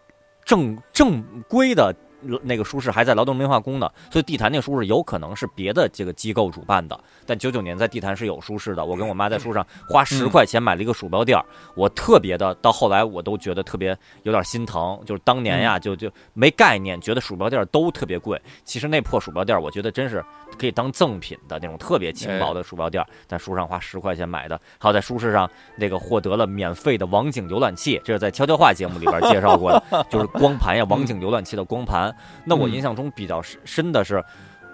[0.43, 1.95] 正正规的。
[2.43, 6.99] 那个书市还在劳动文化宫呢，所以地坛那个书市有可能是别的这个机构主办的。
[7.25, 11.45] 但九九年在地坛是有书市的，我跟我妈在书上花十块钱买了一个鼠标垫儿，
[11.75, 18.41] 我特别的，到后来我都觉得特别有点心疼，就是当年呀，就就没概念，觉得鼠标垫儿都特别贵。
[18.63, 20.23] 其实那破鼠标垫儿，我觉得真是
[20.55, 32.15] 可以当赠品的那种特别轻薄的鼠标垫儿，在书上花十块钱买的，还有在书市上那个获得了免费的网景浏览器，这是在悄悄话节目里边介绍过的， 就是光盘呀，网景浏览器的光盘。
[32.45, 34.23] 那我印象中比较深深的是。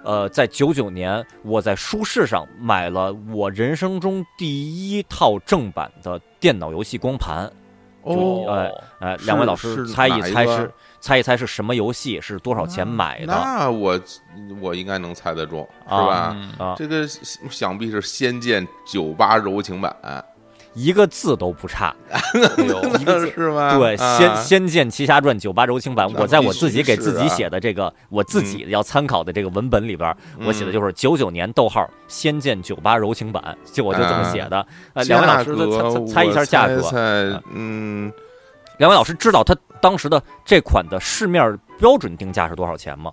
[0.04, 7.48] 呃，在九九年，我在书市上买了我人生中第一套正版的电脑游戏光盘。
[8.04, 8.46] 哦，
[9.00, 14.00] 哎哎，两位老师猜一猜是猜一猜是什么游戏，是多少钱买的那我
[14.60, 16.36] 我应该能猜得中，是啊吧？
[16.36, 16.76] 嗯啊？
[16.78, 17.08] 这个
[17.50, 19.96] 想必是《仙剑九八柔情版
[20.74, 21.94] 一个字都不差。
[22.12, 22.22] 哎
[22.64, 23.78] 呦，一个字是吗？
[23.78, 34.66] 对，啊《仙仙剑奇侠传》九八柔情版，我在我自己给自己啊写的这个我自己要参考的这个文本里边儿，我写的嗯就是九九年逗号《仙剑九八柔情版》，就我就这么写的。
[34.94, 36.82] 呃，两位老师猜猜猜一下价格。
[36.82, 38.12] 猜猜嗯，
[38.78, 43.12] 两位老师知道他当时的这款的市面标准定价是多少钱吗？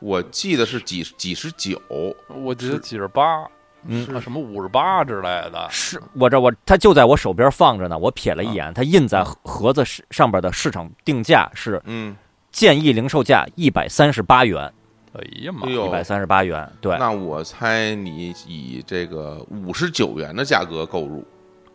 [0.00, 1.80] 我记得是几几十九，
[2.28, 3.44] 我记得几十八，
[3.90, 12.14] 嗯啊什么五十八之类的，是我这我它就在我手边放着呢，我瞥了一眼，它印在盒盒子上上边的市场定价是嗯，
[12.52, 14.70] 建议零售价一百三十八元，
[15.14, 21.24] 哎呀妈一百三十八元，对，那我猜你以这个五十九元的价格购入，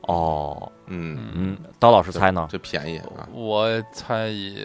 [0.02, 2.48] 哦，嗯，嗯，刀老师猜呢？
[2.52, 4.64] 这便宜啊，我猜以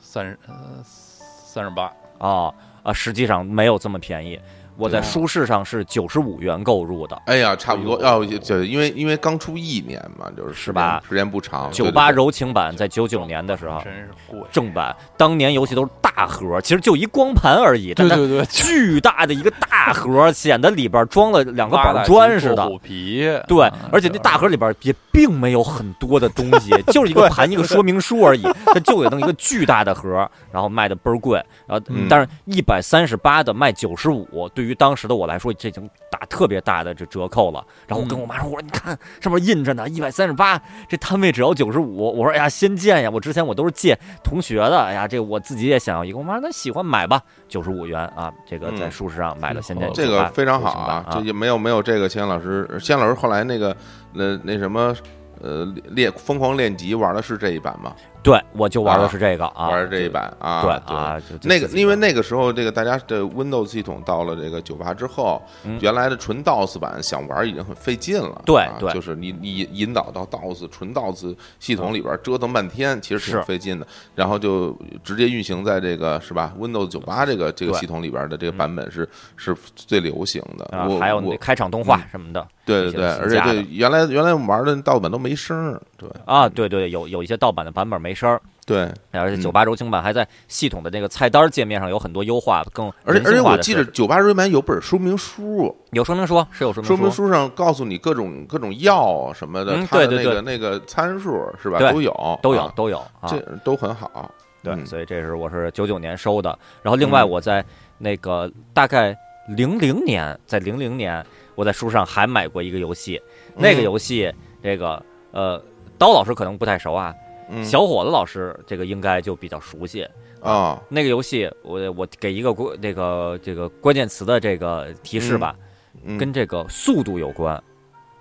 [0.00, 0.54] 三十呃
[0.84, 4.40] 三十八，哦，啊，实际上没有这么便宜，
[4.76, 7.20] 我在对书市上是九十五元购入的。
[7.26, 11.02] 哎呀，差不多哎要就因为因为刚出一年嘛，就是时是吧？
[11.08, 22.66] 时间不长，九八柔情版在九九年的时候真是贵，正版，当年游戏都是大盒，其实就一光盘而已，对对对，巨大的一个大盒，显得里边装了两个板砖似的。
[22.66, 28.42] 虎皮，对嗯，而且那大盒里边也并没有很多的东西，就是一个盘一个说明书而已。
[28.66, 32.06] 它就有那么一个巨大的盒，然后卖的倍儿贵，然后嗯。
[32.08, 37.64] 但是一百三十八的卖九十五，对于当时的我来说，这已经打特别大的这折扣了。
[37.86, 43.10] 然后我跟我妈说：“我说你看上面印着呢，一百三十八，这摊位只要九十五。”我说：“哎呀，仙剑呀！
[43.12, 53.76] 我之前我都是借同学的，哎呀，这我自己也想要一个。”我妈说：“那喜欢买吧，九十五元啊，这个在嗯书市上买了仙剑。”这个非常好啊，啊这也没有没有这个钱老师，钱老师后来那个
[54.12, 54.94] 那那什么
[55.40, 57.94] 呃练疯狂练级玩的是这一版吗？
[58.22, 65.78] 对，我就玩的是这个啊，玩这一版啊，对啊，那个，因为那个时候，这个大家的 Windows 系统到了这个九八之后，嗯。
[65.80, 68.42] 原来的纯 DOS 版想玩已经很费劲了。
[68.46, 68.92] 对啊对。
[68.92, 73.42] 就是你你引导到 DOS 纯 DOS 系统里边折腾半天，其实挺是。
[73.42, 73.86] 费劲的。
[74.14, 80.64] 然后就直接运行在这个是吧 Windows 九八这个这个系统里边的这个版本是是最流行的。
[80.76, 83.54] 啊我，我还有那开场动画什么的对对对，而且加的。
[83.54, 86.20] 这原来原来我们玩的盗版都没声儿，对。
[86.26, 88.82] 啊，对对，有有一些盗版的版本没声儿，对。
[89.12, 101.78] 嗯而且九八柔情版还在系统的那个菜单界面上有很多优化，更而且而且我记得的设置九八瑞版有本说明书，有说明书，是有说说明书，上告诉你各种各种药什么的，嗯它的那对对个那个参数是吧？
[101.78, 103.38] 都有都有啊都有啊，这。
[103.64, 104.30] 都很好。
[104.62, 104.86] 对，嗯。
[104.86, 107.30] 所以这是我是九九年收的，然后另外嗯。
[107.30, 107.64] 我在
[107.98, 109.16] 那个大概
[109.48, 111.24] 零零年，在零零年
[111.54, 113.20] 我在书上还买过一个游戏，
[113.56, 115.02] 那个嗯游戏这个
[115.32, 115.62] 呃
[116.02, 117.14] 刀老师可能不太熟啊，
[117.48, 120.04] 嗯小伙子老师这个应该就比较熟悉。
[120.40, 125.54] 啊，那个游戏，我我给一个关这个这个关键词的这个提示吧，
[126.02, 127.62] 嗯跟这个速度有关。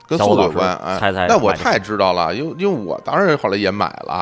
[0.07, 4.13] 跟小伙速度有关，哎，猜猜买的那我太知道了，因为因为我当然后来也买了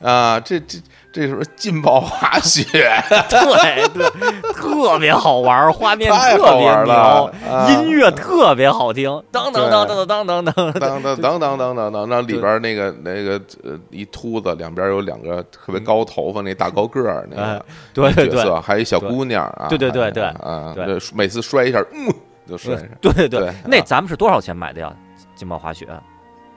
[0.00, 0.78] 啊， 这这
[1.18, 2.70] 这什么劲爆滑雪，
[3.28, 10.72] 对对，特别好玩，画面特别牛，啊音乐特别好听，当当当当当当当。
[10.74, 13.32] 当当当当当当当，那里边那个那个
[13.64, 22.14] 呃一秃子，两边有两个特别高头发那大高个儿那哎个对对对还有一小姑娘啊，对对对对啊，对每次摔一下，嗯，
[22.48, 22.84] 就摔上。
[23.00, 24.92] 对对对对，那啊咱们是多少钱买的呀？
[25.34, 25.84] 劲爆滑雪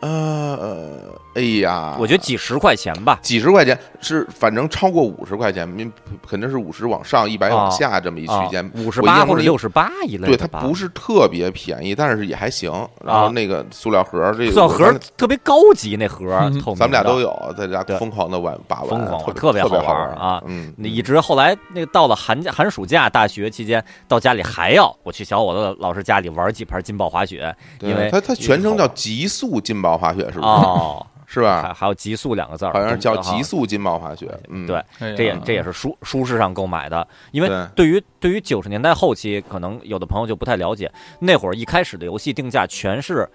[0.02, 3.19] 呃呃，哎呀，我觉得几十块钱吧。
[3.22, 5.91] 几十块钱是反正超过五十块钱，您
[6.28, 8.69] 肯定是五十往上，一百往下这么一区间。
[8.76, 12.72] 五十八或者六十八一类对，它不是特别便宜，但是也还行。
[13.06, 16.28] 然后那个塑料盒，这个塑料盒特别高级，那盒
[16.76, 20.41] 咱们俩都有，在家疯狂的玩把玩，疯狂特别好玩啊。
[20.48, 30.48] 嗯，那一直后来那个到了寒假寒暑假大学期间，到家里还要我去小伙子老师家里玩几盘劲爆滑雪，因为它它全称叫极速劲爆滑雪，是不是？
[30.48, 31.06] 哦。
[31.34, 31.62] 是吧？
[31.62, 34.30] 还还有极速两个字儿，好像是叫极速金毛滑雪。
[34.50, 34.84] 嗯，对，
[35.16, 37.08] 这也这也是舒舒适上购买的。
[37.32, 43.26] 因为对于对于九十年代后期，可能有的朋友就不太了解，那会儿一开始的游戏定价全是。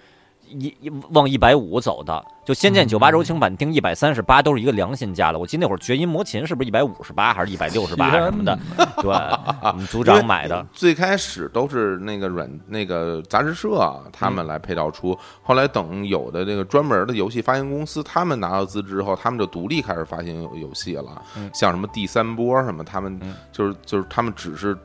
[0.49, 5.39] 一一往一百五走的，就《仙剑九八柔情版》定一百三十八，都是一个良心价了。
[5.39, 8.57] 我记得那会儿《绝音魔琴》是不是一百五十八，还是一百六十八什么的？
[9.01, 9.11] 对，
[9.63, 10.65] 我们组长买的。
[10.73, 21.21] 最开始都是那个软那个杂志社他们来配套出，后来等有的那个专门的游戏发行公司，他们拿到资之后，他们就独立开始发行游戏了。
[21.53, 23.19] 像什么第三波什么，他们
[23.51, 24.77] 就是就是他们只是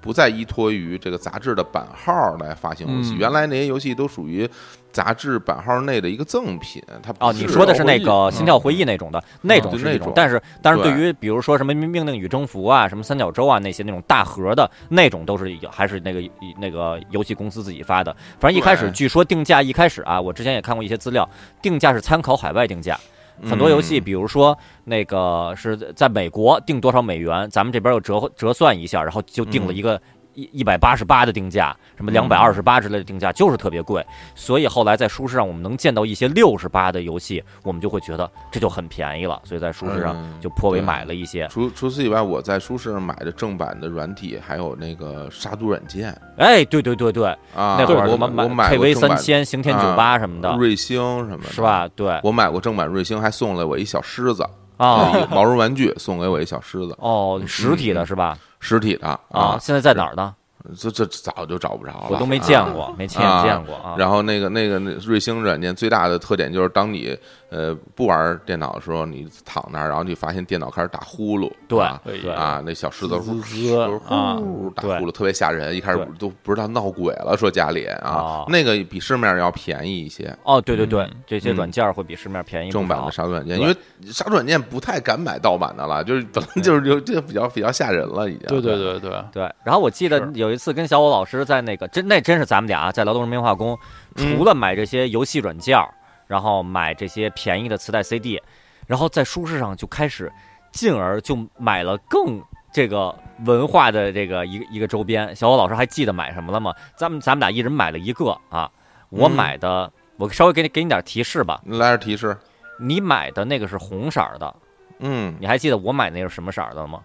[0.00, 3.14] 不再依托于这个杂志的版号来发行游戏。
[3.14, 4.48] 原来那些游戏都属于。
[4.96, 16.22] 杂志版号内的一个赠品，它哦，你说的是那个《心跳回忆》那种的，那种是那种，但是但是对于比如说什么《命令与征服》啊，什么三角洲啊那些那种大盒的那种，都是还是那个
[16.58, 18.10] 那个游戏公司自己发的。
[18.40, 21.28] 反正一开始据说定价一开始啊，我之前也看过一些资料，
[21.60, 22.98] 定价是参考海外定价，
[23.44, 30.00] 很多游戏比如说那个是在美国定多少美元，咱们这边又折折算一下，然后就定了一个。
[30.36, 34.04] 一一百八十八的定价，什么两百二十八之类的定价，就是特别贵。
[34.34, 39.40] 所以后来在书市上，我们能见到一些六十八的游戏，我们就会觉得这就很便宜了。
[39.44, 41.48] 所以在书市上就颇为买了一些。
[41.48, 46.14] 除除此以外，我在书市上买的正版的软体，还有那个杀毒软件。
[46.36, 51.88] 哎，对对对对，啊，那会儿我们买 KV 三千、刑天九八什么的，瑞星什么的，是吧？
[51.96, 54.46] 对，我买过正版瑞星，还送了我一小狮子
[54.76, 56.94] 啊，毛绒玩具，送给我一小狮子。
[56.98, 58.38] 哦，实体的是吧？
[58.60, 60.34] 实体的啊，现在在哪儿呢？
[60.76, 63.94] 这这早就找不着了，我都没见过，没亲眼见过啊。
[63.96, 67.16] 然后那个那个那瑞星软件最大的特点就是，当你
[67.50, 75.76] 呃不玩电脑的时候，你躺那儿，然后就发现电脑开始打呼噜，对对啊，那小狮子呼呼打呼噜，特别吓人。
[75.76, 80.36] 一开始都不知道闹鬼了，说家里啊，那个比市面要便宜一些。
[80.42, 82.70] 哦，对对对，这些软件会比市面便宜。
[82.72, 88.46] 正版的杀毒软件，因为杀毒软件不太敢买盗版的了，就是等就是就就比较比较吓人了，已经。
[88.48, 89.48] 对对对对对。
[89.62, 90.56] 然后我记得有。
[90.56, 93.78] 一次跟小武老师在那个真那真是咱们俩在劳动人民化工，
[94.14, 95.92] 除了买这些游戏软件儿，
[96.26, 98.40] 然后买这些便宜的磁带 CD，
[98.86, 100.32] 然后在书市上就开始，
[100.72, 102.42] 进而就买了更
[102.72, 105.34] 这个文化的这个一个一个周边。
[105.34, 106.74] 小欧老师还记得买什么了吗？
[106.96, 108.70] 咱们咱们俩一人买了一个啊。
[109.08, 111.62] 我买的，我稍微给你给你点提示吧。
[111.66, 112.36] 来点提示。
[112.78, 114.56] 你买的那个是红色的，
[114.98, 117.02] 嗯，你还记得我买那个什么色的吗？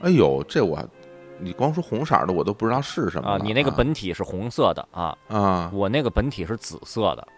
[0.00, 0.82] 哎呦，这我。
[1.38, 3.38] 你光说红色的，我都不知道是什么啊！
[3.42, 5.68] 你那个本体是红色的啊啊！
[5.74, 7.28] 我那个本体是紫色的，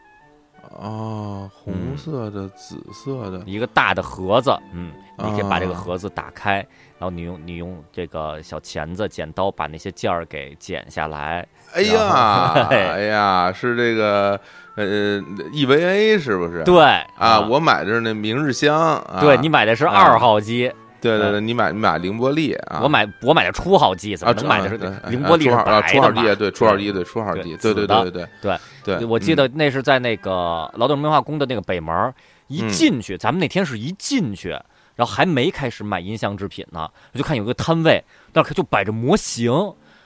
[0.79, 6.57] 哦，红色的、紫色的，一个大的盒子，嗯，你可以把这个盒子打开，
[6.99, 11.47] 然后你用你用这个小钳子、剪刀把那些件儿给剪下来。
[11.75, 14.39] 哎呀， 哎呀，是这个
[14.77, 15.21] 呃
[15.53, 16.63] ，EVA 是不是？
[16.65, 16.83] 对
[17.17, 20.73] 啊，我买的是那明日香，对你买的是二号机。
[21.01, 22.81] 对对对，你买你买凌波丽啊！
[22.83, 24.77] 我买我买的初号机，怎么能买的是
[25.09, 29.05] 凌波丽是白的初号机对，初号机对，初号机，对对对对对对。
[29.05, 32.13] 我记得那是在那个劳动文化宫的那个北门，
[32.49, 34.51] 一进去，咱们那天是一进去，
[34.95, 38.03] 然后还没开始买音像制品呢，我就看有个摊位，
[38.33, 39.53] 那就摆着模型，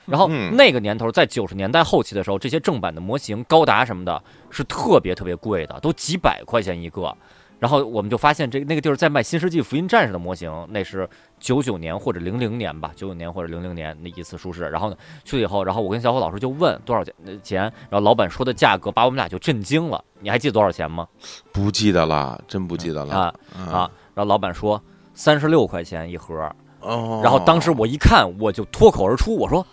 [0.07, 7.17] 然后那个年头在九十年代后期的时候，这些正版的模型，高达什么的，是特别特别贵的，都几百块钱一个。
[7.61, 11.07] 然后我们就发现，这那个地儿在卖《新世纪福音战士》的模型，那是
[11.39, 14.63] 九九年或者零零年吧，九九年或者零零年那一次书市。
[14.71, 20.03] 然后呢，去了以后，然后我跟小伙老师就问多少钱钱，然后老板说的价格把我们俩就震惊了。
[20.21, 21.07] 你还记得多少钱吗？
[21.53, 23.91] 不记得了，真不记得了啊啊！
[24.15, 24.83] 然后老板说
[25.13, 26.35] 三十六块钱一盒。
[26.81, 27.21] 哦。
[27.23, 29.67] 然后当时我一看，我就脱口而出，我说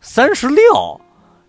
[0.00, 0.98] 三十六。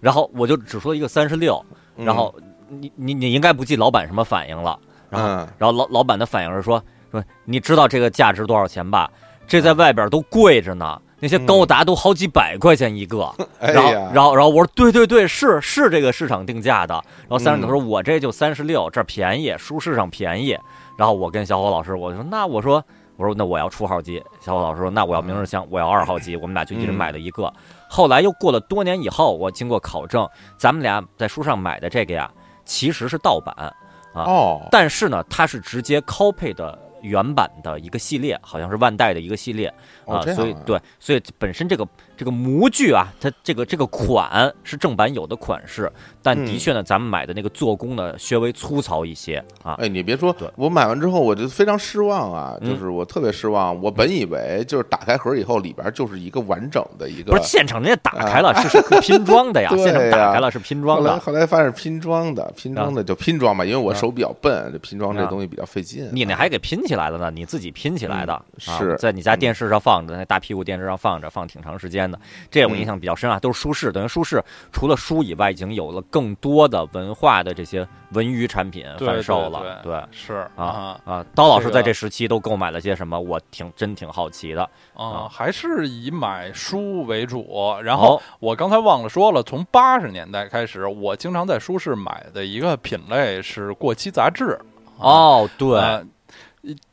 [0.02, 1.66] 然后我就只说一个三十六。
[1.96, 2.36] 然后
[2.68, 4.78] 你你你应该不记老板什么反应了。
[5.10, 5.28] 然后，
[5.58, 9.10] 然后老老板的反应是说说，你知道这个价值多少钱吧？
[9.48, 13.34] 这在外边都贵着呢，那些高达都好几百块钱一个。
[13.60, 16.94] 然后，然后，然后我说，对对对，是是这个市场定价的。
[17.22, 20.58] 然后三十九说，我这就三十六，这便宜，书市上便宜。
[20.98, 22.84] 然后我跟小伙老师，我说那我说
[23.16, 24.22] 我说那我要初号机。
[24.42, 26.36] 小伙老师说那我要明日香，我要二号机。
[26.36, 27.52] 我们俩就一人买了一个。
[27.88, 30.28] 后来又过了多年以后，我经过考证，
[30.58, 32.30] 咱们俩在书上买的这个呀，
[32.66, 33.74] 其实是盗版。
[34.24, 39.74] 哦，但是呢，它是直接 copy 的原版的一个系列，好像是万代的一个系列啊，
[40.06, 40.34] 哦啊。
[40.34, 41.88] 所以对，所以本身这个
[42.18, 45.90] 这个模具啊，它这个这个款是正版有的款式，
[46.24, 49.76] 但的嗯确呢，咱们买的那个做工呢稍微粗糙一些啊。
[49.78, 53.80] 哎，你别说，我买完之后我就非常失望啊，嗯就是我特别失望。
[53.82, 61.20] 我本以为就是打开盒以后里边就是一个完整的一个，不是现场人家打开了，是是拼装的 呀，现场打开了是拼装的。
[61.20, 66.10] 后来发现是拼装的，拼装的就拼装吧，因为我啊手比较笨，这拼装这啊东西比较费劲。
[66.12, 72.20] 你那还给拼起来了呢，你自己拼起来的，是在你家电视上放着，那大屁股电视上放着，放挺长时间的。
[72.50, 80.04] 这我印象比较深啊，都是舒适，等于舒适除了书以外，已经有了更多的文化的这些文娱产品对贩售了，对对。
[80.12, 81.26] 是啊啊！
[81.36, 83.20] 刀老师在这时期都购买了些什么？
[83.20, 84.70] 我挺真挺好奇的。
[84.94, 87.76] 啊，还是以买书为主。
[87.84, 94.60] 然后哦我刚才忘了说了，从八十年代开始，我经常在书市买的一个品类是过期杂志。
[94.98, 96.04] 啊，哦，对，呃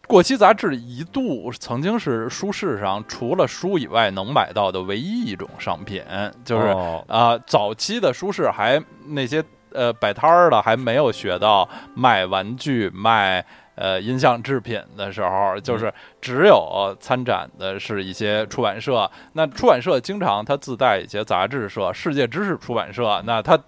[0.06, 6.02] 过期杂志一度曾经是书市上除了书以外能买到的唯一一种商品，
[6.44, 7.04] 就是哦。
[7.08, 9.42] 啊、早期的书市还那些
[9.72, 13.44] 呃摆摊儿的还没有学到卖玩具、卖
[13.74, 19.10] 呃音像制品的时候，就是只有参展的是一些出版社。
[19.32, 23.58] 那出版社经常它自带一些杂志社，世界知识出版社，那它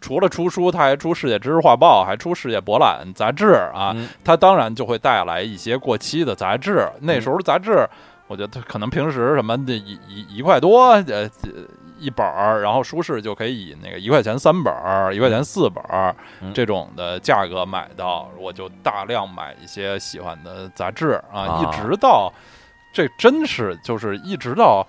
[0.00, 3.92] 除了出书，它还出世界知识画报，还出世界博览杂志啊。
[3.94, 6.88] 嗯它当然就会带来一些过期的杂志。
[7.00, 7.88] 那时候杂志，
[8.26, 11.30] 我觉得它可能平时什么的一一一块多，呃。
[12.00, 22.32] 一本儿，然后舒适就可以以那个一块钱三本儿、一块钱四本儿嗯这种的价格买到，我就大量买一些喜欢的杂志啊，啊一直到
[22.92, 24.86] 这真是就是一直到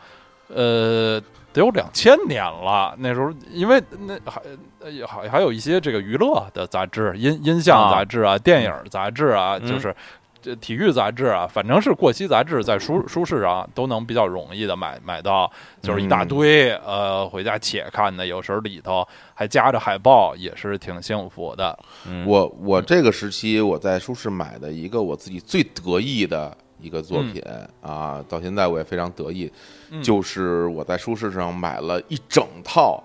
[0.48, 1.22] 呃
[1.54, 2.96] 得有两千年了。
[2.98, 4.42] 那时候因为那还
[4.80, 9.94] 呃还还有一些这个娱乐的杂志、音音像啊杂志啊、电影杂志啊，嗯就是。
[10.42, 15.52] 这体育杂志啊，反正是过期杂志，在书书市上都能比较容易的买买到，
[15.82, 21.78] 就是一大堆，呃，回家且看的，有时候里头还夹着海报，也是挺幸福的。
[22.08, 27.44] 嗯我我这个时期我在书市买的一个我自己最得意的一个作品
[27.82, 29.52] 啊，到现在我也非常得意，
[29.92, 33.04] 嗯就是我在书市上买了一整套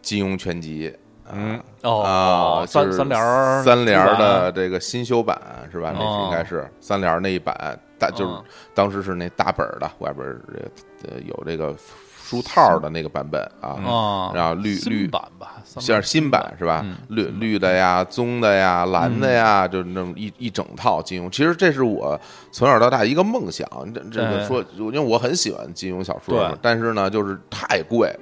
[0.00, 0.90] 金庸全集。
[1.32, 5.40] 嗯哦，啊，三就是三联儿三联儿的这个新修版
[5.70, 5.92] 是吧？
[5.94, 8.44] 那是哦应该是三联儿那一版，大就是嗯
[8.74, 10.40] 当时是那大本儿的，外边儿
[11.04, 11.74] 呃有这个
[12.22, 16.96] 书套儿的那个版本啊，啊，然后绿绿版吧，三像是新版是吧嗯？
[17.08, 21.30] 绿绿的呀，棕的呀，蓝的呀，就是那么一一整套金庸。
[21.30, 22.20] 其实这是我
[22.52, 23.66] 从小到大一个梦想。
[23.94, 28.14] 这这个说，因为我很喜欢金庸小说嘛，但是呢，就是太贵。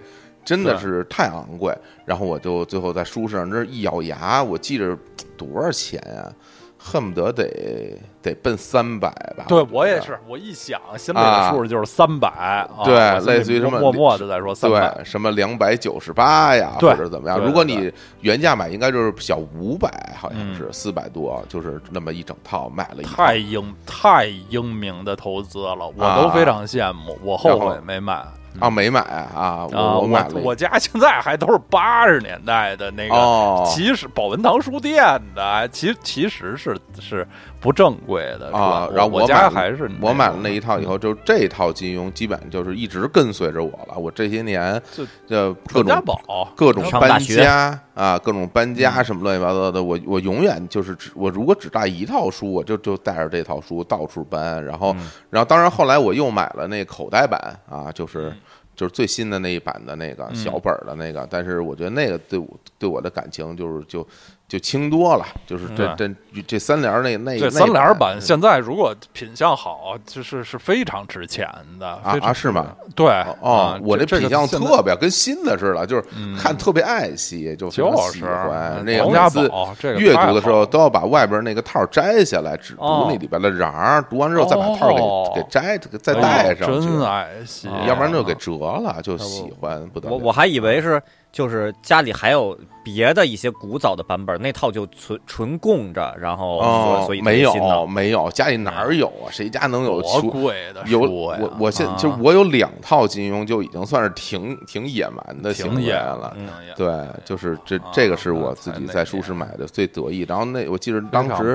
[0.46, 4.96] 真的是太昂贵，然后我就最后在书上这一咬牙，我记着
[5.36, 6.32] 多少钱呀、
[6.78, 9.44] 恨不得得得奔三百吧。
[9.48, 12.94] 对我也是，我一想心里啊的数就是三百，啊对
[13.26, 17.40] 类似于什么默默的在说三百，对，什么两百九十八呀，或者怎么样？
[17.44, 23.16] 如果你原价买，应该就是小五百，好像嗯是四百多，就是那么一整套买了一套。
[23.16, 28.24] 太英太英明的投资了，我啊都非常羡慕，我后悔没买。
[28.60, 33.64] 啊，没买啊，我啊，买了我家现在还都是八十年代的那个，哦。
[33.74, 35.02] 其实宝文堂书店
[35.34, 37.26] 的，其其实是是
[37.60, 43.98] 不正规的啊然后我买了还是我买了那一一套以后，就这套金庸基本就是一直跟随着我了。
[43.98, 44.80] 我这些年
[45.26, 49.04] 就各种宝，各种搬家啊，各种搬家嗯。
[49.04, 54.64] 什么乱七八糟的，我我永远就是只我如果只带一套书，我就就带着这套书到处搬。
[54.64, 55.10] 然后嗯。
[55.28, 57.38] 然后当然后来我又买了那口袋版
[57.68, 58.36] 啊，就是嗯。
[58.74, 60.34] 就是最新的那一版的那个嗯。
[60.36, 64.06] 小本儿的那个，但是我觉得那个对我对我的感情就是就
[64.48, 66.08] 就轻多了，就是这这
[66.46, 71.48] 这三联儿那那三联儿版版现在如果品相好，就是是非常值钱
[71.80, 72.66] 的啊啊是吗？
[72.94, 73.06] 对
[73.40, 76.36] 哦啊，我这这品相特别跟新的似的，就是嗯。
[76.36, 78.84] 看特别爱惜，就非常喜就是欢。
[78.84, 83.06] 那个王家每次宝这个阅读的时候都要把外边那个套摘下来，只读哦。
[83.10, 90.14] 那里边的瓤儿，读完之后再把套哦给给摘再戴上，真爱惜，要不然就给折了，就喜欢不得了。
[90.14, 91.02] 我我还以为是
[91.36, 99.28] 就是家里还有别的一些古早的版本，那套就纯纯供着，然后所哦所以，没有没有，家里哪儿有啊？
[99.30, 100.22] 谁家能有多？
[100.22, 106.34] 贵的有我我现啊就我有两套金庸，就已经算是挺挺野蛮的行为挺野了。
[106.74, 110.24] 对，就是这啊这个是我自己在书市买的最得意。
[110.26, 111.54] 然后那我记得当时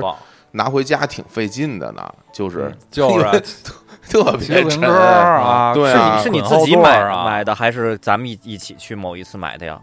[0.52, 3.42] 拿回家挺费劲的呢，就是嗯就是
[4.12, 9.80] 特别沉啊，对啊是你是你自己买啊买的，还是咱们一一起去某一次买的呀？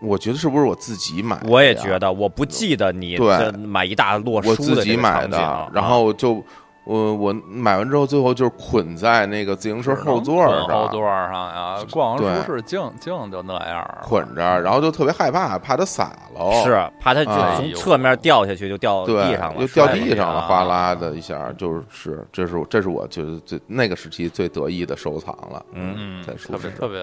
[0.00, 1.48] 我觉得是不是我自己买的？
[1.48, 3.18] 我也觉得，我不记得你
[3.66, 6.42] 买一大摞书的自己买的，然后就
[6.84, 16.52] 我我买完之后，最后就是捆在那个自行车后座上后，座上呀，逛完对书市净净就那样儿捆着，然后就特别害怕，怕它洒了。
[16.64, 17.24] 是怕它
[17.56, 25.64] 从侧面掉下去，就掉地上，了，就掉地上了，啊哗啦的一下，就是这是这是我觉得最那个时期最得意的收藏了。
[25.72, 26.98] 嗯嗯，在书特别特别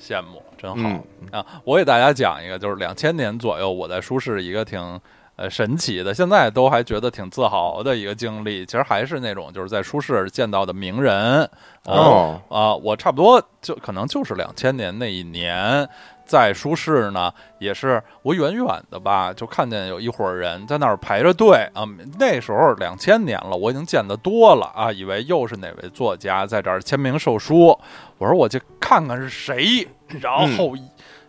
[0.00, 1.44] 羡慕，真好、嗯啊！
[1.64, 5.00] 我给大家讲一个，就是两千年左右，我在舒适一个挺
[5.36, 8.64] 呃神奇的，现在都还觉得挺自豪的一个经历。
[8.66, 11.50] 其实还是那种就是在书市见到的名人啊
[11.84, 15.88] 哦，啊，我差不多就可能就是两千年那一年。
[16.24, 21.84] 在书市呢，也是我远远的吧，就看见有一伙人在那儿排着队啊。
[22.18, 27.78] 那时候两千年了，我已经见得多了啊，以为又是哪位作家在这儿签名售书。
[28.18, 29.86] 我说我去看看是谁，
[30.20, 30.82] 然后一,、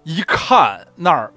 [0.04, 1.32] 一看那儿。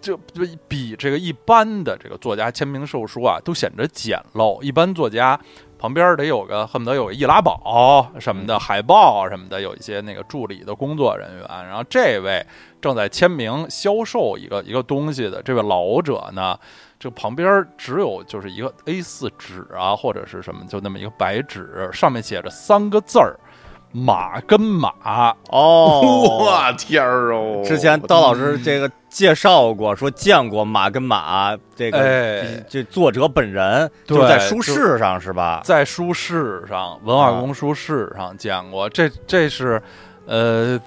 [0.00, 4.62] 就就比这个一般的这个作家签名售书啊，都显得简陋。
[4.62, 5.38] 一般作家
[5.78, 11.46] 旁边得有个恨不得有个易拉宝什么的，海报什么的，有一些那个助理的工作人员。
[11.66, 12.44] 然后这位
[12.80, 16.58] 正在签名销售一个一个东西的这位老者呢，
[16.98, 23.38] 这旁边只有就是一个 A 4纸啊，或者是什么，就那么一个白纸，上面写着三个字儿
[23.92, 26.00] “马跟马哦，
[26.40, 27.62] 我天儿哦！
[27.64, 35.62] 之前刀老师这个介绍过，说见过马跟马这个、哎这作者本人，就是在书市上是吧？
[35.64, 38.88] 在书市上，文化宫书市上见过。
[38.90, 39.80] 这这是，
[40.26, 40.78] 呃，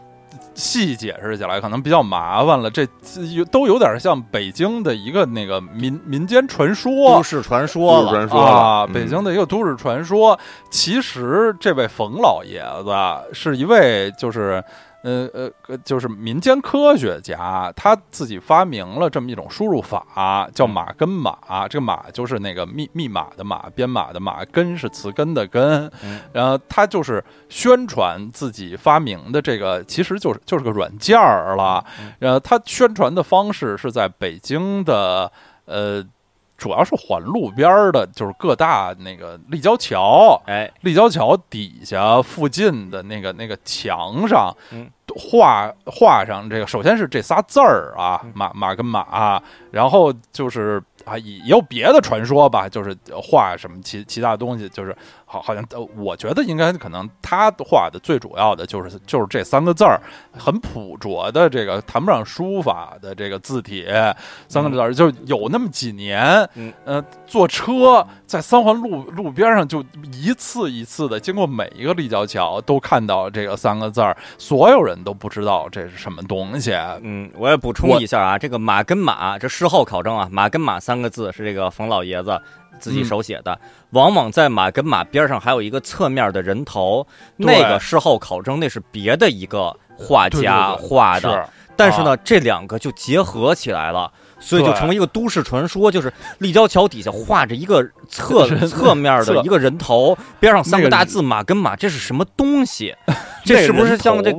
[0.53, 2.69] 细解释起来可能比较麻烦了。
[2.69, 7.23] 这这都有点像北京的一个那个民民间传说都。
[7.23, 10.37] 市传说了，都市传说啊，嗯北京的一个都市传说。
[10.69, 14.63] 其实这位冯老爷子是一位就是。
[15.03, 21.67] 呃呃，呃就是民间科学家，他自己发明了这么一种输入法，叫马根码。
[21.67, 25.91] 这个码就是那个密密码的码，编码的码，根是词根的根。
[26.03, 31.83] 嗯然后他就是宣传自己发明的这个，其实就是就是个软件儿了。
[32.19, 35.31] 然后他宣传的方式是在北京的
[35.65, 36.03] 呃。
[36.61, 44.87] 主要是环路边儿的，就是各大那个立交桥，哎，立交桥底下附近的那个那个墙上，嗯。
[45.13, 54.95] 画画上这个，首先是这仨字儿啊，马马跟马，然后就是啊，也也有别的传说吧，就是画什么其其他东西，就是
[55.31, 60.01] 好好像呃，我觉得应该可能他画的最主要的就是就是这三个字儿，
[60.37, 63.87] 很朴拙的这个谈不上书法的这个字体，
[64.49, 66.21] 三个字儿就有那么几年，
[66.55, 69.81] 嗯呃，坐车在三环路路边上就
[70.11, 76.73] 一次一次的经过每一个立交桥，都看到这个三个字儿，所有人都不知道这是什么东西。
[77.01, 82.37] 嗯，我也补充一下啊，这个马跟马，这事后考证啊，马跟马三个字是这个冯老爷子
[82.81, 83.57] 自己手写的，
[83.91, 91.43] 往往在马跟马边上还有一个侧面的人头，那个事后考证那是别的一个画家对对对画的，是
[91.77, 94.11] 但是呢，这两个就结合起来了。
[94.43, 102.95] 所以就成为一个都市传说，就是立交桥底下画着一个侧侧面的 一个人头，边上三个个大字“马跟马”，这是什么东西？
[103.45, 104.33] 这是不是像这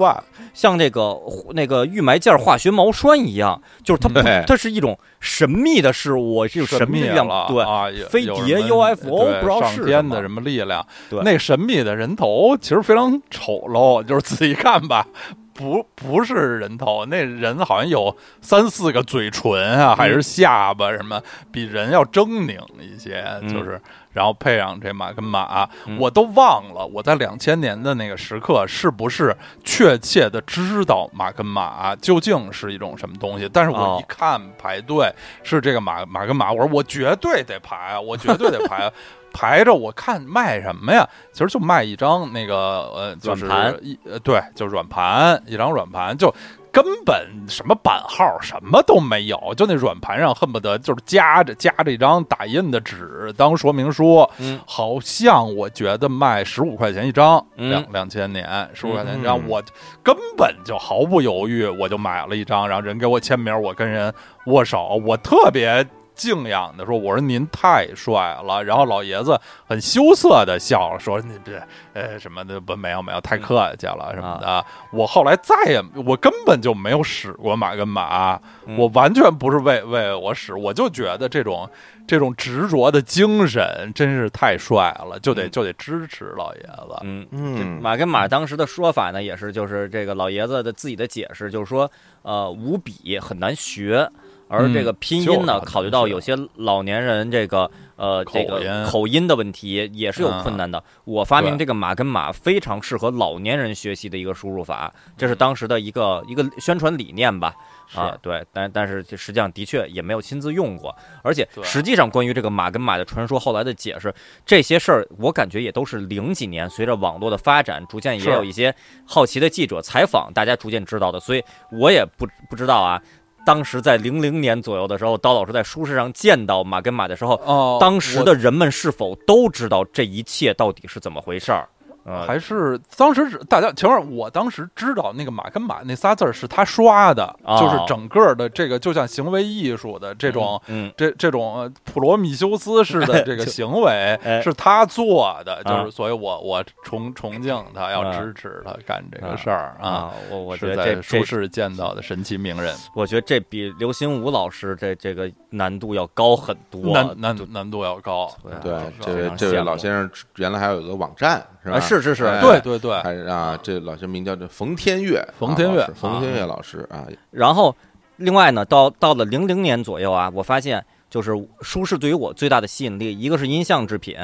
[0.55, 1.19] 像那个
[1.53, 10.87] 那个玉埋件化学毛栓一样，就是它不，它是一种神秘的事物，这种神秘的力量，了对，啊，飞碟 UFO 不知道是上天的什么力量。
[11.09, 15.07] 对那神秘的人头其实非常丑陋，就是仔细看吧。
[15.55, 21.21] 不，不是人头，那人好像有三四个嘴唇啊，还是下巴什么，
[21.53, 23.79] 比人要狰狞一些，嗯就是，
[24.13, 35.13] 然后配上这马跟马，嗯我都忘了我在两千年的那个时刻是不是确切的知道马跟马究竟是一种什么东西，但是我哦一看排队
[35.43, 38.93] 是这个马马跟马，我说我绝对得排啊，我绝对得排啊。
[39.35, 41.09] 排着我看卖什么呀？
[41.33, 46.31] 其实就卖一张那个呃，就是软盘一呃对，就是软盘一张软盘，就
[46.73, 59.63] 根本什么版号什么都没有，就那软盘上恨不得就是夹着夹着一张打印的纸当说明书，嗯好像我觉得卖十五块钱一张，嗯两两千年十五块钱一张，嗯我
[60.03, 64.13] 根本就毫不犹豫我就买了一张，然后人给我签名，我跟人
[64.47, 65.87] 握手，我特别。
[66.23, 69.37] 敬仰的说：“我说您太帅了。”然后老爷子
[69.67, 71.61] 很羞涩的笑了，说：“你这
[71.95, 74.65] 呃什么的不没有没有，太客气了什么的。
[74.93, 81.69] 我后来再也我根本就没有使过马跟马，嗯我完全不是为为我使，我就觉得这种
[82.07, 86.97] 这种执着的精神真是太帅了，就得嗯就得支持老爷子。
[87.03, 91.91] 嗯，嗯，马跟马当时的说法呢，也是就是这个老爷子的自己的解释，就是说，
[92.23, 94.09] 呃，五笔很难学，
[94.53, 100.83] 而这个拼音呢，考虑到有些老年人这个呃这个口音的问题，也是有困难的。
[101.05, 107.55] 我发明这个马跟马非常适合老年人学习的一个输入法，这是当时的一个一个宣传理念吧。
[107.95, 114.15] 啊，对，但但是这实际上的确也没有亲自用过，而且实际上关于这个马跟马的传说后来的解释，
[114.47, 118.75] 这些事儿我感觉也都是零几年随着网络的发展，逐渐也有一些
[119.05, 123.03] 好奇的记者采访，大家逐渐知道的，所以我也不不知道啊。
[123.45, 131.69] 当时在零零年左右的时候，刀老师在书市上见到马跟马的时候，哦，当时的人们是否都知道这一切到底是怎么回事儿？
[132.05, 140.61] 呃，还是当时是大家，前面我当时知道那个马跟马那仨字儿是他刷的，哦就是整个的这个就像行为艺术的这种。
[140.67, 149.89] 嗯，这这种呃普罗米修斯式的这个行为 哎是他做的，就啊是所以我我崇崇敬他，要啊支持他干这个事儿啊。
[149.89, 156.93] 啊，我我觉得这这在书市见到的神奇名人，我觉得这比刘心武老师这这个难度要高很多。
[156.93, 158.31] 难难难度要高。
[158.63, 161.77] 对啊，这这位老先生原来还有一个网站是吧？
[161.77, 167.75] 啊是是是哎对对对，还啊，这老师名叫这冯天岳，冯天岳啊冯天岳老师啊，然后，
[168.17, 174.17] 另外呢，到到了零零年左右啊，我发现就是舒适对于我最大的吸引力，一个是音像制品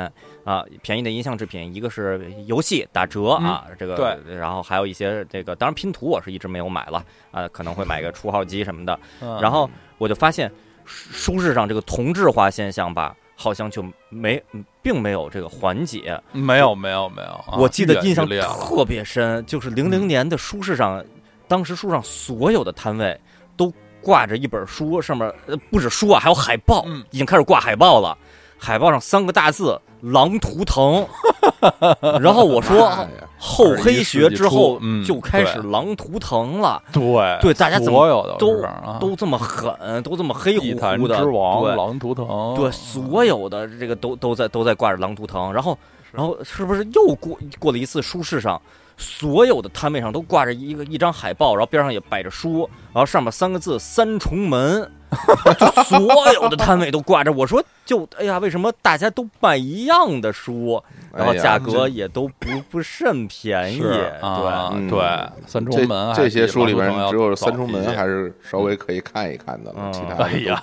[0.45, 8.99] 啊，便宜的音像制品；一个是游戏打折啊，这个对，然后还有一些这个，当然拼图我是一直没有买了啊，可能会买个 初号机什么的。
[9.21, 10.51] 嗯然后我就发现
[10.87, 14.43] 舒舒适上这个同质化现象吧，好像就没
[14.83, 16.21] 并没有这个缓解。
[16.33, 21.03] 没有没有没有，啊我记得印象特别深，就是零零年的书市上，
[21.47, 23.19] 当时书上所有的摊位
[23.57, 28.19] 都挂着一本书，上面呃不止书啊，还有海报，嗯已经开始挂海报了。
[28.59, 31.07] 海报上三个大字“狼图腾
[32.21, 33.09] ”，然后我说哎呀
[33.39, 37.03] 后黑学之后嗯就开始狼图腾了，对
[37.41, 38.63] 对大家怎么都
[39.01, 40.65] 都这么狠，都这么黑乎
[40.99, 45.79] 乎的，之王对狼图腾，对，所有的这个都都在都在挂着狼图腾，然后
[46.13, 48.61] 然后是不是又过过了一次书市上，
[48.97, 54.91] 所有的摊位上都挂着一个一张海报，然后边上也摆着书，然后上面三个字“三重门”，
[55.59, 57.33] 就所有的摊位都挂着。
[57.33, 60.83] 我说就哎呀，为什么大家都卖一样的书，
[61.17, 63.81] 然后价格也都不不甚便宜？
[63.81, 64.99] 是啊，嗯对，
[65.47, 70.63] 三重门这这些书里边只有三重门还是稍微可以看一看的了，嗯其他的哎呀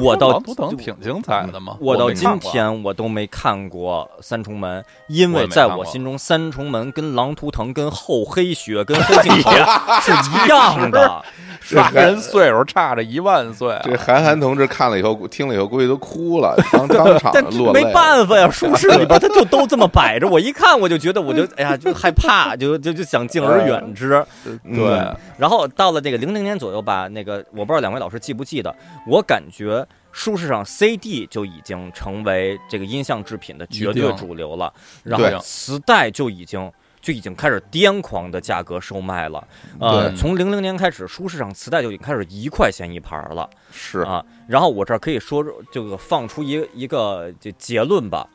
[0.00, 9.50] 我到狼图腾挺精彩的嘛，我到今天我都没看过三重门，因为在我心中，三重门跟狼图腾、跟厚黑学、跟黑镜头
[10.00, 11.22] 是一样的。
[11.64, 17.82] 仨人岁数差着一万岁啊，这韩寒同志看了以后，听了以后估计都哭了，当当 场落泪。
[17.82, 24.24] 没办法呀，书市里边他就都这么摆着，我一看我就觉得我就哎呀就害怕，就就就想敬而远之。
[24.74, 28.74] 对，然后到了这个零零年左右吧，那个我不知道两位老师记不记得，
[29.06, 34.72] 我感觉书市上 CD 就已经成为这个音像制品的绝对主流了，
[35.02, 36.70] 然后磁带就已经。
[37.02, 39.48] 就已经开始癫狂的价格售卖了，
[39.80, 44.00] 呃，对从零零年开始，书市上磁带就已经开始一块钱一盘了，是。
[44.02, 48.26] 啊，然后我这儿可以说这个放出一个一个这结论吧。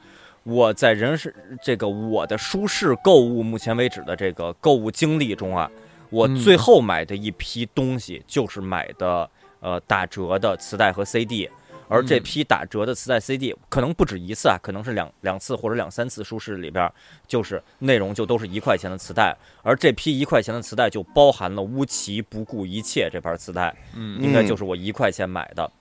[0.43, 5.71] 我在人是这个我的舒适购物目前为止的这个购物经历中啊，
[6.09, 6.35] 我嗯。
[6.35, 9.29] 最后买的一批东西就是买的
[9.61, 11.49] 呃打折的磁带和 CD，
[11.87, 16.93] 而这嗯批打折的磁带 CD 可能不止一次啊，可能是两两次或者两三次舒适里边儿
[17.27, 23.75] 就是内容就都是一块钱的磁带，而这批一块钱的磁带就包含了乌奇不顾一切这盘磁带。
[23.95, 25.71] 嗯应该就是我一块钱买的。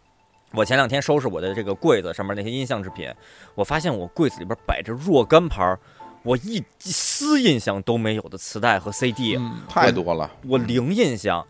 [0.52, 3.12] 我前两天收拾我的这个柜子上面那些音像制品，
[3.54, 5.78] 我发现我柜子里边摆着若干盘儿
[6.22, 10.30] 我一一丝印象都没有的磁带和 CD，、嗯太多了。
[10.46, 11.46] 我零印象。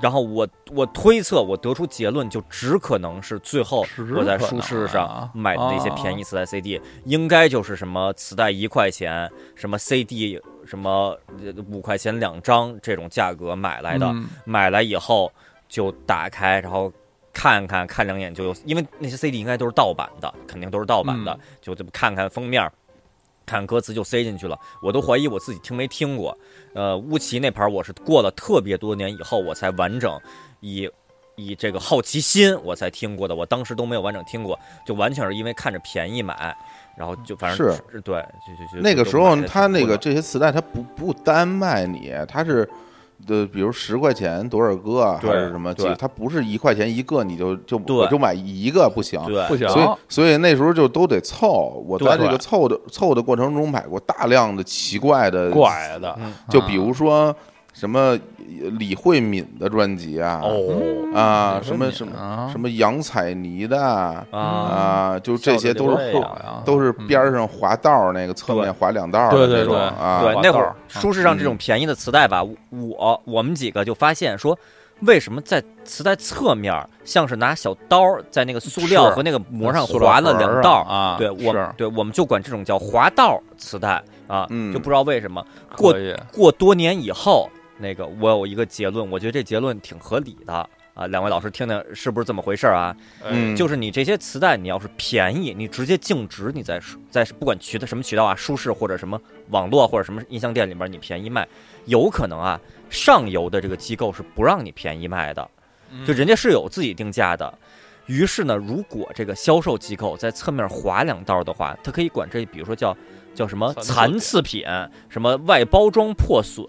[0.00, 3.84] 然后我我推测，我得出结论，就只可能是最后
[4.16, 14.06] 我在书市上啊买的那些便宜磁带 CD，、应该就是什么磁带一块钱，什么 CD 什么呃五块钱两张这种价格买来的。
[14.06, 15.32] 嗯买来以后
[15.68, 16.92] 就打开，然后
[17.32, 22.70] 看看看两眼就有，因为那些 CD 应该都是盗版的，肯定都是盗版的，嗯就这么看看封面。
[23.48, 26.36] 看歌词就塞进去了，我都怀疑我自己听没听过。
[26.74, 30.20] 呃，乌奇那盘儿我是过了特别多年以后，我才完整
[30.60, 30.88] 以
[31.34, 36.54] 以这个好奇心我才听过的，我当时都没有完整听过，就完全是因为看着便宜买，
[36.96, 42.68] 然后就反正是对，就就就那个时候他那个这些磁带，他不不单卖你，他是。
[43.26, 45.72] 的，比如十块钱多少个，还是什么？
[45.74, 51.82] 对它不是一块钱一个，你就就我就买一个不行，对不行，所以所以那时候就都得凑。
[51.86, 57.34] 我在这个凑的凑的过程中买过大量的奇怪的，怪的，嗯就比如说
[57.78, 58.18] 什么
[58.76, 60.82] 李慧敏的专辑啊，哦
[61.14, 66.20] 啊，什么什么啊什么杨采妮的啊，啊，就这些都是
[66.64, 74.58] 都是边上滑道儿那个侧面滑两道儿的那种对对对啊，对，那会儿书市上这种便宜的磁带吧，我我们几个就发现说，
[75.02, 76.74] 为什么在磁带侧面
[77.04, 85.40] 像是拿小刀在那个塑料和那个膜上划了两道啊啊对我是对我们就管这种叫滑道磁带啊，嗯就不知道为什么
[85.76, 85.94] 过，
[86.32, 87.48] 过多年以后，
[87.78, 92.96] 那个我有一个结论，我觉得这结论挺合理的啊，两位老师听听是不是这么回事儿啊？
[93.24, 101.46] 嗯就是你这些磁带，你要是便宜，你直接净值，你在在不管渠道什么渠道啊，舒适或者什么网络或者什么音像店里面，你便宜卖，
[101.84, 102.60] 有可能啊，
[102.90, 105.48] 上游的这个机构是不让你便宜卖的，
[105.92, 107.56] 嗯就人家是有自己定价的。
[108.06, 112.96] 于是呢，如果这个销售机构在侧面划两道的话，它可以管这，比如说叫
[113.34, 114.64] 叫什么残残次品，
[115.10, 116.66] 什么外包装破损，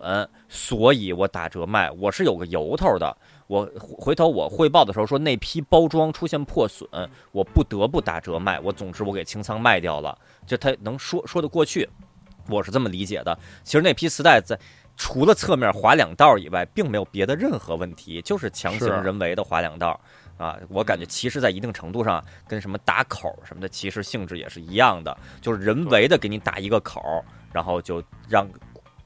[0.50, 3.16] 所以我打折卖，我是有个由头的。
[3.48, 6.88] 我回头我汇报的时候说那批包装出现破损，
[7.32, 8.60] 我不得不打折卖。
[8.60, 11.88] 我总之我给清仓卖掉了，就他能说说得过去，
[12.48, 13.38] 我是这么理解的。
[13.64, 14.60] 其实那批磁带在
[14.98, 20.00] 除了侧面划两道以外，并没有别的任何问题，就是强行人为的划两道。
[20.38, 27.02] 啊，我感觉其实，在一定程度上，跟什么打口什么的，其实性质也是一样的，就是人为的给你打一个口，
[27.52, 28.48] 然后就让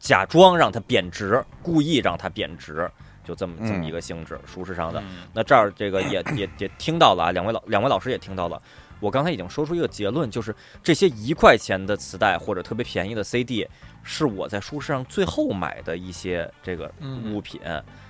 [0.03, 2.91] 假装让它贬值，故意让它贬值，
[3.23, 4.99] 就这么这么一个性质，书市上的。
[4.99, 8.61] 嗯那这儿这个也 也也听到了啊，两位老两位老师也听到了。
[8.99, 10.53] 我刚才已经说出一个结论，就是
[10.83, 13.65] 这些一块钱的磁带或者特别便宜的 CD，
[14.03, 17.61] 是我在书市上最后买的一些这个嗯物品。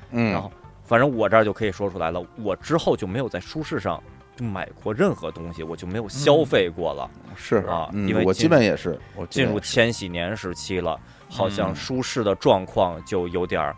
[0.10, 0.52] 嗯然后，
[0.84, 4.02] 反正我这儿就可以说出来了，我之后就没有在书市上
[4.36, 7.08] 就买过任何东西，我就没有消费过了。
[7.36, 11.00] 是啊嗯因为我基本也是，我进入千禧年时期了，
[11.34, 13.76] 好像嗯舒适的状况就有点儿，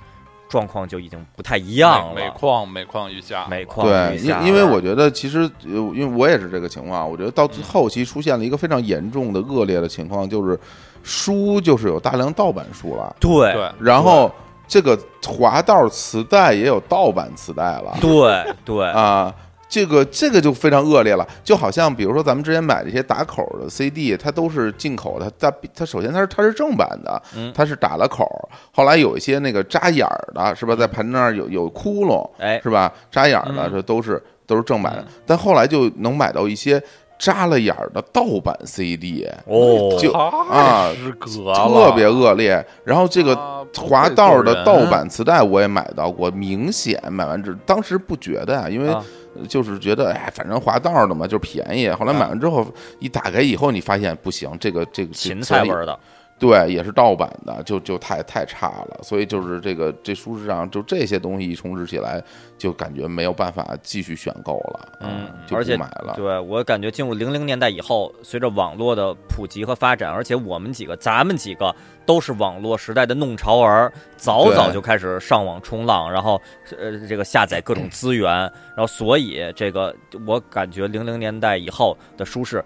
[0.49, 2.29] 状况就已经不太一样了每。
[2.31, 10.59] 况每况愈下，每况对，愈下因因为我觉得其实呃，因为我也是这个情况，我觉得到后期出现了一个非常严重的恶劣的情况，就是
[11.01, 14.31] 书就是有大量盗版书了，对对然后
[14.67, 19.33] 这个滑道磁带也有盗版磁带了对对啊。
[19.67, 28.25] 这个这个就非常恶劣了，就好像比如说咱们之前买这些打口的 CD，它都是进口的，它它首先它是它是正版的嗯，它是打了口，
[28.71, 32.91] 后来有一些那个扎眼儿的，是吧，在盘那儿有有窟窿，哎，是吧？
[33.11, 33.71] 扎眼儿的嗯。
[33.73, 36.81] 这都是都是正版的嗯，但后来就能买到一些
[37.17, 42.65] 扎了眼儿的盗版 CD，哦，就啊太失格特，别恶劣。
[42.83, 43.35] 然后这个
[43.75, 49.03] 滑道的盗版磁带我也买到过，明显买完之当时不觉得啊，因为啊
[49.47, 51.89] 就是觉得哎，反正滑道的嘛，就是便宜。
[51.89, 52.65] 后来买完之后
[52.99, 55.97] 一打开以后，你发现不行，这个这个芹菜味儿的，
[56.37, 58.99] 对，也是盗版的，就就太太差了。
[59.01, 62.21] 所以就是这个这书市上就这些东西一充值起来，
[62.57, 66.13] 就感觉没有办法继续选购了，啊嗯就而且不买了。
[66.17, 71.73] 对我感觉进入零零年代以后，随着网络的普及和发展，而且我们几个，咱们几个
[72.05, 76.41] 都是网络时代的弄潮儿，早早就开始上网冲浪，然后
[76.77, 79.95] 呃这个下载各种资源，然后所以这个
[80.27, 82.63] 我感觉零零年代以后的书市，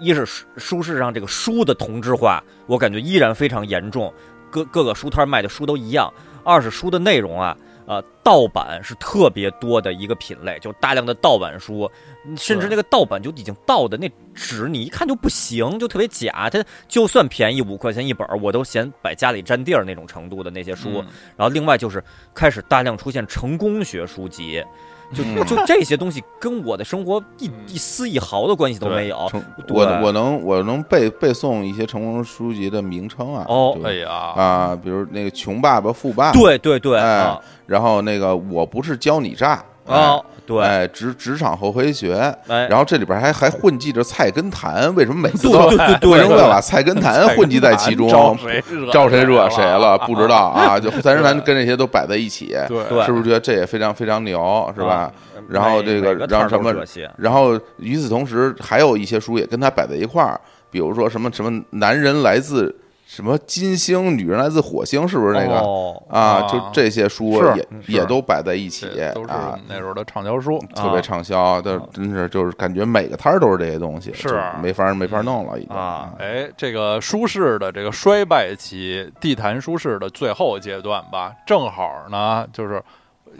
[0.00, 4.12] 一是书书市上这个书的同质化，我感觉依然非常严重，
[4.50, 6.12] 各各个书摊卖的书都一样；
[6.44, 7.56] 二是书的内容啊。
[7.84, 11.90] 呃，盗版是特别多的一个品类，就大量的盗版书，
[12.36, 16.48] 甚至那个盗版就已经盗的那纸，你一看就不行，就特别假。
[16.48, 21.02] 它就算便宜五块钱一本儿，我都嫌摆家里占地儿那种程度的那些书。
[21.02, 21.06] 嗯
[21.36, 22.02] 然后另外就是
[22.32, 24.64] 开始大量出现成功学书籍，
[25.12, 29.28] 就嗯就这些东西跟我的生活一嗯一丝一毫的关系都没有。
[29.30, 33.44] 成我我能我能背背诵一些成功书籍的名称啊。
[33.48, 42.14] 哦就哎呀，啊，比如那个《穷爸爸富爸爸》，对对对哎啊然后那个我不是教你诈，哦对哎，职职场后黑学，
[42.48, 48.08] 哎，然后这里边还还混迹着菜根谭，为什么每次都对对对对为什么要把菜根谭混迹在其中？
[48.10, 49.96] 招谁惹招谁惹谁了？
[49.98, 50.74] 不知道啊？
[50.74, 54.94] 啊，就菜根谭跟这些都摆在一起，对对是不是觉得这也非常非常牛，是吧？
[54.94, 55.12] 啊
[55.48, 60.40] 然后这个每个摊儿让什么这些然后与此同时，还有一些书也跟他摆在一块儿，
[60.70, 62.74] 比如说什么什么男人来自
[63.12, 65.58] 什么金星女人来自火星，是不是那个？
[65.58, 66.18] 哦啊？
[66.18, 66.48] 啊。
[66.48, 69.54] 就这些书是也也都摆在一起都是啊。
[69.68, 71.00] 那时候的畅销书，特别啊。
[71.02, 76.14] 畅销，但真是就是感觉每个摊儿都是这些东西，是就没法没法弄了，已经啊。
[76.18, 82.82] 哎，这个舒适的这个衰败期，地坛舒适的最后阶段吧，正好呢，就是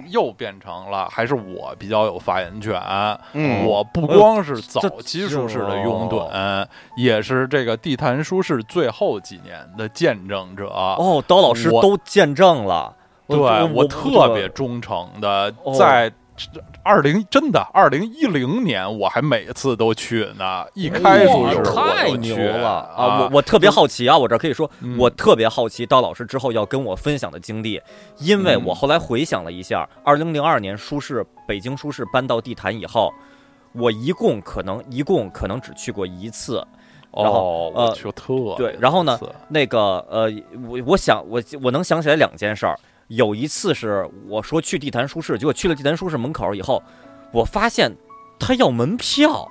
[0.09, 2.81] 又变成了还是我比较有发言权。
[3.33, 6.67] 嗯我不光是早期舒适的拥哦趸，
[6.97, 10.69] 也是这个地坛舒适最后几年的见证者。
[10.69, 12.95] 哦，刀老师都见证了，
[13.27, 16.13] 对我我特别忠诚的哦在。
[16.83, 23.21] 二零真的，二零一零年我还每次都去呢，一开舒哇适我太牛了啊！
[23.21, 24.97] 我我特别好奇啊，我这可以说，嗯。
[24.99, 27.81] 我特别好奇刀老师之后要跟我分享的经历，
[28.19, 28.65] 因为嗯。
[28.65, 33.13] 我后来回想了一下，二零零二年舒适北京舒适搬到地坛以后，
[33.73, 36.57] 我一共可能一共可能只去过一次，
[37.13, 40.31] 然后哦，呃我去特别对然后呢那个呃，
[40.69, 42.79] 我我想我我能想起来两件事儿，
[43.09, 46.83] 有一次是我说去地坛书市，结果去了地坛书市门口以后，
[47.33, 47.95] 我发现
[48.39, 49.49] 他要门票，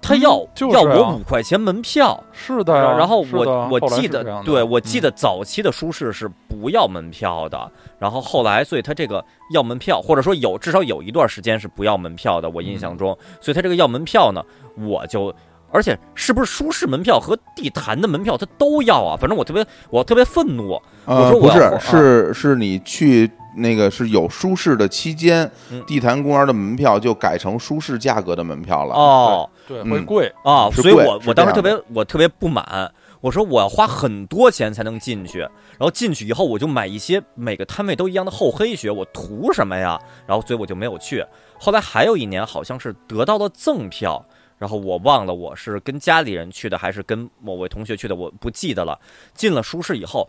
[0.00, 2.22] 他嗯要、就是啊要我五块钱门票。
[2.32, 14.44] 是的呀，然后我我记得对我记嗯得早期的书市是不要门票的，然后后来，所以他这个要门票，或者说有至少有一段时间是不要门票的，我印嗯象中，所以他这个要门票呢，
[14.76, 15.34] 我就。
[15.74, 19.16] 而且是不是舒适门票和地坛的门票他都要啊？
[19.20, 28.94] 反正我特别我特别愤怒，呃，我说不是是是你去那个是有舒适的期间嗯，地坛公园的门票就改成舒适价格的门票了。
[28.94, 39.98] 哦对嗯会贵，啊，所以我我当时特别我特别不满，我说我要花很多钱才能进去，然后进去以后我就买一些每个摊位都一样的厚黑学，我图什么呀？
[40.24, 41.24] 然后所以我就没有去。
[41.58, 44.24] 后来还有一年好像是得到了赠票。
[44.64, 48.98] 然后我忘了我是跟家里人去的还是跟某位同学去的，我不记得了。
[49.34, 50.26] 进了舒适以后，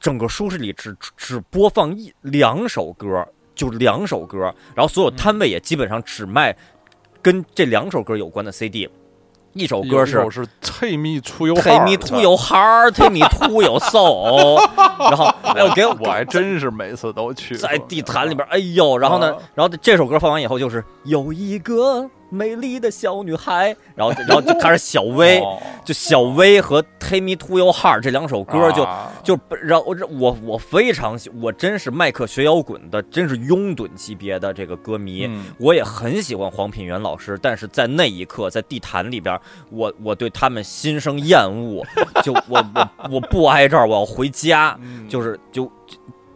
[0.00, 6.56] 整个舒适里只只播放一两首歌，就两首歌，然后所有摊位也基本上只卖
[7.22, 8.90] 跟这两首歌有关的 CD。
[9.52, 14.60] 一首歌是是 Take Me to Your Take me to your heart, take me to your soul，
[14.98, 28.82] 然后哎呦给我我还真是每次都去在地坛里边，哎呦，然后呢啊，然后这首歌放完以后就是有一个美丽的小女孩，然后然后就开始小薇，哦就小薇和 Take me to your heart 这两首歌就。
[28.82, 35.26] 啊就让我我我非常喜，我真是麦克学摇滚的，真是拥趸级别的这个歌迷。
[35.26, 39.36] 嗯我也很喜欢黄品源老师，但是在那一刻，在地坛里边，
[39.70, 41.84] 我我对他们心生厌恶，
[42.22, 44.78] 就我我我不挨这儿，我要回家。
[44.80, 45.68] 嗯就是就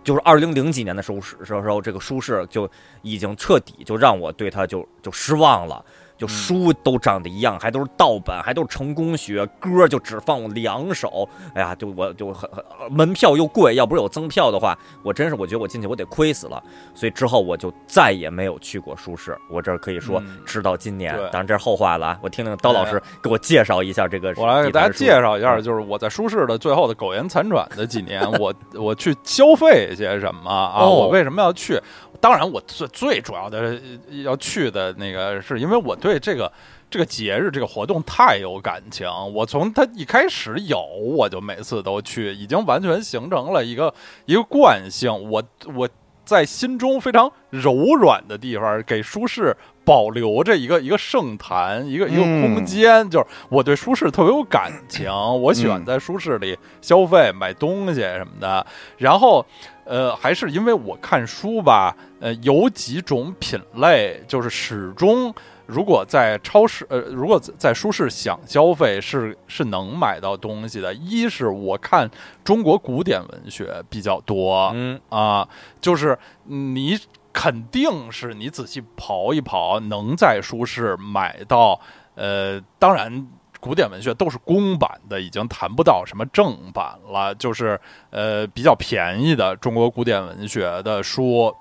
[0.03, 2.71] 就是二零零几年的时候时时候，这个舒适就
[3.03, 5.85] 已经彻底就让我对他就就失望了。
[6.21, 11.27] 就书都长得一样，还都是盗版，还都是成功学，歌就只放两首。
[11.55, 16.63] 哎呀，就我就很很门票又贵，要不是有赠票的话，我真是我觉得我进去我得亏死了。
[16.95, 19.35] 所以之后我就再也没有去过舒适。
[19.49, 22.19] 我这儿可以说嗯直到今年，当然这是后话了啊。
[22.21, 24.35] 我听听刀老师给我介绍一下这个。
[24.37, 30.83] 我来给大家介绍一下，就是我在舒适的最后的苟延残喘的几年，我 我去消费一些什么啊？
[30.85, 31.81] 哦我为什么要去？
[32.21, 33.79] 当然，我最最主要的呃
[34.23, 36.53] 要去的那个，是因为我对这个
[36.91, 39.09] 这个节日这个活动太有感情。
[39.35, 43.93] 我从它一开始有，我就每次都去，已经完全形成了一个
[44.27, 45.11] 一个惯性。
[45.31, 45.43] 我
[45.75, 45.89] 我
[46.25, 58.65] 在心中非常柔软的地方，给舒适保留着一个一个圣坛，一个一个嗯空间，就是我对舒适特别有感情，我喜欢嗯在舒适里消费、买东西什么的。
[58.99, 59.45] 然后，
[59.91, 65.35] 呃，还是因为我看书吧，呃，有几种品类，就是始终。
[65.67, 70.95] 如果在超市，呃，如果在书市想消费是是能买到东西的。
[70.95, 72.09] 一是我看
[72.45, 75.49] 中国古典文学比较多，嗯啊，
[75.81, 76.97] 就是你
[77.33, 81.81] 肯定是你仔细刨一刨，能在书市买到。
[82.17, 83.27] 呃，当然，
[83.61, 87.35] 古典文学都是公版的，已经谈不到什么正版了。
[87.35, 87.79] 就是
[88.11, 91.55] 呃比较便宜的中国古典文学的书，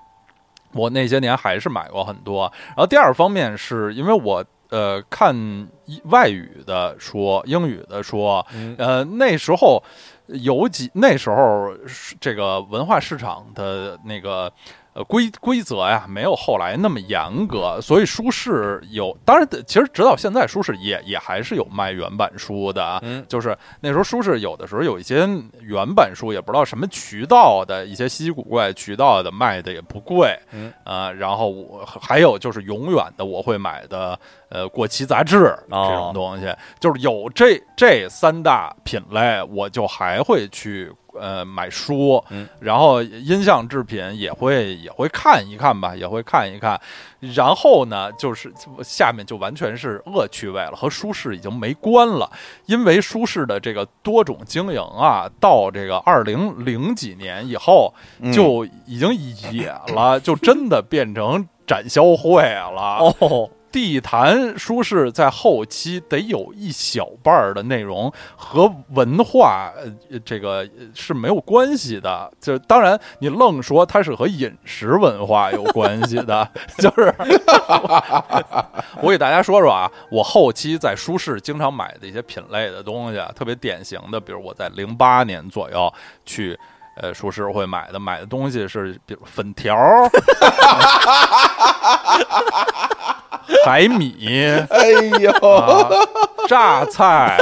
[0.72, 2.50] 我那些年还是买过很多。
[2.68, 5.34] 然后第二方面是因为我呃看
[5.84, 9.82] 一外语的书、英语的书，嗯呃，那时候
[10.26, 14.52] 有几那时候是这个文化市场的那个
[14.92, 23.24] 呃规规则呀，没有后来那么严格，所以书市有，当然其实直到现在书市也也还是有卖原版书的啊，嗯。
[23.28, 25.28] 就是那时候书市有的时候有一些
[25.60, 30.72] 原版书，也不知道什么渠道的一些稀奇古怪渠道的卖的也不贵，嗯。
[30.84, 34.18] 啊，然后我还有就是永远的我会买的
[34.48, 46.80] 呃过期杂志哦这种东西，就是有这这三大品类，我就还会去呃买书，嗯然后音像制品也会也会看一看吧，也会看一看，
[47.20, 52.30] 然后呢，就是下面就完全是恶趣味了，和舒适已经没关了，
[52.66, 59.14] 因为舒适的这个多种经营啊，到这个二零零几年以后，嗯就已经
[59.52, 62.98] 野了，就真的变成展销会了。
[63.20, 72.30] 哦，地坛书市在后期得有一小半的内容和文化，呃，这个是没有关系的。
[72.40, 76.48] 就是当然，你愣说它是和饮食文化有关系的，
[76.78, 77.14] 就是
[79.00, 85.92] 我给大家说说啊，我后期在书市经常买的一些品类的东西，特别典型的，比如我在零八年左右
[86.24, 86.58] 去。
[87.02, 90.06] 呃，厨师会买的买的东西是，比如粉条儿、
[93.64, 95.88] 海米、哎呦，啊、
[96.46, 97.38] 榨菜，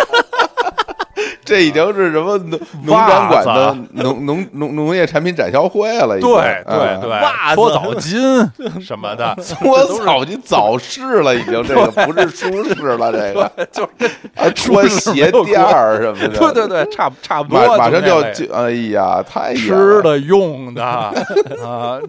[1.49, 8.49] 这已经是什么农 农展馆的农农农农业产品展销会了，已经对对啊对，袜子搓澡巾
[8.85, 18.21] 什么的， 搓澡巾早市了，已经这个不是舒适了，这个就是还脱鞋垫儿什么的，对对对，差不差不马多，马上就要
[18.53, 21.13] 哎呀，太远吃了的用的啊，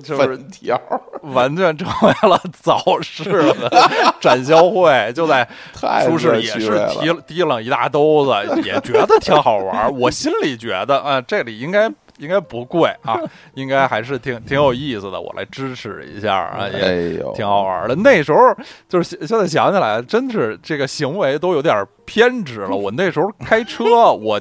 [0.04, 1.00] 就是粉条儿，
[1.34, 3.90] 完全成为了早市的
[4.20, 8.32] 展销会，就在太舒适恶也是提了提了一大兜子，
[8.64, 9.92] 也觉得挺好玩儿。
[9.92, 13.20] 我心里觉得啊、这里应该应该不贵啊，
[13.56, 15.20] 应该还是挺挺有意思的。
[15.20, 17.96] 我来支持一下啊，也挺好玩的。
[17.96, 18.40] 那时候
[18.88, 22.70] 就是现现在想起来，真是这个行为都有点偏执了。
[22.76, 24.40] 我那时候开车，我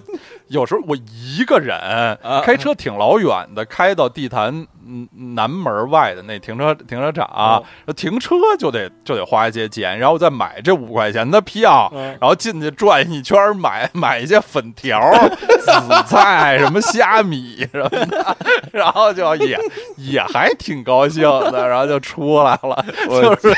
[0.48, 1.78] 有时候我一个人
[2.22, 7.62] 啊开车挺老远的，开到地坛嗯南门外的那停车停车场，哦。
[7.94, 12.16] 停车就得就得花一些钱，然后再买这五块钱的票，嗯。
[12.20, 14.98] 然后进去转一圈，买 买一些粉条、
[15.60, 15.70] 紫
[16.06, 18.36] 菜、什么虾米什么的，
[18.72, 19.58] 然后就也
[19.96, 21.22] 也还挺高兴
[21.52, 23.54] 的，然后就出来了，就是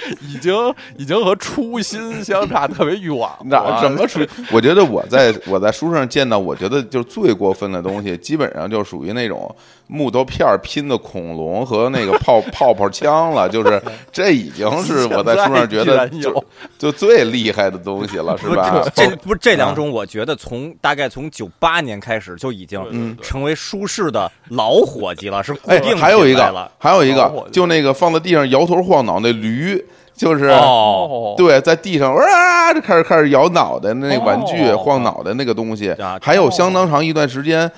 [0.28, 0.52] 已经
[0.96, 3.38] 已经和初心相差特别远了。
[3.44, 4.20] 哪什么初？
[4.52, 9.54] 我觉得我在我在书上见到，我觉得就是最过分的东西，基本上就属于那种
[9.90, 16.44] 木头片拼的恐龙和那个泡 泡泡枪了，就是 这已经是我在书上觉得就
[16.78, 18.86] 就最厉害的东西了，是吧？
[18.94, 29.84] 这不是这两种，我觉得从大概从九八年开始就已经成为舒适的老伙计了，是固哎定，还有一个了，还有一个，就那个放在地上摇头晃脑那驴，
[30.28, 30.46] 就是。
[30.48, 37.70] 哦，对，在地上哇，就开始开始摇脑袋，那个玩具、哦晃脑袋那个东西啊，还有相当长一段时间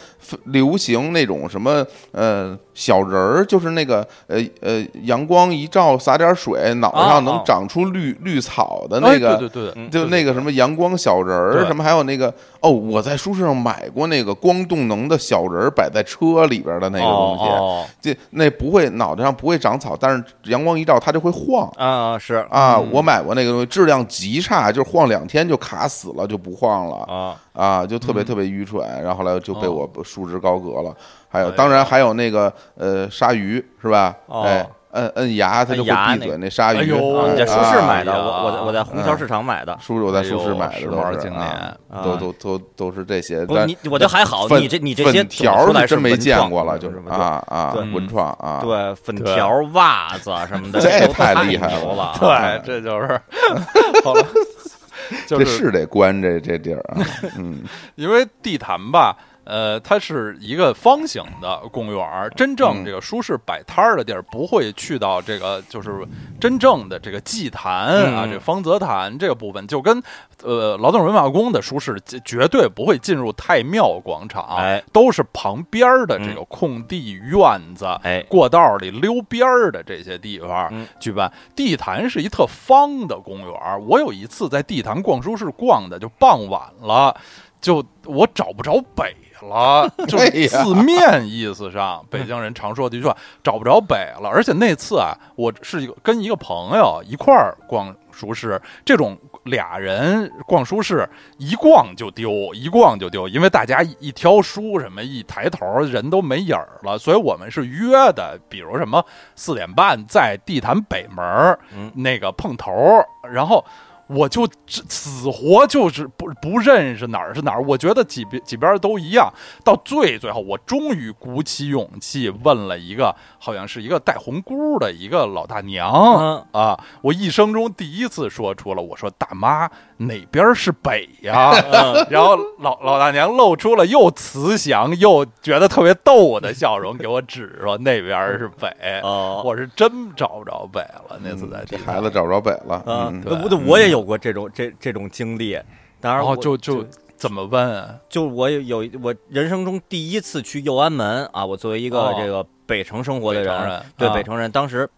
[0.45, 10.33] 流行那种什么呃小人儿，就是那个呃呃阳光一照洒点水，脑袋哦上能哦长出绿绿草的哎那个，对对对，嗯就那个。
[10.33, 21.69] 什么阳光小人儿，什么还有那个哦，我在书市上买过那个光动能的小人儿，摆在车里边的那个东西，哦这那不会脑袋上不会长草，但是阳光一照它就会晃。
[21.77, 28.87] 哦啊是啊，嗯我买过那个东西，质量极差，就是晃两天就卡死了，就不晃了啊啊，就特别嗯特别愚蠢。
[29.03, 30.95] 然后后来就被哦我束之高阁了。
[31.29, 34.15] 还有，当然还有那个呃鲨鱼是吧？
[34.27, 36.79] 哦哎，摁摁牙它就会闭嘴，那鲨鱼。
[36.79, 39.77] 哎呦啊，你在舒适买的，我我在我在虹桥市场买的。
[39.81, 43.45] 书我在书市哎呦买的都是经啊典都都都都是这些。
[43.49, 52.15] 但不你我就还好，粉你这你这些粉条真没见过了，就是啊啊文创啊，对粉对条、袜子什么的， 这都太厉害了。
[52.21, 53.21] 对，这就是
[54.05, 54.27] 好了，
[55.27, 57.01] 就这是是得关这这地儿啊，
[57.39, 57.63] 嗯
[57.95, 59.17] 因为地坛吧。
[59.45, 62.85] 呃，它是一个方形的公园儿，真正嗯。
[62.85, 66.07] 这个舒适摆摊儿的地儿，不会去到这个就是
[66.41, 67.73] 真正的这个祭坛
[68.15, 70.03] 啊，嗯这个方泽坛这个部分，就跟
[70.43, 74.83] 呃劳动文化宫的舒适绝绝对不会进入太庙广场，哎。
[74.93, 80.87] 都是旁边儿的这个空地院子，哎，过道里溜边儿的这些地方嗯。
[81.01, 81.33] 举办。
[81.57, 87.17] 地坛是一特方的公园儿，我有一次在地坛逛书市逛的，就傍晚了，
[87.61, 89.15] 就我找不着北
[89.49, 94.29] 了，就字面意思上，北京人常说的一句话，找不着北了。
[94.29, 101.09] 而且那次啊，我是一个跟一个朋友一块儿逛书市，这种俩人逛书市，
[101.39, 109.05] 一逛就丢，一逛就丢，因为大家一一挑书什么，一抬头人都没影儿了，所以我们是约的，比如什么
[109.35, 111.59] 四点半在地坛北门
[111.95, 113.65] 那个碰头儿，然后。
[114.13, 119.33] 我就只死活就是不不认识哪儿是哪儿，我觉得几边几边都一样。
[119.65, 129.71] 到最最后，我终于鼓起勇气问了一个，好像是一个戴红箍的一个老大娘，嗯啊，我一生中第一次说出了，我说大妈
[130.07, 131.51] 哪边是北呀？
[131.73, 139.01] 嗯 然后老老大娘露出了又慈祥又觉得特别逗的笑容，给我指说那边是北。
[139.03, 145.59] 哦，我是真找不着北了，那次在嗯这地孩子找不着北了，啊，嗯对我我我也有过这种这这种经历，
[146.01, 146.85] 当然然后就就
[147.17, 147.95] 怎么问啊？
[148.09, 154.89] 就我有我人生中第一次去右安门啊，我作为一个哦这个北城生活的人，对北城人，当时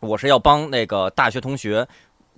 [0.00, 1.86] 我是要帮那个大学同学。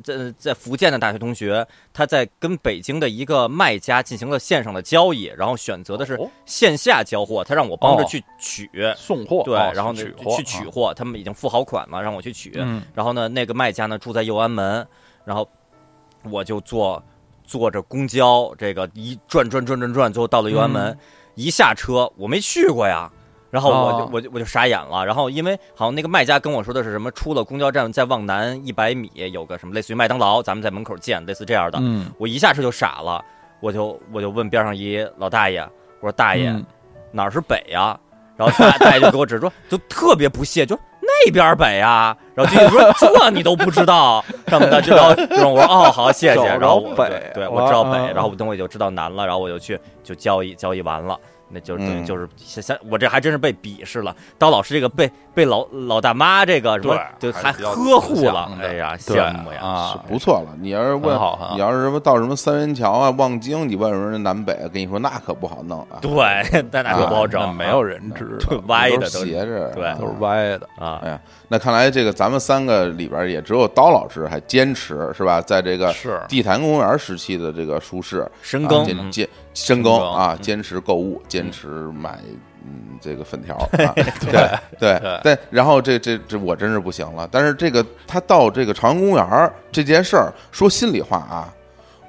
[0.03, 6.29] 在在福建的大学同学，他在跟北京的一个卖家进行了线上的交易，然后选择的是哦。
[6.47, 10.71] 线下交货，他让我帮着哦去取，送货，对，哦然后呢取货去取啊。
[10.71, 12.83] 货，他们已经付好款了，让我去取，嗯。
[12.95, 14.87] 然后呢，那个卖家呢住在右安门，
[15.25, 15.49] 然后
[16.31, 17.03] 我就坐
[17.45, 20.99] 坐着公交，这个一转转转转转，最后到了右安门，嗯。
[21.37, 23.11] 一下车我没去过呀。
[23.51, 31.79] 然后我就、哦我就我就傻眼了，然后因为好像那个卖家跟我说的是什么，出了公交站再往南一百米有个什么类似于麦当劳，咱们在门口见，类似这样的。
[31.83, 33.25] 嗯，我一下车就傻了，
[33.61, 35.61] 我就我就问边上一老大爷，
[36.01, 36.65] 我说大爷、嗯
[37.13, 37.99] 哪儿是北呀？
[38.37, 42.17] 然后大大爷就给我指说，就特别不屑，就那边北呀。
[42.37, 51.19] 然后就说这你都不知道什么的，就然后然后我说哦好谢谢，然后对对我知道北，嗯然后等我就知道南了，然后我就去就交易交易完了。
[51.51, 54.15] 那就对，嗯就是像像我这还真是被鄙视了。
[54.39, 59.59] 刀老师这个被被老老大妈这个什么，对就还呵护了哎呀，羡慕呀！
[59.61, 60.57] 啊是，不错了。
[60.61, 66.11] 你要是问好你要是什么到什么三元桥啊、望京，你问人家南北，跟你说那可不好弄啊，对，
[66.71, 70.69] 那那可不好整，那没有人知道对，歪的斜着，对啊都是歪的。
[70.79, 71.21] 啊哎，呀，
[71.53, 75.41] 那看来这个咱们三个里边也只有刀老师还坚持是吧？
[75.41, 82.21] 在这个是地坛公园时期的这个舒适啊深耕，坚坚深耕啊，坚持购物，坚持买
[82.65, 87.29] 嗯这个粉条 啊，对对对但然后这这这我真是不行了。
[87.33, 91.53] 但是这个他到这个朝阳公园这件事儿，说心里话啊，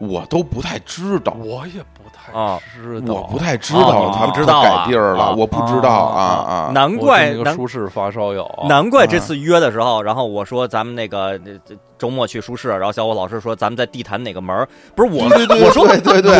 [0.01, 1.35] 我都不太知道。
[1.39, 6.71] 我也不太啊知道，我不太知哦道他你不知道改地儿了，啊我不知道啊啊！
[6.73, 14.67] 难怪难这个舒适发烧友，难怪这次约的时候，然后我说咱们那个这这周末去舒适，然后小伙老师说咱们在地坛哪个门儿？
[14.95, 15.83] 不是我，对对对我说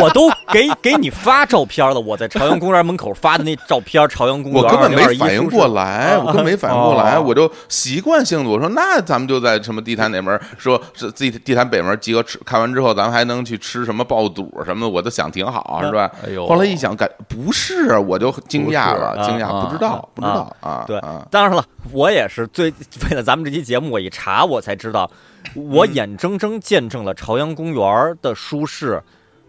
[0.02, 7.22] 我都给给你发照片了，我在朝阳公园门口发的那照片，朝阳公园我根本没反应过来，我根本没反应过来，哦。
[7.24, 16.10] 我就习惯性的我说那咱们就在什么地坛哪门儿，说是自己地坛北门集合吃，看完之后咱们还能去吃什么爆肚什么的，我都想挺好是吧？
[16.26, 16.44] 哎呦。
[16.48, 22.72] 后来一想，感不是，我就惊讶了，惊讶，啊不知道，不知道啊，对啊，当然了，我也是最
[23.08, 25.08] 为了咱们这期节目，我一查我才知道，
[25.54, 29.02] 我眼睁睁见证了朝阳公园的舒适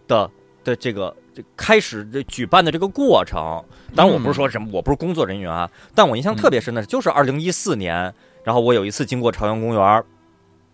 [0.06, 0.30] 的
[0.62, 3.62] 的这个这开始这举办的这个过程。
[3.94, 8.12] 当然，我不是说什么，我不是工作人员啊，但我印象特别深的就是二零一四年，
[8.42, 10.04] 然后我有一次经过朝阳公园，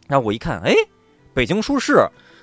[0.09, 0.75] 然后我一看，哎，
[1.35, 1.95] 北京书市，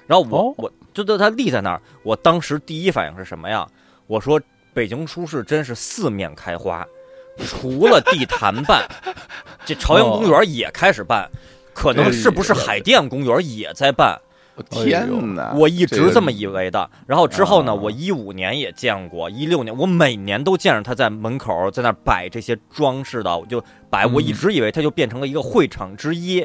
[0.05, 0.53] 然后我、哦。
[0.57, 3.67] 我就在它立在那儿，我当时第一反应是什么呀？
[4.07, 4.41] 我说
[4.73, 6.83] 北京书市真是四面开花，
[7.45, 8.87] 除了地坛办，
[9.65, 11.29] 这朝阳公园也开始办，
[11.77, 14.19] 可能是不是海淀公园也在办？
[14.55, 15.53] 我天哪！
[15.55, 16.89] 我一直这么以以为的。
[17.05, 24.07] 然后之后呢，啊我一五年也见过，一六年我每年都见着他在门口在那摆这些装饰的，我就摆。
[24.07, 26.43] 嗯我一直以为它就变成了一个会场之一。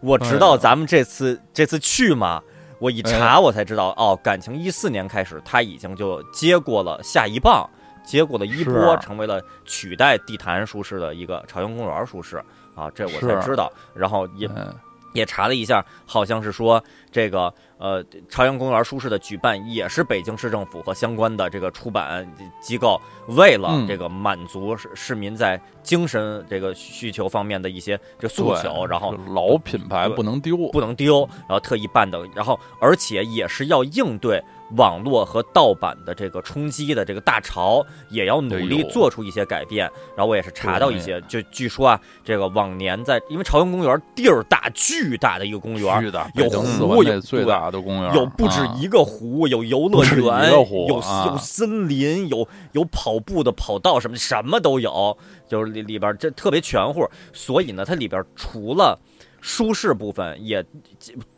[0.00, 2.40] 我直到咱们这次这次去嘛，
[2.78, 7.68] 我一查我才知道，哦，感情一四年开始，他已经就接过了下一棒，
[8.02, 12.42] 接过了一波，成为了取代地坛舒适的一个朝阳公园舒适
[12.74, 13.72] 啊，这我才知道。
[13.94, 14.74] 然后也嗯。
[15.12, 16.80] 也查了一下，好像是说
[17.10, 22.24] 这个呃朝阳公园书市的举办也是北京市政府和相关的这个出版
[22.60, 23.88] 机构为了嗯。
[23.88, 34.40] 这个满足市市民在精神这个需求方面的一些这诉求，对然后老品牌不能丢，不能丢，然后特意办的，然后而且也是要应对
[34.76, 39.90] 网络和盗版的这个冲击的这个大潮，也要努力做出一些改变。
[40.16, 50.52] 然后我也是查到一些，就据说啊，这个往年在因为朝阳公园地儿大，巨大的一个公园，巨大，有湖有环内最大的公园，有不止啊一个湖，有游乐园，
[50.86, 55.16] 有啊有森林，有有跑步的跑道，什么什么都有，
[55.48, 57.08] 就是里里边这特别全乎。
[57.32, 58.98] 所以呢，它里边除了
[59.40, 60.64] 舒适部分，也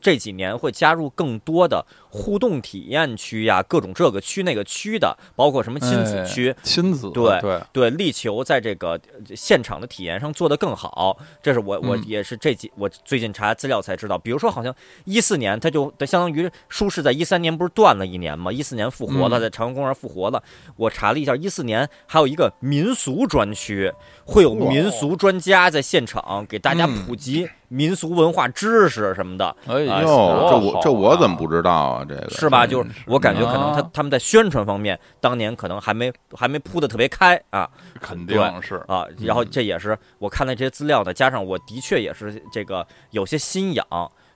[0.00, 11.16] 这几年会加入更多的互动体验区呀，各种这个区那个区的，包括什么亲子区，亲子对对对，力求在这个呃现场的体验上做得更好。
[11.42, 14.74] 这是我我嗯也是这几我最近查资料才知道，比如说好像
[15.04, 18.52] 一四年它就相当于舒适在一三年不是断了一年吗？
[18.52, 20.42] 一四年复活了，嗯在朝阳公园复活了。
[20.76, 23.92] 我查了一下，一四年还有一个民俗专区，
[24.24, 29.51] 会有民俗专家在现场给大家嗯普及民俗文化知识什么的。
[29.66, 30.06] 哎呦
[30.48, 32.04] 这我这我怎么不知道啊？
[32.08, 32.66] 这个是吧？
[32.66, 37.68] 就是我感觉可能他啊他们在宣传方面，当年可能还没还没铺的特别开啊
[38.00, 39.06] 肯定是啊。
[39.18, 43.86] 然后这也是我看了这些资料呢，加上我的确也是这个有些心痒，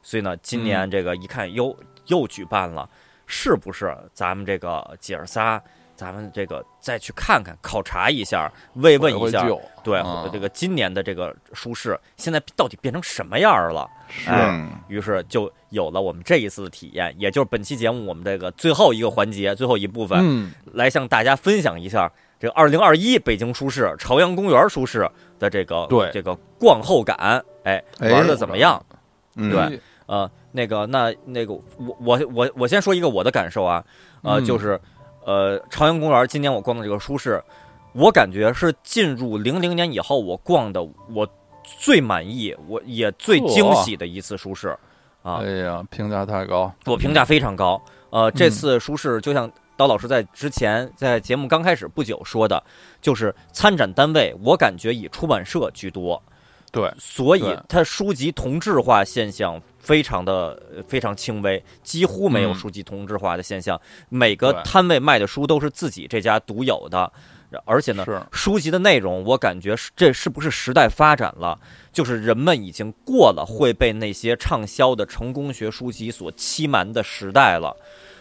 [0.03, 1.77] 所以呢，今年这个一看又
[2.07, 2.89] 又举办了，
[3.27, 5.63] 是不是咱们这个姐儿仨？
[5.97, 9.49] 咱们这个再去看看，考察一下，慰问一下，
[9.83, 13.89] 对、啊这个今年的这个舒适现在到底变成什么样了？
[14.09, 14.31] 是。
[14.89, 20.53] 于是就有了我们这一次的体验，也就是本期节目我们这个最后一个环节、最后一部分，嗯。
[20.73, 26.11] 来向大家分享一下这个二零二一北京舒适朝阳公园舒适的这个对。
[26.13, 28.85] 这个逛后感，哎，哎玩的怎么样？
[29.37, 29.51] 嗯。
[29.51, 33.85] 对呃，那个那那个我我我我先说一个我的感受啊，
[34.23, 34.45] 呃，嗯。
[34.45, 34.79] 就是
[35.27, 37.43] 呃朝阳公园今年我逛的这个舒适，
[37.93, 40.81] 我感觉是进入零零年以后我逛的
[41.13, 41.29] 我
[41.65, 44.69] 最满意，我也最惊喜的一次书市
[45.23, 45.43] 啊。
[45.43, 47.83] 哎呀，评价太高，我评价非常高。
[48.11, 52.63] 呃，这次书市就像刀老师在之前在节目刚开始不久说的，
[53.03, 56.23] 就是参展单位，我感觉以出版社居多，
[56.71, 63.81] 对，所以它书籍同质化现象非常的呃非常轻微，几乎没有嗯书籍同质化的现象。
[64.09, 67.13] 每个摊位卖的书都是自己这家独有的，
[67.65, 71.57] 而且呢，书籍的内容，我感觉是这是不是时代发展了？
[71.93, 77.75] 就是人们已经过了会被那些畅销的成功学书籍所欺瞒的时代了。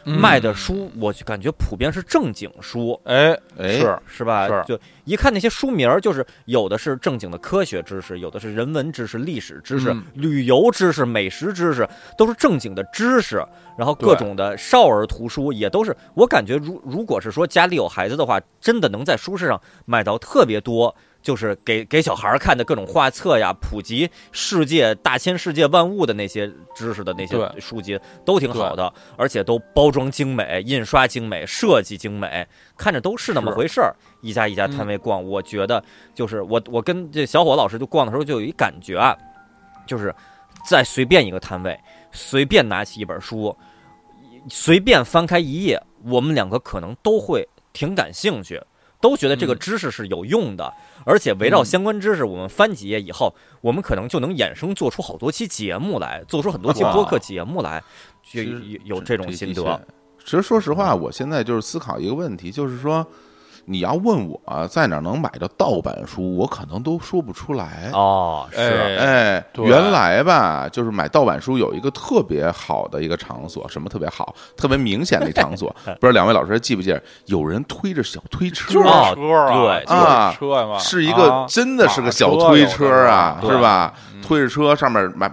[0.05, 4.47] 嗯卖的书，我就感觉普遍是正经书，哎哎是是吧？
[4.47, 11.87] 是就一看那些书名儿，就是有的是正经的科学知识，有的是人文知识、历史知识、嗯旅游知识、美食知识，
[12.17, 13.43] 都是正经的知识。
[13.77, 20.95] 然后各种的少儿图书也都是，我感觉如如果是说家里有孩子的话，真的能在书市上买到特别多。
[21.25, 32.47] 就是给给小孩儿看的各种画册呀，普及世界大千世界万物的那些知识的那些书籍都挺好的，而且都包装精美、印刷精美、设计精美，
[32.77, 33.95] 看着都是那么回事儿。
[34.21, 35.83] 一家一家摊位逛，我觉得
[36.13, 39.17] 就是我我跟这小伙老师就逛的时候就有一感觉啊，
[39.87, 40.13] 就是
[40.69, 41.75] 在随便一个摊位，
[42.11, 43.57] 随便拿起一本书，
[44.47, 48.61] 随便翻开一页，我们两个可能都会挺感兴趣。
[49.01, 50.73] 都觉得这个嗯知识是有用的，
[51.05, 57.81] 而且围绕嗯相关知识，我们翻几页以后，我们可能就能衍生做出好多期节目来，做出很多期播客节目来，
[58.21, 59.79] 就有有这种心得。。
[60.25, 63.05] 其实说实话，我现在就是思考一个问题，就是说，
[63.65, 67.89] 你要问我在哪儿能买到盗版书，我可能都说不出来。
[67.93, 83.93] 哦，是，哎哎，原来吧，就是买盗版书有一个特别好的一个场所，什么特别好，特别明显的一场所， 不知道两位老师还记不记得，有人推着小推车，就是哦车啊，车嘛，是一个啊真的是个小推车啊，对是吧？
[83.95, 85.31] 嗯推着车上面买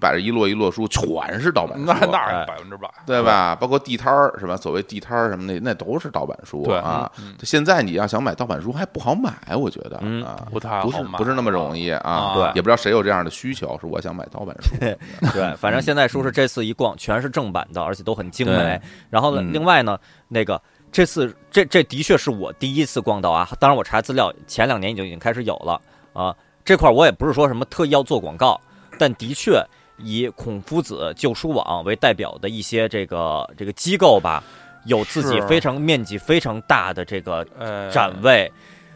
[0.00, 3.56] 摆着一摞一摞书，全是盗版书，那那百分之百，对吧？
[3.56, 4.56] 包括地摊儿是吧？
[4.56, 7.34] 所谓地摊儿什么的，那都是盗版书对啊嗯。
[7.60, 12.00] 现在你要想买盗版书还不好买，我觉得嗯啊，不太不是好买不是那么容易啊。
[12.10, 14.74] 啊对也不知道谁有这样的需求，是我想买盗版书。
[15.34, 18.80] 对，反正现在书是这次一逛全是正版的，而且都很精美。
[19.10, 20.60] 然后呢，嗯另外呢，那个
[20.90, 23.46] 这次这这的确是我第一次逛到啊。
[23.58, 25.78] 当然，我查资料，前两年已经已经开始有了
[26.14, 26.34] 啊。
[26.64, 28.60] 这块儿我也不是说什么特意要做广告，
[28.98, 29.62] 但的确
[29.98, 34.42] 以孔夫子旧书网为代表的一些这个这个机构吧，
[34.84, 38.50] 有自己非常面积非常大的这个呃，展位，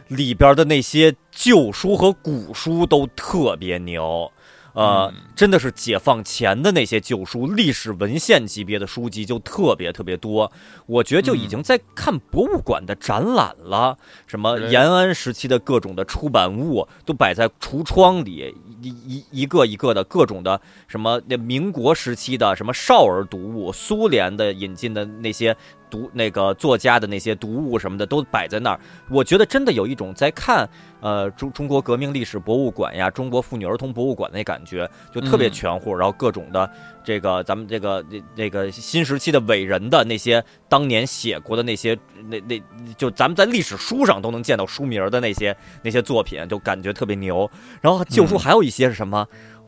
[0.07, 4.31] 里边的那些旧书和古书都特别牛。
[4.75, 10.51] 呃，嗯真的是解放前的那些旧书，历史文献级别的书籍就特别特别多。
[10.85, 13.97] 我觉得就已经在看博物馆的展览了，
[14.27, 25.55] 什么延安时期的各种的出版物都摆在橱窗里，一一一个一个的各种的什么那民国时期的什么少儿读物，苏联的引进的那些
[25.95, 28.79] 读那个作家的那些读物什么的都摆在那儿。
[29.09, 30.67] 我觉得真的有一种在看
[30.99, 35.95] 呃中中国革命历史博物馆呀，中国妇女儿童博物馆那感觉，就特别嗯全乎。
[35.95, 36.69] 然后各种的
[37.03, 41.97] 这个咱们这个这这个新时期的伟人的那些当年写过的那些
[42.27, 42.61] 那那
[42.97, 47.49] 就咱们在历史书上都能见到书名的那些那些作品，就感觉特别牛。
[47.79, 49.25] 然后旧书嗯还有一些是什么？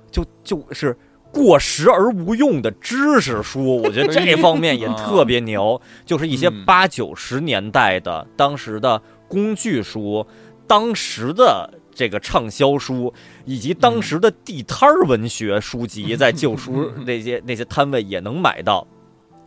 [0.10, 0.98] 就就是
[1.32, 10.26] 过时而无用的知识书， 我觉得这方面也特别牛，就是一些嗯八九十年代的当时的工具书，
[10.66, 13.14] 当时的这个畅销书，
[13.46, 18.88] 以及当时的地摊儿文学书籍，在旧书 那些那些摊位也能买到。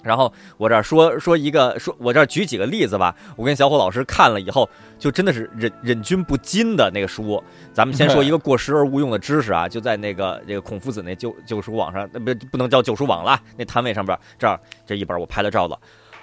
[0.02, 3.14] 然后我这儿说说一个，说我这儿举几个例子吧。
[3.36, 4.68] 我跟小伙老师看了以后，
[4.98, 7.42] 就真的是忍忍俊不禁的那个书。
[7.72, 15.78] 咱们先说一个过时而无用的知识啊， 就在那个这个孔夫子那旧旧书网上，那不不能叫旧书网了，那摊位上边，这儿这一本我拍了照了，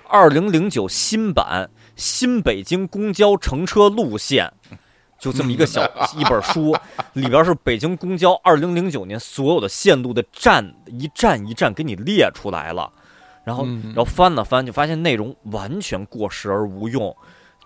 [0.08, 4.52] 二零零九新版新北京公交乘车路线。
[5.20, 5.82] 就这么一个小
[6.16, 6.78] 一本书，
[7.14, 12.94] 里边是北京公交二零零九年所有的线路的站一站一站给你列出来了，
[13.48, 17.15] 然后嗯然后翻了翻，就发现内容完全过时而无用，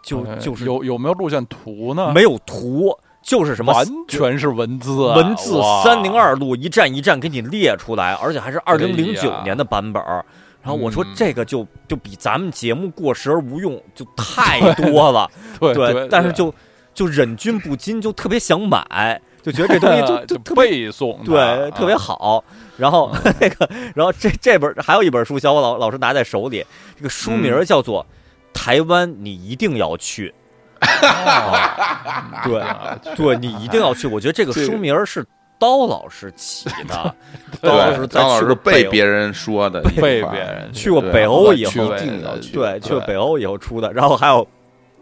[0.04, 2.12] 就哎就是有有没有路线图呢？
[2.14, 10.24] 没有图，就是什么完全是文字啊，文字哇三零二路一站一站给你列出来，而且还是二零零九年的版本儿。
[10.62, 15.28] 然后我说嗯这个就就比咱们节目过时而无用就太多了，
[15.60, 16.54] 对对，对但是就
[16.94, 22.44] 就忍俊不禁，就特别想买，就觉得这东西就就 就特别背诵，对，特别啊好。
[22.82, 26.66] 然后 那个，然后这这本还有一本书，小伙老老师拿在手里，
[26.98, 28.04] 这个书名叫做
[28.60, 30.30] 《台湾你一定要去》。
[32.44, 34.08] 对啊对，你一定要去。
[34.08, 35.24] 我觉得这个书名是
[35.60, 37.16] 刀老师起的，
[37.62, 41.72] 刀老师在张老师被别人说的被别人去过北欧以后
[42.52, 43.94] 对，去过北欧以后出的。
[43.94, 44.48] 然后还有，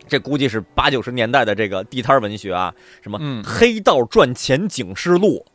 [0.06, 5.45] 这估计是八九十年代的这个地摊文学啊，什么嗯《黑道赚钱警示录》。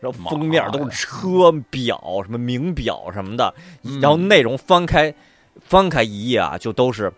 [0.00, 4.00] 然后封面都是车表、什么名表什么的，嗯。
[4.00, 5.14] 然后内容翻开
[5.60, 7.12] 翻开一页啊，就都是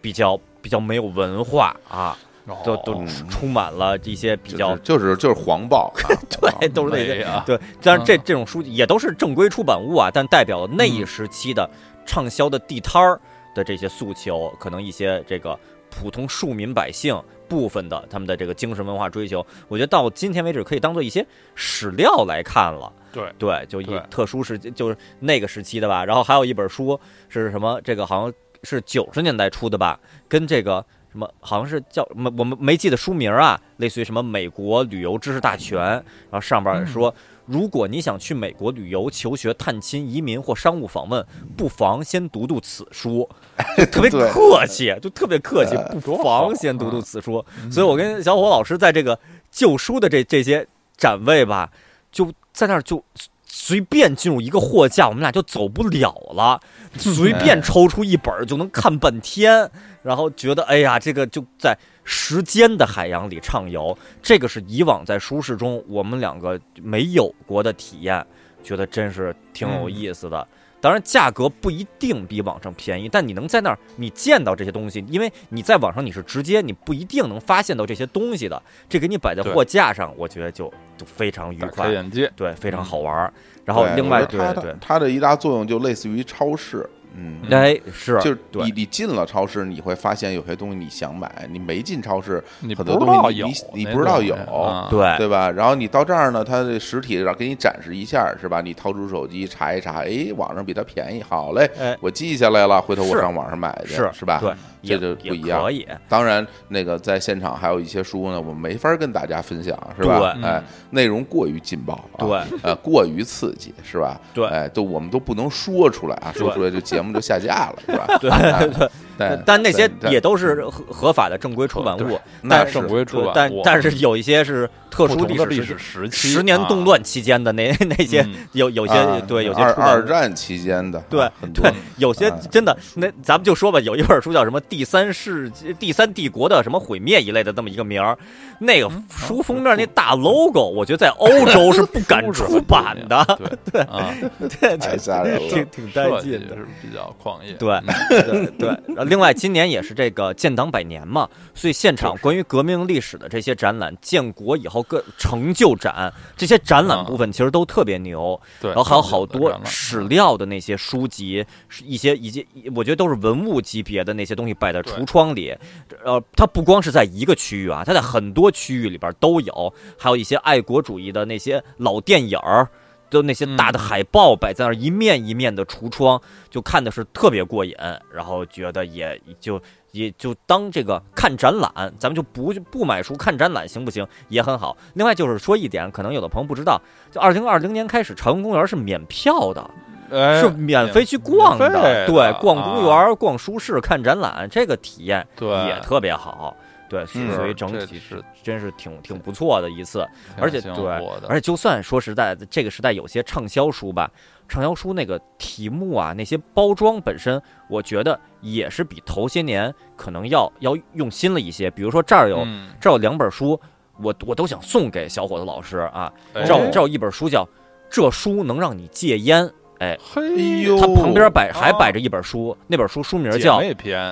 [0.00, 2.16] 比较比较没有文化啊，
[2.64, 6.10] 都都哦充满了一些比较就是就是黄暴啊，
[6.58, 7.42] 对，都是那些啊。
[7.46, 8.22] 对，但是这嗯。
[8.24, 11.68] 这种书籍也都是正规出版物啊，但代表了那一时期的
[12.04, 13.20] 畅销的地摊儿
[13.54, 15.58] 的这些诉求，可能一些这个
[15.90, 22.92] 普通庶民百姓部分的他们的这个精神文化追求，我觉得到今天为止可以当做一些史料来看了。
[23.10, 26.04] 对对，就以特殊时期，就是那个时期的吧。
[26.04, 26.98] 然后还有一本书
[27.28, 27.80] 是什么？
[27.82, 29.98] 这个好像是九十年代出的吧，
[30.28, 30.84] 跟这个
[31.18, 37.12] 什么好像是叫没我们没记得书名啊，类似于什么美国旅游知识大全，然后上边说。
[37.44, 41.24] 如果你想去美国旅游、求学、探亲、移民或商务访问，
[41.56, 43.26] 不妨先读读此书，
[43.74, 47.42] 就 特别客气，就特别客气，哎不妨先读读此书。
[47.64, 47.72] 嗯。
[47.72, 49.18] 所以我跟小伙老师在这个
[49.50, 50.68] 旧书的这这些
[50.98, 51.70] 展位吧，
[52.12, 53.02] 就在那儿就
[53.46, 56.60] 随便进入一个货架，我们俩就走不了了，
[56.98, 59.70] 随便抽出一本就能看半天，
[60.08, 68.26] 然后觉得哎呀，这个就在时间的海洋里畅游，这个是以往在舒适中我们两个没有过的体验，
[68.62, 70.48] 觉得真是挺有意思的。
[70.80, 83.30] 当然，价格不一定比网上便宜，但你能在那儿你见到这些东西，因为你在网上你是直接你不一定能发现到这些东西的，这给你摆在货架上，我觉得就就非常愉快，眼界，对，非常好玩儿。
[83.66, 95.50] 然后另外，对对，它的一大作用就类似于超市，嗯，哎，是，就是你你进了超市，你会发现有些东西你想买，你没进超市，你很不知道多东西你有你不知道有啊对对吧？
[95.50, 98.60] 然后你到这儿呢，它的实体让给你展示一下，是吧？
[98.60, 104.38] 你掏出手机查一查，哎，网上比它便宜，好嘞，哎，我记下来了，回头我上网上买去，是是吧？
[104.40, 104.52] 对，
[104.82, 110.36] 这就不一样可以，当然，那个在现场还有一些书呢，我们没法跟大家分享，是吧？
[110.42, 114.20] 哎，内容过于劲爆，啊，对，呃，过于刺激，是吧？
[114.32, 118.06] 对哎，都我们都不能说出来啊，说出来这节目就下架了，是吧？
[118.20, 118.88] 对
[119.18, 119.28] 对。
[119.28, 122.18] 但但那些也都是合合法的正规出版物，
[122.48, 138.16] 但是正规出版物但但是有一些是特殊历史史时期，十年动乱期间的那那些嗯有有些啊对有些二二战期间的，对啊很多对，有些哎真的，那咱们就说吧，有一本书叫什么《第三世纪第三帝国的什么毁灭》一类的这么一个名儿，
[138.60, 144.14] 那个书封面那大 logo，我觉得在欧洲是不敢 出版的，对对啊，
[144.60, 146.56] 对，太吓人了挺挺带劲的。
[146.56, 165.56] 是比较狂野，对对对，然后另外今年也是这个建党百年嘛，所以现场关于革命历史的这些展览，建国以后各成就展这些展览部分其实都特别牛，对，然后还有好多史料的那些书籍，是一些一些，我觉得都是文物级别的那些东西摆在橱窗里。
[166.04, 172.68] 呃，它不光是在一个区域啊，它在很多区域里边都有，还有一些爱国主义的那些老电影儿。
[173.10, 176.20] 就那些大的海报摆在那儿，一面一面的橱窗，
[176.50, 177.74] 就看的是特别过瘾，
[178.12, 179.60] 然后觉得也就
[179.92, 184.06] 也就当这个看展览，咱们就不不买书看展览行不行？
[184.28, 184.76] 也很好。
[184.94, 186.80] 另外就是说一点，可能有的朋友不知道，
[187.10, 189.70] 就二零二零年开始，朝阳公园是免票的，
[190.10, 196.56] 哎是免费去逛的对，逛啊公园、逛书市、看展览，这个体验对也特别好。
[196.88, 200.06] 对，嗯所以整体是真是挺挺不错的一次。
[200.38, 200.86] 而且对
[201.28, 204.10] 而且就算说实在的，这个时代有些畅销书吧，
[204.48, 211.70] 畅销书那个题目啊，那些包装本身，我觉得也是比头些年可能要要用心了一些。
[211.70, 213.60] 比如说这儿有、嗯这儿有两本书，
[214.00, 216.12] 我我都想送给小伙子老师啊。
[216.32, 217.44] 哎这儿有这儿有一本书叫
[217.90, 219.44] 《这书能让你戒烟》，
[219.78, 223.60] 哎，嘿哎呦它旁边摆还哦摆着一本书，那本书书名叫，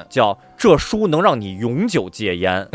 [0.09, 2.67] 叫《这书能让你永久戒烟》。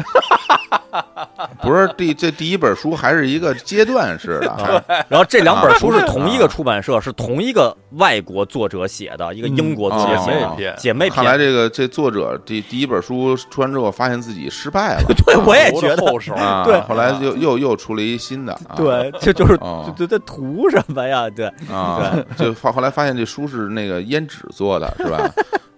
[1.61, 4.51] 不是第这第一本书还是一个阶段式的。
[4.51, 10.39] 啊，然后这两本书是啊同一个出版社，是同一个外国作者写的，一个英国作者嗯写的。
[10.39, 11.37] 姐妹篇，姐妹看来。
[11.37, 15.03] 这个这作者第第一本书出完之后，发现自己失败了。
[15.25, 16.79] 对，我也觉得，后手啊，对。
[16.81, 18.75] 后来又又又出了一新的，啊。
[18.75, 19.83] 对，这就是哦。
[19.97, 21.29] 这这这图什么呀？
[21.29, 25.29] 对，啊，就后后来发现这书是那个胭脂做的，是吧？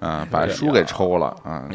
[0.03, 1.67] 啊，把书给抽了啊，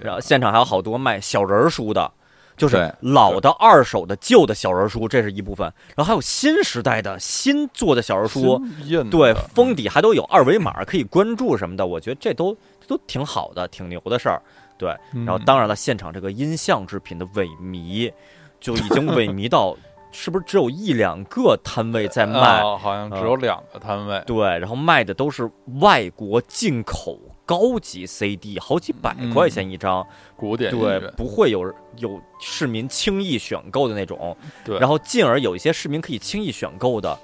[0.00, 2.10] 然后现场还有好多卖小人儿书的，
[2.56, 5.66] 就是老的、二手的、旧的小人儿书，这是一部分。
[5.96, 8.62] 然后还有新时代的新做的小人儿书，
[9.10, 14.40] 对，封底还都有二维码可以关注什么的，我觉得这都都挺好的，挺牛的事儿。
[14.76, 18.12] 对，然后嗯当然了，现场这个音像制品的萎靡，
[18.60, 19.76] 就已经萎靡到
[20.10, 22.60] 是不是只有一两个摊位在卖？
[22.60, 25.48] 哦好像只有两个摊位，对，然后卖的都是
[25.80, 30.06] 外国进口高级 CD，好几百嗯块钱一张，
[30.36, 34.36] 古典音对，，不会有有市民轻易选购的那种。
[34.64, 34.78] 对。
[34.78, 37.18] 然后进而有一些市民可以轻易选购的，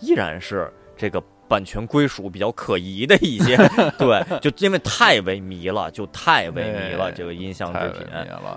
[0.00, 3.56] 依然是这个版权归属比较可疑的一些，
[3.98, 8.06] 对，就因为太萎靡了，就太萎靡了，哎这个音像制品。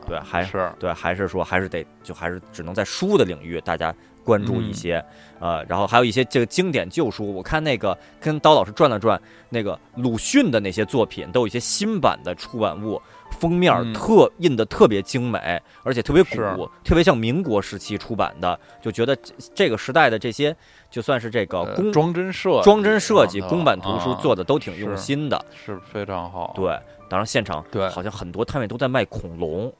[0.08, 0.72] 对，还是。
[0.80, 3.94] 对，还是说还是得就还是只能在书的领域大家
[4.26, 4.98] 关注一些，
[5.40, 5.52] 嗯。
[5.52, 13.00] 呃，然后还有一些这个经典旧书，我看那个跟刀老师转了转，那个鲁迅的那些作品都有一些新版的出版物，
[13.40, 13.94] 封面嗯。
[13.94, 20.56] 特、印的特别精美，而且特别古，特别像民国时期出版的，就觉得这这个时代的这些
[20.90, 26.68] 就算是这个呃工装帧设装帧设计、上头公版图书啊做的都挺用心的，是非常好，对，
[27.10, 27.88] 当然现场对。
[27.90, 29.72] 好像很多摊位都在卖恐龙，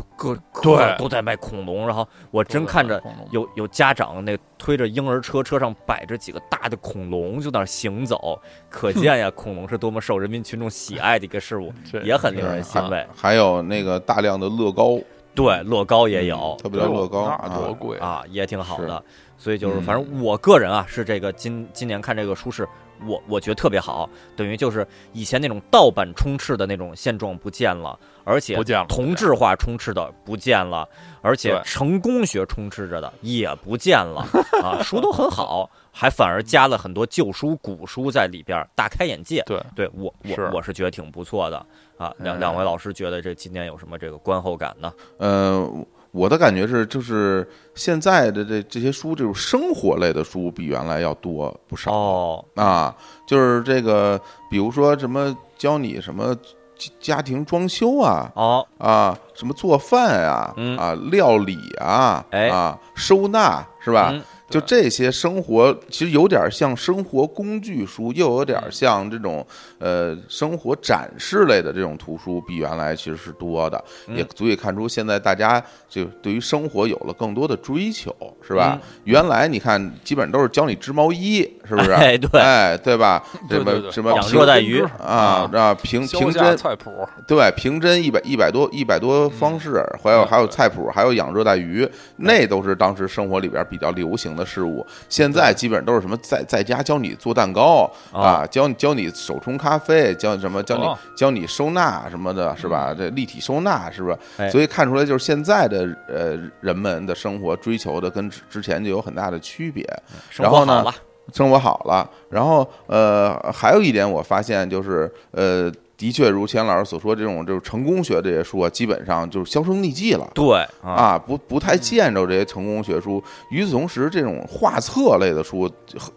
[0.00, 1.86] 就各对各都在卖恐龙。
[1.86, 11.72] 然后我真看着有有家长那推着婴儿车，车上摆着几个大的恐龙，就那儿行走，可 见呀，恐龙是多么受人民群众喜爱的一个事物，
[12.02, 13.06] 也很令人欣慰。
[13.14, 14.98] 还有那个大量的乐高，
[15.34, 19.02] 对，乐高也有特别的乐高那多贵啊，也挺好的。
[19.38, 22.68] 所以就是，嗯反正我个人啊，是这个今今年看这个书是，
[23.06, 30.88] 我我觉得特别好，等于就是以前那种盗版充斥的那种现状不见了，而且不见了同质化充斥的不见了，
[31.22, 34.26] 而且成功学充斥着的也不见了
[34.62, 39.42] 啊， 书都很好，还反而加了很多旧书、古书在里边儿，大开眼界。
[39.46, 41.56] 对对我我是我是觉得挺不错的
[41.96, 42.14] 啊。
[42.18, 44.92] 两嗯两位老师觉得这今年有什么这个观后感呢？
[45.18, 45.68] 呃，
[46.12, 51.92] 我的感觉是，就是现在的这这些书，这种生活类的书比原来要多不少。
[51.92, 52.94] 哦，啊，
[53.26, 56.34] 就是这个，比如说什么教你什么
[56.76, 64.12] 家家庭装修啊，哦，啊，什么做饭啊，嗯啊，料理啊，哎啊，收纳是吧？
[64.50, 69.46] 嗯就这些生活，其实有点像生活工具书，又有点像这种
[69.78, 74.16] 呃生活展示类的这种图书，比原来其实是多的，嗯。
[74.16, 78.14] 也足以看出现在大家就对于生活有了更多的追求，
[78.46, 78.76] 是吧？
[78.82, 79.00] 嗯。
[79.04, 81.92] 原来你看，基本都是教你织毛衣，是不是？
[81.94, 82.40] 哎对。
[82.40, 83.24] 哎，对吧？
[83.48, 84.82] 什么什么养热带鱼。
[84.98, 85.74] 啊啊。
[85.82, 86.90] 平削平针菜谱，
[87.26, 94.86] 对，平针一百一百多一百多方式，还有嗯还有菜谱，还有养热带鱼，那都是当时生活里边比较流行的事物。
[95.08, 102.94] 现在基本上都是什么在在家教你做蛋糕啊，教你教你手冲咖啡，教什么教你哦教你收纳什么的，是吧？
[102.96, 104.50] 这立体收纳是不是？
[104.50, 109.84] 所以看出来就是现在的呃人们的生活追求的跟之之前就有很大的区别。
[110.30, 110.94] 生然后呢活好了，
[111.32, 115.70] 生活好了，然后呃，还有一点我发现就是呃，
[116.00, 120.26] 的确如钱老师所说，这种就是成功学这些书啊，基本上就是销声匿迹了。
[120.32, 123.22] 对啊，啊，不不太见着这些成功学书。
[123.50, 125.70] 与此同时，这种画册类的书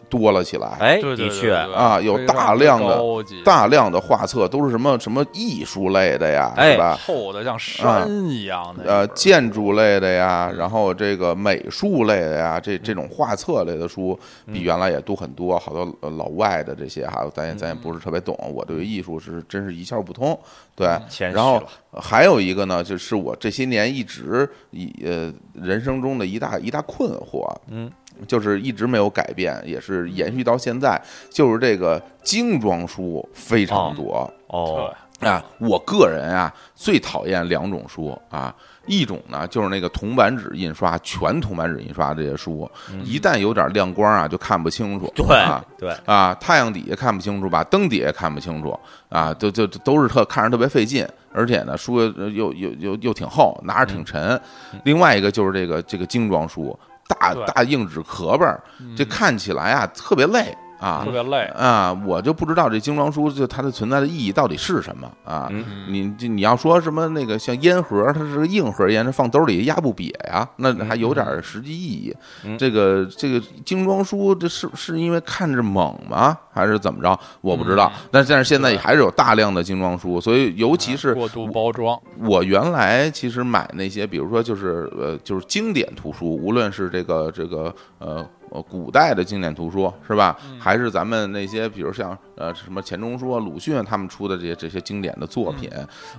[0.07, 0.69] 多了起来。
[0.79, 2.97] 哎，的确，啊有大量的
[3.43, 6.97] 大量的画册都是什么什么艺术类的呀，哎是吧？
[7.05, 14.17] 厚的像山一样的，呃，建筑类的呀，然后这个美术类的呀，这这种画册类的书
[14.53, 15.59] 比原来也多很多。
[15.59, 18.37] 好多呃老外的这些哈，咱也咱也不是特别懂。
[18.53, 20.37] 我对艺术是真是一窍不通。
[20.75, 20.87] 对，
[21.31, 21.61] 然后
[21.91, 27.91] 还有一个呢，就是我这些年一直一呃人生中的一大一大困惑，嗯，
[28.27, 34.31] 就是一直没有改变，也是延续到现在，就是这个精装书非常多。
[34.47, 38.55] 哦，啊，我个人啊最讨厌两种书啊，
[38.85, 42.69] 一种呢就是那个铜版纸印刷，全铜版纸印刷这些书，
[43.03, 48.77] 一旦有点亮光啊就看不清楚，对啊对，啊，太阳底下看不清楚吧，灯底下看不清楚
[49.09, 54.39] 啊，都就都是特看着特别费劲，而且呢书又又又又又挺厚，拿着挺沉。
[54.83, 58.61] 另外一个就是这个这个精装书，大大硬纸壳儿，
[58.95, 61.11] 这看起来啊特别累啊特。
[61.11, 61.45] 别累。
[61.55, 65.47] 啊，我就不知道这精装书就它的存在的意义到底是什么啊？
[65.51, 72.15] 嗯你这你要说什么那个像烟盒，它是个硬盒烟，它放兜里压不瘪呀，那还有点实际意义。
[72.43, 76.37] 嗯这个这个精装书，这是是因为看着猛吗？
[76.51, 77.19] 还是怎么着？
[77.41, 77.91] 我不知道。
[78.11, 95.69] 但但是现在对还是有大量的精装书，所以尤其是过度包装，我原来其实买那些，比如说就是呃，就是经典图书，无论是这个这个呃呃古代的经典图书是吧，还是咱们那些比如像呃什么钱钟书啊、鲁迅他们出的这些这些经典的作品，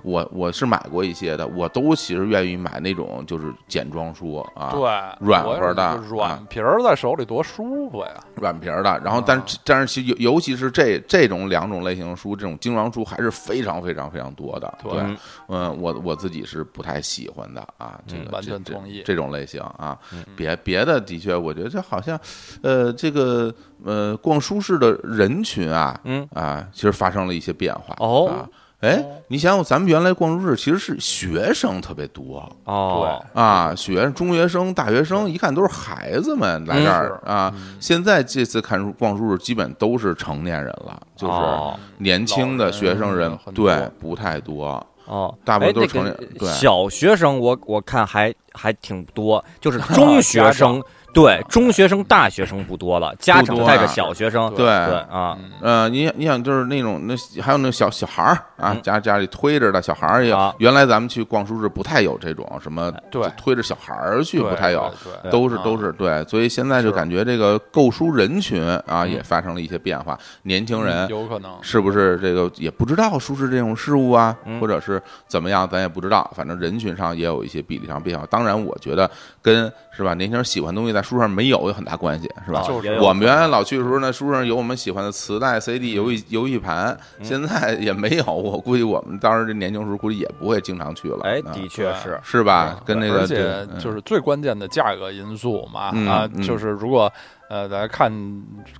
[0.03, 8.11] 我我是买过一些的，我都其实愿意买那种就是简装书啊，对，软和的软皮儿在手里多舒服呀。
[8.35, 14.77] 软皮儿的，然后但是但是其尤尤其是这这种两种类型的书，这种精装书还是非常非常非常多的。
[14.83, 19.97] 对对，嗯嗯，我我自己是不太喜欢的啊，这个完全同意这种类型啊。
[20.35, 22.19] 别别的的确，我觉得这好像，
[22.61, 23.53] 呃，这个
[23.85, 28.49] 呃逛书市的人群啊，嗯啊，其实发生了一些变化哦啊。
[28.81, 37.51] 哎，你想想，咱们原来逛书市其实是学生特别多，哦，啊，学中学生、大学生，一看都是孩子们来这儿是啊。
[37.79, 44.85] 现在这次看书逛书市，基本都是成年人了，就是哦年轻的学生人对，不太多。
[45.05, 50.83] 哦，大部分都是哎成年那个对小学生我我看还还挺多，就是 中学生，
[51.15, 54.65] 对中学生、大学生不多了，家长带着小学生，对。
[54.65, 55.51] 对啊，嗯。
[55.61, 58.81] 呃，你你想就是那种那还有那小小孩儿啊，嗯。
[58.81, 60.35] 家家里推着的小孩儿也。
[60.57, 63.25] 原来咱们去逛书市不太有这种什么对。
[63.37, 64.93] 推着小孩儿去，不太有。
[65.31, 71.51] 都是啊都是对，所以现在就感觉这个购书人群啊也发生了一些变化，年轻人嗯有可能。
[71.61, 74.59] 是不是这个也不知道书市这种事物啊，嗯。
[74.59, 76.29] 或者是怎么样，咱也不知道。
[76.35, 78.25] 反正人群上也有一些比例上变化。
[78.29, 79.09] 当然，我觉得
[79.41, 82.61] 跟是吧年轻人喜欢东西在书上没有有很大关系，是吧？
[82.67, 88.25] 就是我们原来老去的时候呢，书上有我们喜欢的磁带、CD、游嗯戏游戏盘，现在也没有。
[88.25, 91.19] 我估计我们当时这年轻时候估计也不会经常去了。
[91.23, 92.81] 哎，啊的确是，是吧？
[92.83, 97.11] 跟那个而且就是最关键的价格因素嘛嗯啊，嗯就是如果
[97.47, 98.11] 呃大家看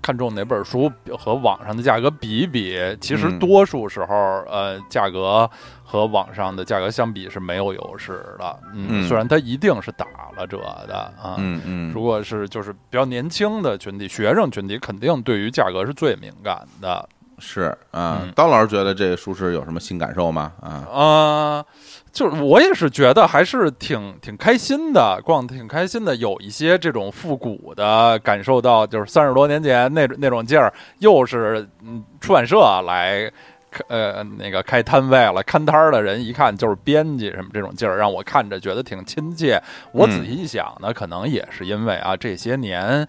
[0.01, 4.15] 看中哪本书和网上的价格比一比，其实嗯多数时候
[4.49, 5.49] 呃价格
[5.95, 10.06] 和网上的价格相比是没有优势的，嗯嗯，虽然它一定是打
[10.38, 10.57] 了折
[10.88, 11.35] 的啊。
[11.38, 17.07] 嗯嗯，如果是就是比较年轻的群体，学生群体肯定对于价格是最敏感的。
[17.38, 20.53] 是啊嗯，刀老师觉得这个书市有什么新感受吗？
[20.61, 21.65] 啊，啊、
[22.14, 32.57] 就是我也是觉得还是挺挺开心的，逛得挺开心的，有一些这种复古的，感受到就是三十多年前那那种劲儿，又是嗯出版社
[32.88, 33.30] 来。
[33.87, 39.61] 呃，那个开摊位了，看摊儿的人一看就是编辑什么这种劲儿，让我看着觉得挺亲切。
[39.91, 43.07] 我仔细一想呢，可能也是因为啊，这些年，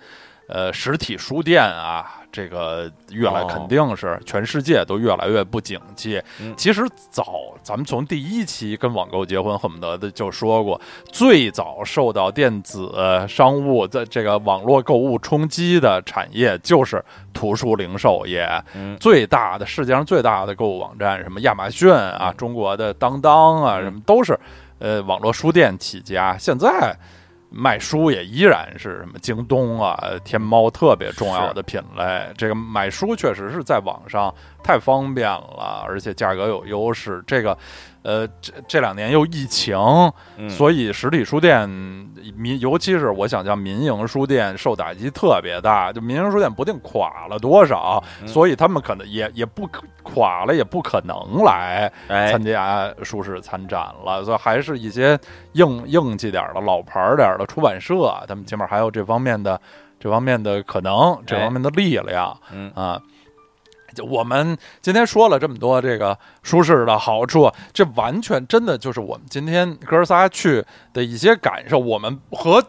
[0.49, 6.23] 呃，实体书店啊，这个越来哦肯定是全世界都越来越不景气。
[6.41, 12.93] 嗯其实早咱们从第一期跟网购结婚恨不得的就说过，最早受到电子
[13.29, 18.49] 商务在这个网络购物冲击的产业就是图书零售业。
[18.75, 24.39] 嗯最大的世界上最大的购物网站，什么亚马逊啊，中国的当当啊，嗯什么都是
[24.79, 26.37] 呃网络书店起家。
[26.39, 26.97] 现在
[27.57, 32.33] 卖书也依然是什么京东啊、天猫特别重要的品类。
[32.37, 34.33] 这个买书确实是在网上
[34.67, 37.23] 太方便了，而且价格有优势。
[37.25, 37.57] 这个，
[38.03, 39.77] 呃，这这两年又疫情，
[40.37, 41.69] 嗯所以实体书店
[42.37, 55.17] 民，尤其是我想叫民营书店受打击特别大，就民营书店不定垮了多少，嗯所以他们可能也也不可垮了，也不可能来哎参加书市参展了，所以还是一些
[55.53, 59.61] 硬硬气点儿的老牌儿点儿的出版社，他们起码还有这方面的
[60.01, 62.37] 这方面的可能，这方面的力量。
[62.53, 63.01] 嗯啊。
[64.05, 71.79] 我们今天说了这么多这个舒适的好处，这完全真的就是我们今天哥仨去的一些感受。
[71.79, 72.63] 我们和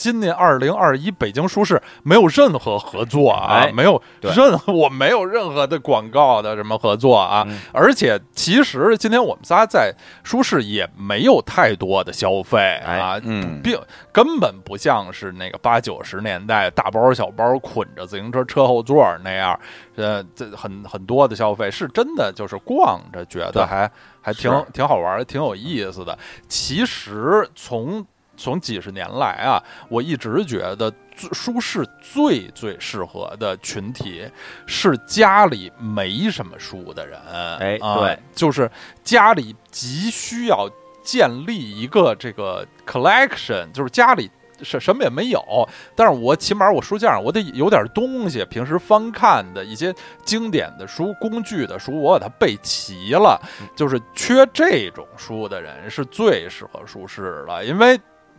[0.00, 7.58] 今年二零二一北京书市没有任何合作啊，哎没有任何 我没有任何的广告的什么合作啊，嗯。
[7.70, 13.60] 而且其实今天我们仨在书市也没有太多的消费啊，嗯。
[13.62, 13.78] 并
[14.10, 19.60] 根本不像是那个八九十年代大包小包捆着自行车车后座那样，
[19.96, 23.90] 呃，这很很多的消费是真的就是逛着觉得还
[24.22, 26.18] 还挺挺好玩，挺有意思的。
[26.48, 28.02] 其实从
[28.40, 34.26] 从几十年来啊，我一直觉得最舒适最最适合的群体
[34.66, 37.20] 是家里没什么书的人。
[37.58, 38.70] 哎啊对，就是
[39.04, 40.68] 家里急需要
[41.02, 44.30] 建立一个这个 collection，就是家里。
[44.62, 49.90] 什什么也没有，但是我起码我书架上我得有点东西，平时翻看的一些
[50.22, 53.40] 经典的书、工具的书，我把它备齐了。
[53.74, 57.98] 就是缺这种书的人是最适合舒适了，因为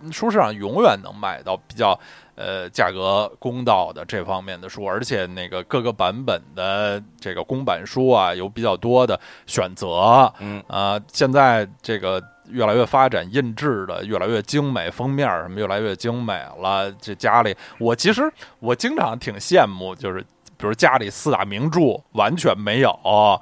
[0.09, 1.99] 书市上永远能买到比较
[2.35, 10.31] 呃价格公道的这方面的书，而且那个各个版本的这个公版书啊有比较多的选择。
[10.39, 16.91] 嗯啊、现在这个越来越发展，印制的越来越精美，封面什么越来越精美了。
[17.01, 20.21] 这家里，我其实我经常挺羡慕，就是
[20.57, 21.81] 比如家里四大名著
[22.11, 22.91] 完全没有，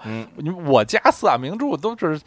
[0.06, 2.20] 嗯，你我家四大名著都是，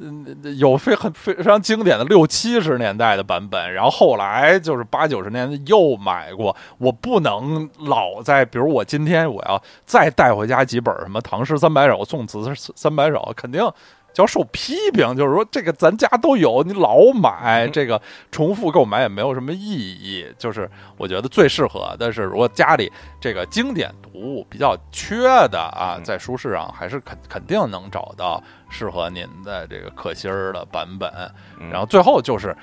[0.00, 0.26] 嗯，
[0.58, 6.54] 有非很非常经典的六七十年代的版本，然后后来就是八九十年代又买过。
[6.78, 12.44] 我不能老在，比如我今天我要再带回家几本什么《唐诗三百首》《宋词
[12.74, 13.60] 三百首》，肯定。
[14.12, 18.00] 就要受批评，就是说这个咱家都有，你老买这个
[18.32, 20.26] 重复购买也没有什么意义。
[20.36, 31.10] 就是我觉得最适合但是，如果家里这个经典读物比较缺的啊，嗯在书市上还是肯肯定能找到适合您的这个可心儿的版本。
[31.60, 32.56] 嗯然后最后就是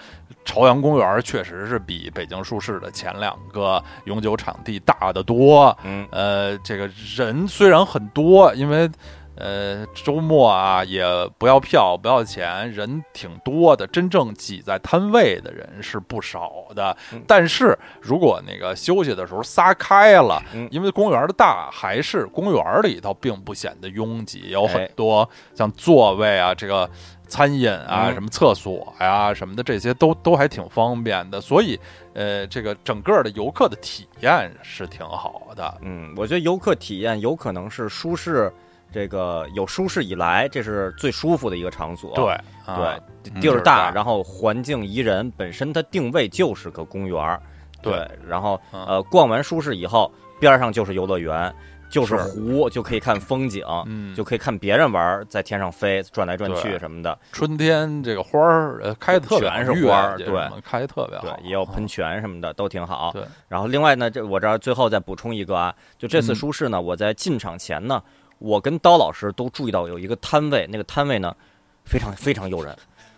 [0.43, 5.75] 朝阳公园，确实是比北京书市的前两个永久场地大得多。
[5.83, 8.89] 嗯呃，这个人虽然很多，因为
[9.37, 11.03] 呃周末啊也
[11.37, 16.95] 不要票不要钱，人挺多的，真正挤在摊位的人是不少的。
[17.13, 26.89] 嗯但是如果那个休息的时候撒开了，嗯因为公园的大，还是公园里头并不显得拥挤，有很哎多像座位啊，这个。
[27.27, 31.77] 餐饮啊，嗯什么厕所呀、什么的，这些都都还挺方便的，所以，
[32.13, 35.75] 呃，这个整个的游客的体验是挺好的。
[35.81, 38.53] 嗯，我觉得游客体验有可能是舒适，
[38.95, 42.15] 这个有舒适以来，这是最舒服的一个场所。
[42.15, 42.33] 对，
[42.65, 43.91] 对地儿大，大。
[43.91, 47.41] 然后环境宜人，本身它定位就是个公园儿。
[47.81, 48.09] 对。
[48.25, 48.85] 然后嗯。
[48.85, 50.09] 呃，逛完舒适以后，
[50.39, 51.53] 边上就是游乐园，
[51.89, 52.23] 就是是。
[52.23, 54.15] 湖，就可以看风景，嗯。
[54.15, 57.19] 就可以看别人玩，在天上飞，转来转去什么的。
[57.33, 60.61] 春天这个花儿呃开的特别好全是花儿对。
[60.63, 63.11] 开的特别好，，对也有喷泉什么的，都挺好。
[63.11, 66.35] 对，然后另外呢，这我这儿最后再补充一个啊，就这次嗯。
[66.35, 68.01] 舒适呢，我在进场前呢，
[68.39, 71.35] 我跟刀老师都注意到有一个摊位，那个摊位呢，
[71.83, 72.75] 非常非常诱人，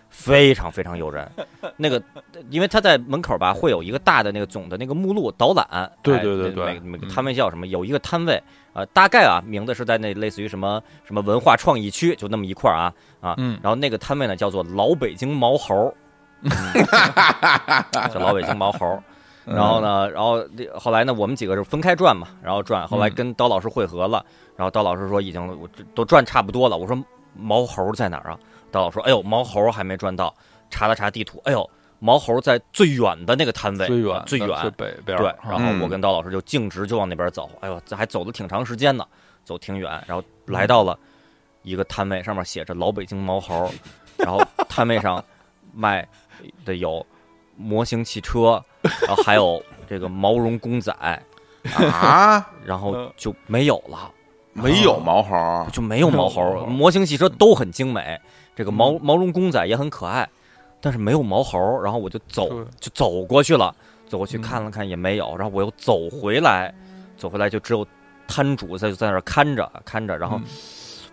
[0.10, 1.30] 非常非常诱人。
[1.78, 2.02] 那个，
[2.50, 5.66] 因为他在门口吧，会有一个大的那个总的那个目录导览。
[5.70, 7.68] 哎对对对对每每个嗯摊位叫什么？
[7.68, 8.42] 有一个摊位，
[8.74, 13.36] 呃，大概啊，名字是在那类似于什么什么文化创意区，就那么一块儿啊啊。
[13.38, 15.94] 嗯然后那个摊位呢，叫做老北京毛猴。
[16.42, 16.52] 嗯
[18.14, 19.02] 叫老北京毛猴。
[19.48, 20.44] 然后呢，然后
[20.78, 23.16] 后来呢，我们几个是分开转嘛，然后转，后来嗯。
[23.16, 24.24] 跟刀老师会合了，
[24.56, 26.98] 然后刀老师说已经我都转差不多了，我说
[27.34, 28.38] 毛猴在哪儿啊？
[28.72, 30.34] 刀老师说，哎呦，毛猴还没转到，
[30.70, 31.70] 查了查地图，哎呦，
[32.00, 39.06] 毛猴在最远的那个摊位，最远最远，最北边，对，啊然后我跟刀老师就径直就往那边走，哎呦，这还走了挺长时间呢，
[39.46, 41.00] 走挺远，然后来到了
[41.64, 43.72] 一个摊位，上面写着“老北京毛猴”，
[44.18, 45.24] 然后摊位上
[45.74, 46.08] 卖
[46.66, 47.06] 的有
[47.58, 48.64] 模型汽车，
[49.06, 50.92] 然后还有这个毛绒公仔，
[51.74, 54.12] 啊，然后就没有了，
[54.54, 55.36] 没有毛猴？
[55.36, 56.66] 儿，就没有毛猴，猴。
[56.68, 58.20] 模型汽车都很精美，
[58.56, 60.30] 这个毛毛绒公仔也很可爱，
[60.80, 63.76] 但是没有毛猴，然后我就走就走过去了，
[64.08, 66.74] 走过去嗯看了看也没有，然后我又走回来，
[67.18, 67.86] 走回来就只有
[68.28, 70.44] 摊主在在那儿看着看着，然后嗯。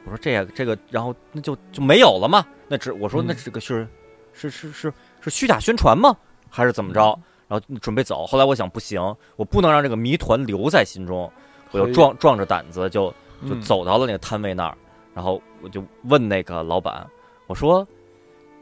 [0.06, 2.44] 我说这个这个，然后那就就没有了嘛？
[2.68, 3.24] 那只我说嗯。
[3.26, 3.88] 那这个是、
[4.34, 4.92] 是是是
[5.22, 6.14] 是虚假宣传吗？
[6.54, 7.00] 还是怎么着？
[7.48, 9.00] 然后准备走，后来我想不行，
[9.36, 11.30] 我不能让这个谜团留在心中，
[11.72, 13.10] 我就壮壮着胆子就
[13.46, 13.60] 就嗯。
[13.60, 14.76] 走到了那个摊位那儿，
[15.12, 17.06] 然后我就问那个老板，
[17.46, 17.86] 我说，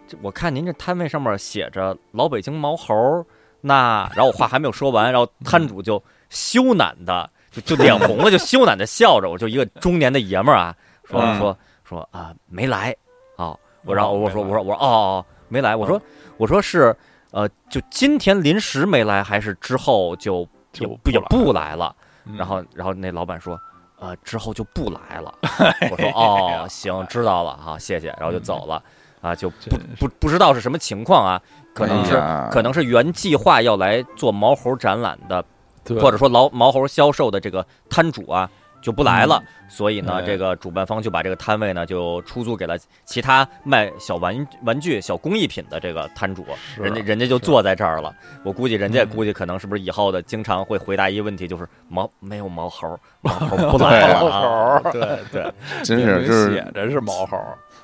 [0.09, 3.25] 这我看您这摊位上面写着老北京毛猴，
[3.61, 11.39] 那然后我话还没有说完，然后摊主就羞赧的就就脸红了，就羞赧的笑着，我就一个中年的爷们儿啊，说嗯。
[11.39, 12.95] 说说啊没来。
[13.37, 16.01] 啊，我然后哦我说我说我说哦哦没来，我说
[16.37, 16.95] 我说是
[17.33, 21.95] 呃就今天临时没来，还是之后就就也不也来不来了？
[22.25, 23.61] 嗯然后然后那老板说，
[23.99, 25.35] 呃，之后就不来了。
[25.91, 28.81] 我说呀哦，行，知道了哈，谢谢，然后就走了。
[29.21, 31.41] 啊，就不不不知道是什么情况啊，
[31.73, 35.45] 可能是哎可能是原计划要来做毛猴展览的，
[36.01, 38.51] 或者说老毛猴销售的这个摊主啊
[38.83, 40.23] 就不来了，所以呢，哎。
[40.33, 46.45] 这个主办方就把这个摊位呢就出租给了其他卖小玩玩具、小工艺品的这个摊主，
[46.79, 48.15] 人家人家就坐在这儿了。
[48.43, 49.09] 我估计人家嗯。
[49.09, 54.41] 估计可能是不是以后的经常会回答一个问题，就是毛没有毛猴，毛猴不来了啊。
[54.41, 55.53] 毛猴对对，
[55.85, 57.39] 真是写着是毛猴，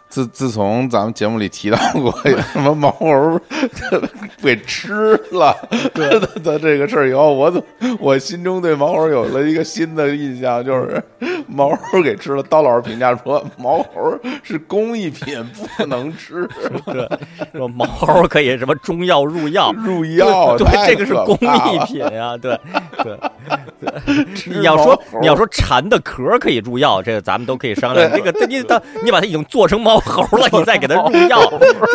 [0.09, 2.13] 自自从咱们节目里提到过
[2.53, 3.41] 什么毛猴
[4.43, 5.55] 被吃了
[5.95, 7.63] 的的这个事儿以后，我怎
[8.01, 11.03] 我心中对毛猴有了一个新的印象，就是
[11.47, 12.43] 毛猴给吃了。
[12.45, 15.45] 刀老师评价说，毛猴是工艺品，
[15.77, 16.49] 不能吃，
[17.53, 19.73] 说毛猴可以什么中药入药。
[19.73, 20.57] 入药。
[20.57, 22.59] 对，这个是工艺品呀、对
[23.03, 23.19] 对。
[24.35, 28.11] 吃你要说你要说蝉的壳可以入药，这个咱们都可以商量。
[28.11, 31.41] 这个你到你把它已经做成毛猴了，你再给它入药，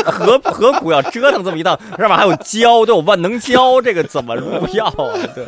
[0.05, 1.79] 何何苦要折腾这么一道？
[1.97, 5.13] 上面还有胶，都有万能胶，这个怎么入药啊？
[5.33, 5.45] 对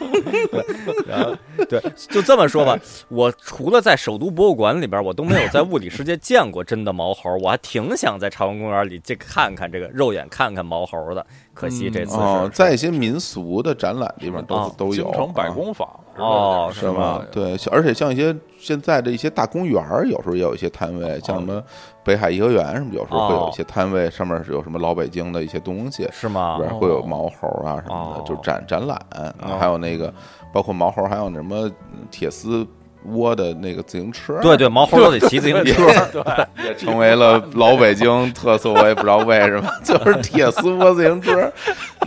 [0.48, 0.66] 对，
[1.08, 1.36] 然后
[1.70, 2.78] 对，就这么说吧，
[3.10, 11.26] 我除了在首都博物馆里边，我都没有在物理世界见过真的毛猴，我还挺想在朝阳公园里这看看这个肉眼看看毛猴的。
[11.54, 17.24] 可惜这次是、哦，在一些民俗的展览地方都哦都有京城百啊工坊哦是吗？
[17.32, 18.36] 对，而且像一些
[18.66, 21.62] 现在的一些大公园儿，有时候也有一些摊位，像什么
[22.04, 26.64] 北海颐和园什么，有时候会有一些摊位，上面是有什么老北京的一些东西，是吗里？
[26.64, 29.00] 边会有毛猴啊什么的，哦就展展览，
[29.42, 30.12] 哦还有那个
[30.52, 31.70] 包括毛猴，还有那什么
[32.10, 32.68] 铁丝
[33.10, 35.86] 窝的那个自行车，对对，毛猴都得骑自行车。
[36.12, 41.52] 对，也成为了老北京特色，我也不知道为什么，就是铁丝窝自行车，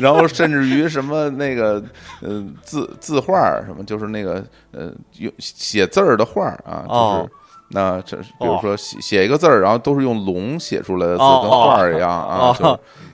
[0.01, 1.83] 然后甚至于什么那个
[2.21, 7.01] 呃字字画儿什么，就是那个呃用写字儿的画儿啊，就是。
[7.01, 7.29] 哦
[7.71, 12.57] 那这比如说写写一个字儿，然后都是用龙写出来的字，哦跟画儿一样啊。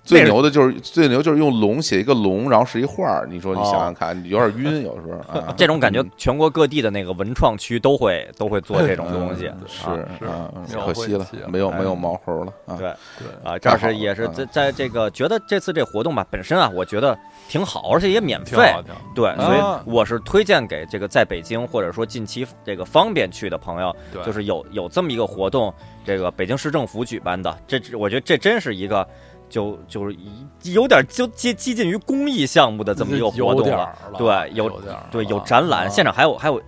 [0.05, 3.27] 最牛的就是最牛就是用龙写一个龙，然后是一画儿。
[3.29, 5.53] 你说你哦想想看，有点晕，有时候啊。
[5.57, 9.61] 这种感觉嗯，全国各地的那个文创区都会都会做这种东西嗯。
[9.67, 12.77] 是啊是啊，可惜了没有没有毛猴了啊。
[12.77, 17.19] 对对啊，这是也是嗯在在这个觉得这次这活动吧，本身啊，我觉得
[17.49, 18.75] 挺好，而且也免费。
[19.15, 25.73] 对，啊所以我是推荐给这个在北京或者说近期这个方便去的朋友，就是有有这么一个活动，
[26.05, 29.07] 这个北京市政府举办的，这我觉得这真是一个
[29.55, 33.89] 就就是一有点就接接近于公益项目的这么一个活动了。
[34.19, 34.69] 对有
[35.13, 36.61] 对，有展览，啊现场还有还有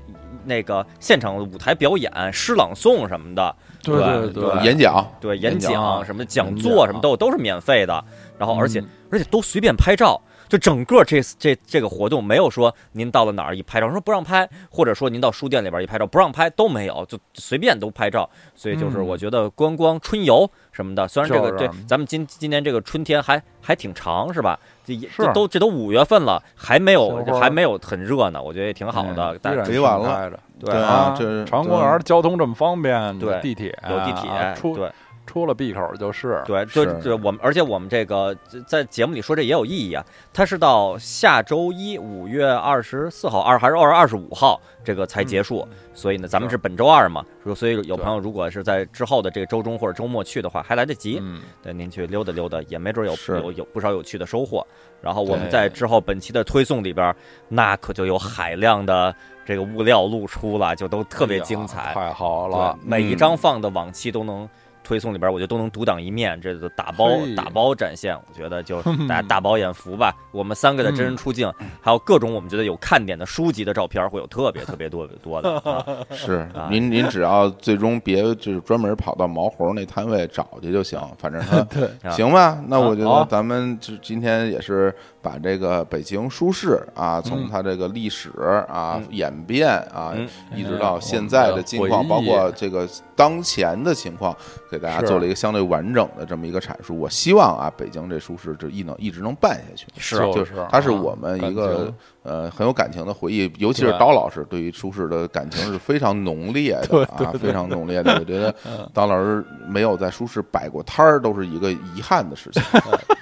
[0.45, 8.05] 那个现场舞台表演、诗朗诵什么的，对对对对，演讲对，演演讲讲什么讲座什么讲都都是免费的，
[8.39, 10.23] 然后而且嗯而且都随便拍照。
[10.49, 18.29] 就整个这这这个活动没有说您到了哪儿一拍照说不让拍，或者说您到书店里边一拍照不让拍都没有，就随便都拍照。
[18.55, 24.59] 所以就是嗯我觉得观光春游什么的，虽然这个对咱们今今年这个春天还还挺长是吧？
[24.85, 29.33] 这也是这都这都五月份了，还没有还没有很热呢，我觉得也挺好的。
[29.33, 34.31] 嗯但依然追完了对啊这长安公园交通这么方便，对地铁有地铁
[34.75, 34.91] 对。
[35.27, 38.35] 出了闭口就是，对，就是对我们，而且我们这个
[38.67, 40.05] 在节目里说这也有意义啊。
[40.33, 51.19] 它是到下周一五月二十四号，二还是二二十五号这个才结束，所以呢，咱们是本周二嘛，说所以有朋友如果是在之后的这个周中或者周末去的话，还来得及。
[51.21, 54.67] 嗯，对，您去溜达溜达，也没准有有有不少有趣的收获。
[55.03, 57.15] 然后我们在之后本期的推送里边，
[57.49, 59.15] 那可就有海量的
[59.45, 61.93] 这个物料露出了，就都特别精彩。
[61.93, 64.49] 太好了，，每一张放的往期都能
[64.87, 70.15] 推送里边，我觉得都能独当一面，这都打包打包展现，我觉得就 大家大饱眼福吧。
[70.31, 75.59] 我们三个的真人出镜，还有各种我们觉得有看点的书籍的照片，会有特别特别多多的。
[75.69, 82.63] 啊是啊您您只要最终别就是专门跑到毛猴那摊位找去就行，反正他 对，啊行吧？
[82.69, 84.95] 那我觉得咱们就今天也是
[85.27, 87.49] 把这个北京书市啊，从嗯。
[87.51, 88.31] 它这个历史
[88.69, 90.29] 啊、演变啊，嗯。
[90.55, 94.37] 一直到现在的近况，包括这个当前的情况，
[94.71, 96.97] 给大家做了一个相对完整的这么一个阐述。
[96.97, 99.87] 我希望啊，北京这书市这一能一直能办下去。
[99.97, 101.95] 是就是是它是啊我们一个情
[102.27, 108.13] 呃很有感情的回忆，尤其是对刀老师对于舒适的感情是非常浓烈的对啊，非常浓烈的。
[108.19, 108.55] 我觉得
[108.93, 112.63] 刀老师没有在舒适摆过摊儿，都是一个遗憾的事情。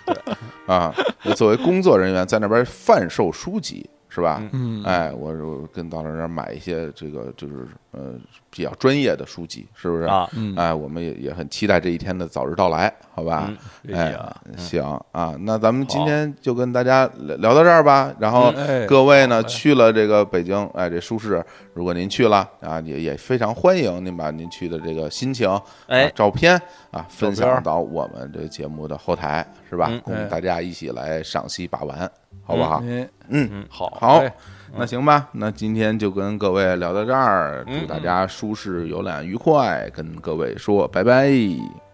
[0.67, 0.95] 啊，
[1.37, 4.43] 作为工作人员在那边贩售书籍是吧？
[4.53, 8.15] 嗯，哎，我我跟刀老师那买一些这个就是呃
[8.55, 10.05] 比较专业的书籍，是不是？
[10.05, 13.53] 啊，嗯，哎，我们也也很期待这一天的早日到来，好吧？
[13.83, 14.15] 嗯哎
[14.57, 18.15] 行啊，那咱们今天就跟大家聊聊到这儿吧。
[18.21, 25.49] 然后哎各位呢去了这个北京，哎，这书市，如果您去了啊，也也非常欢迎您把您去的这个心情、
[25.89, 26.05] 哎。
[26.05, 26.61] 啊照片。
[26.93, 29.91] 啊分享到我们这个节目的后台，是吧？
[30.05, 32.09] 供大家一起来赏析把玩，
[32.45, 32.81] 好不好？
[32.85, 34.19] 嗯，嗯，好，好。
[34.19, 34.33] 哎
[34.77, 41.31] 那行吧，那今天就跟各位聊到这儿，嗯祝大家舒适游览愉快，跟各位说拜拜。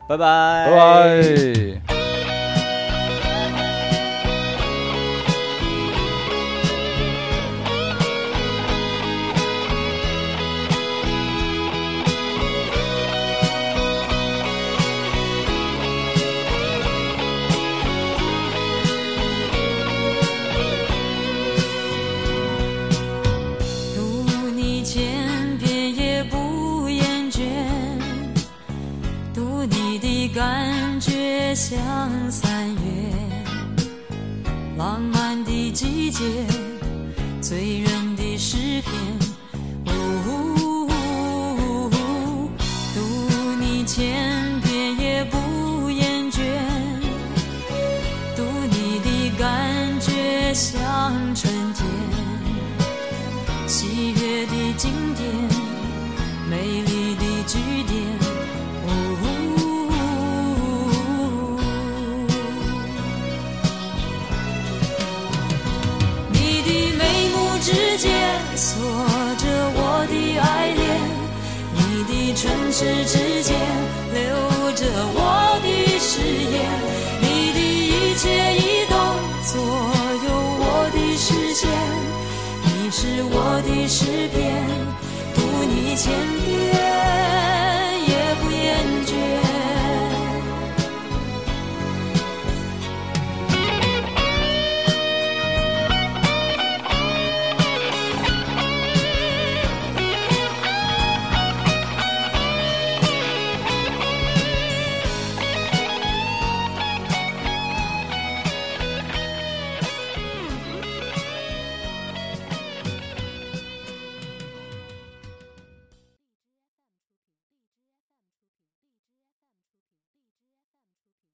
[0.08, 0.76] 拜拜拜
[1.86, 2.09] 拜。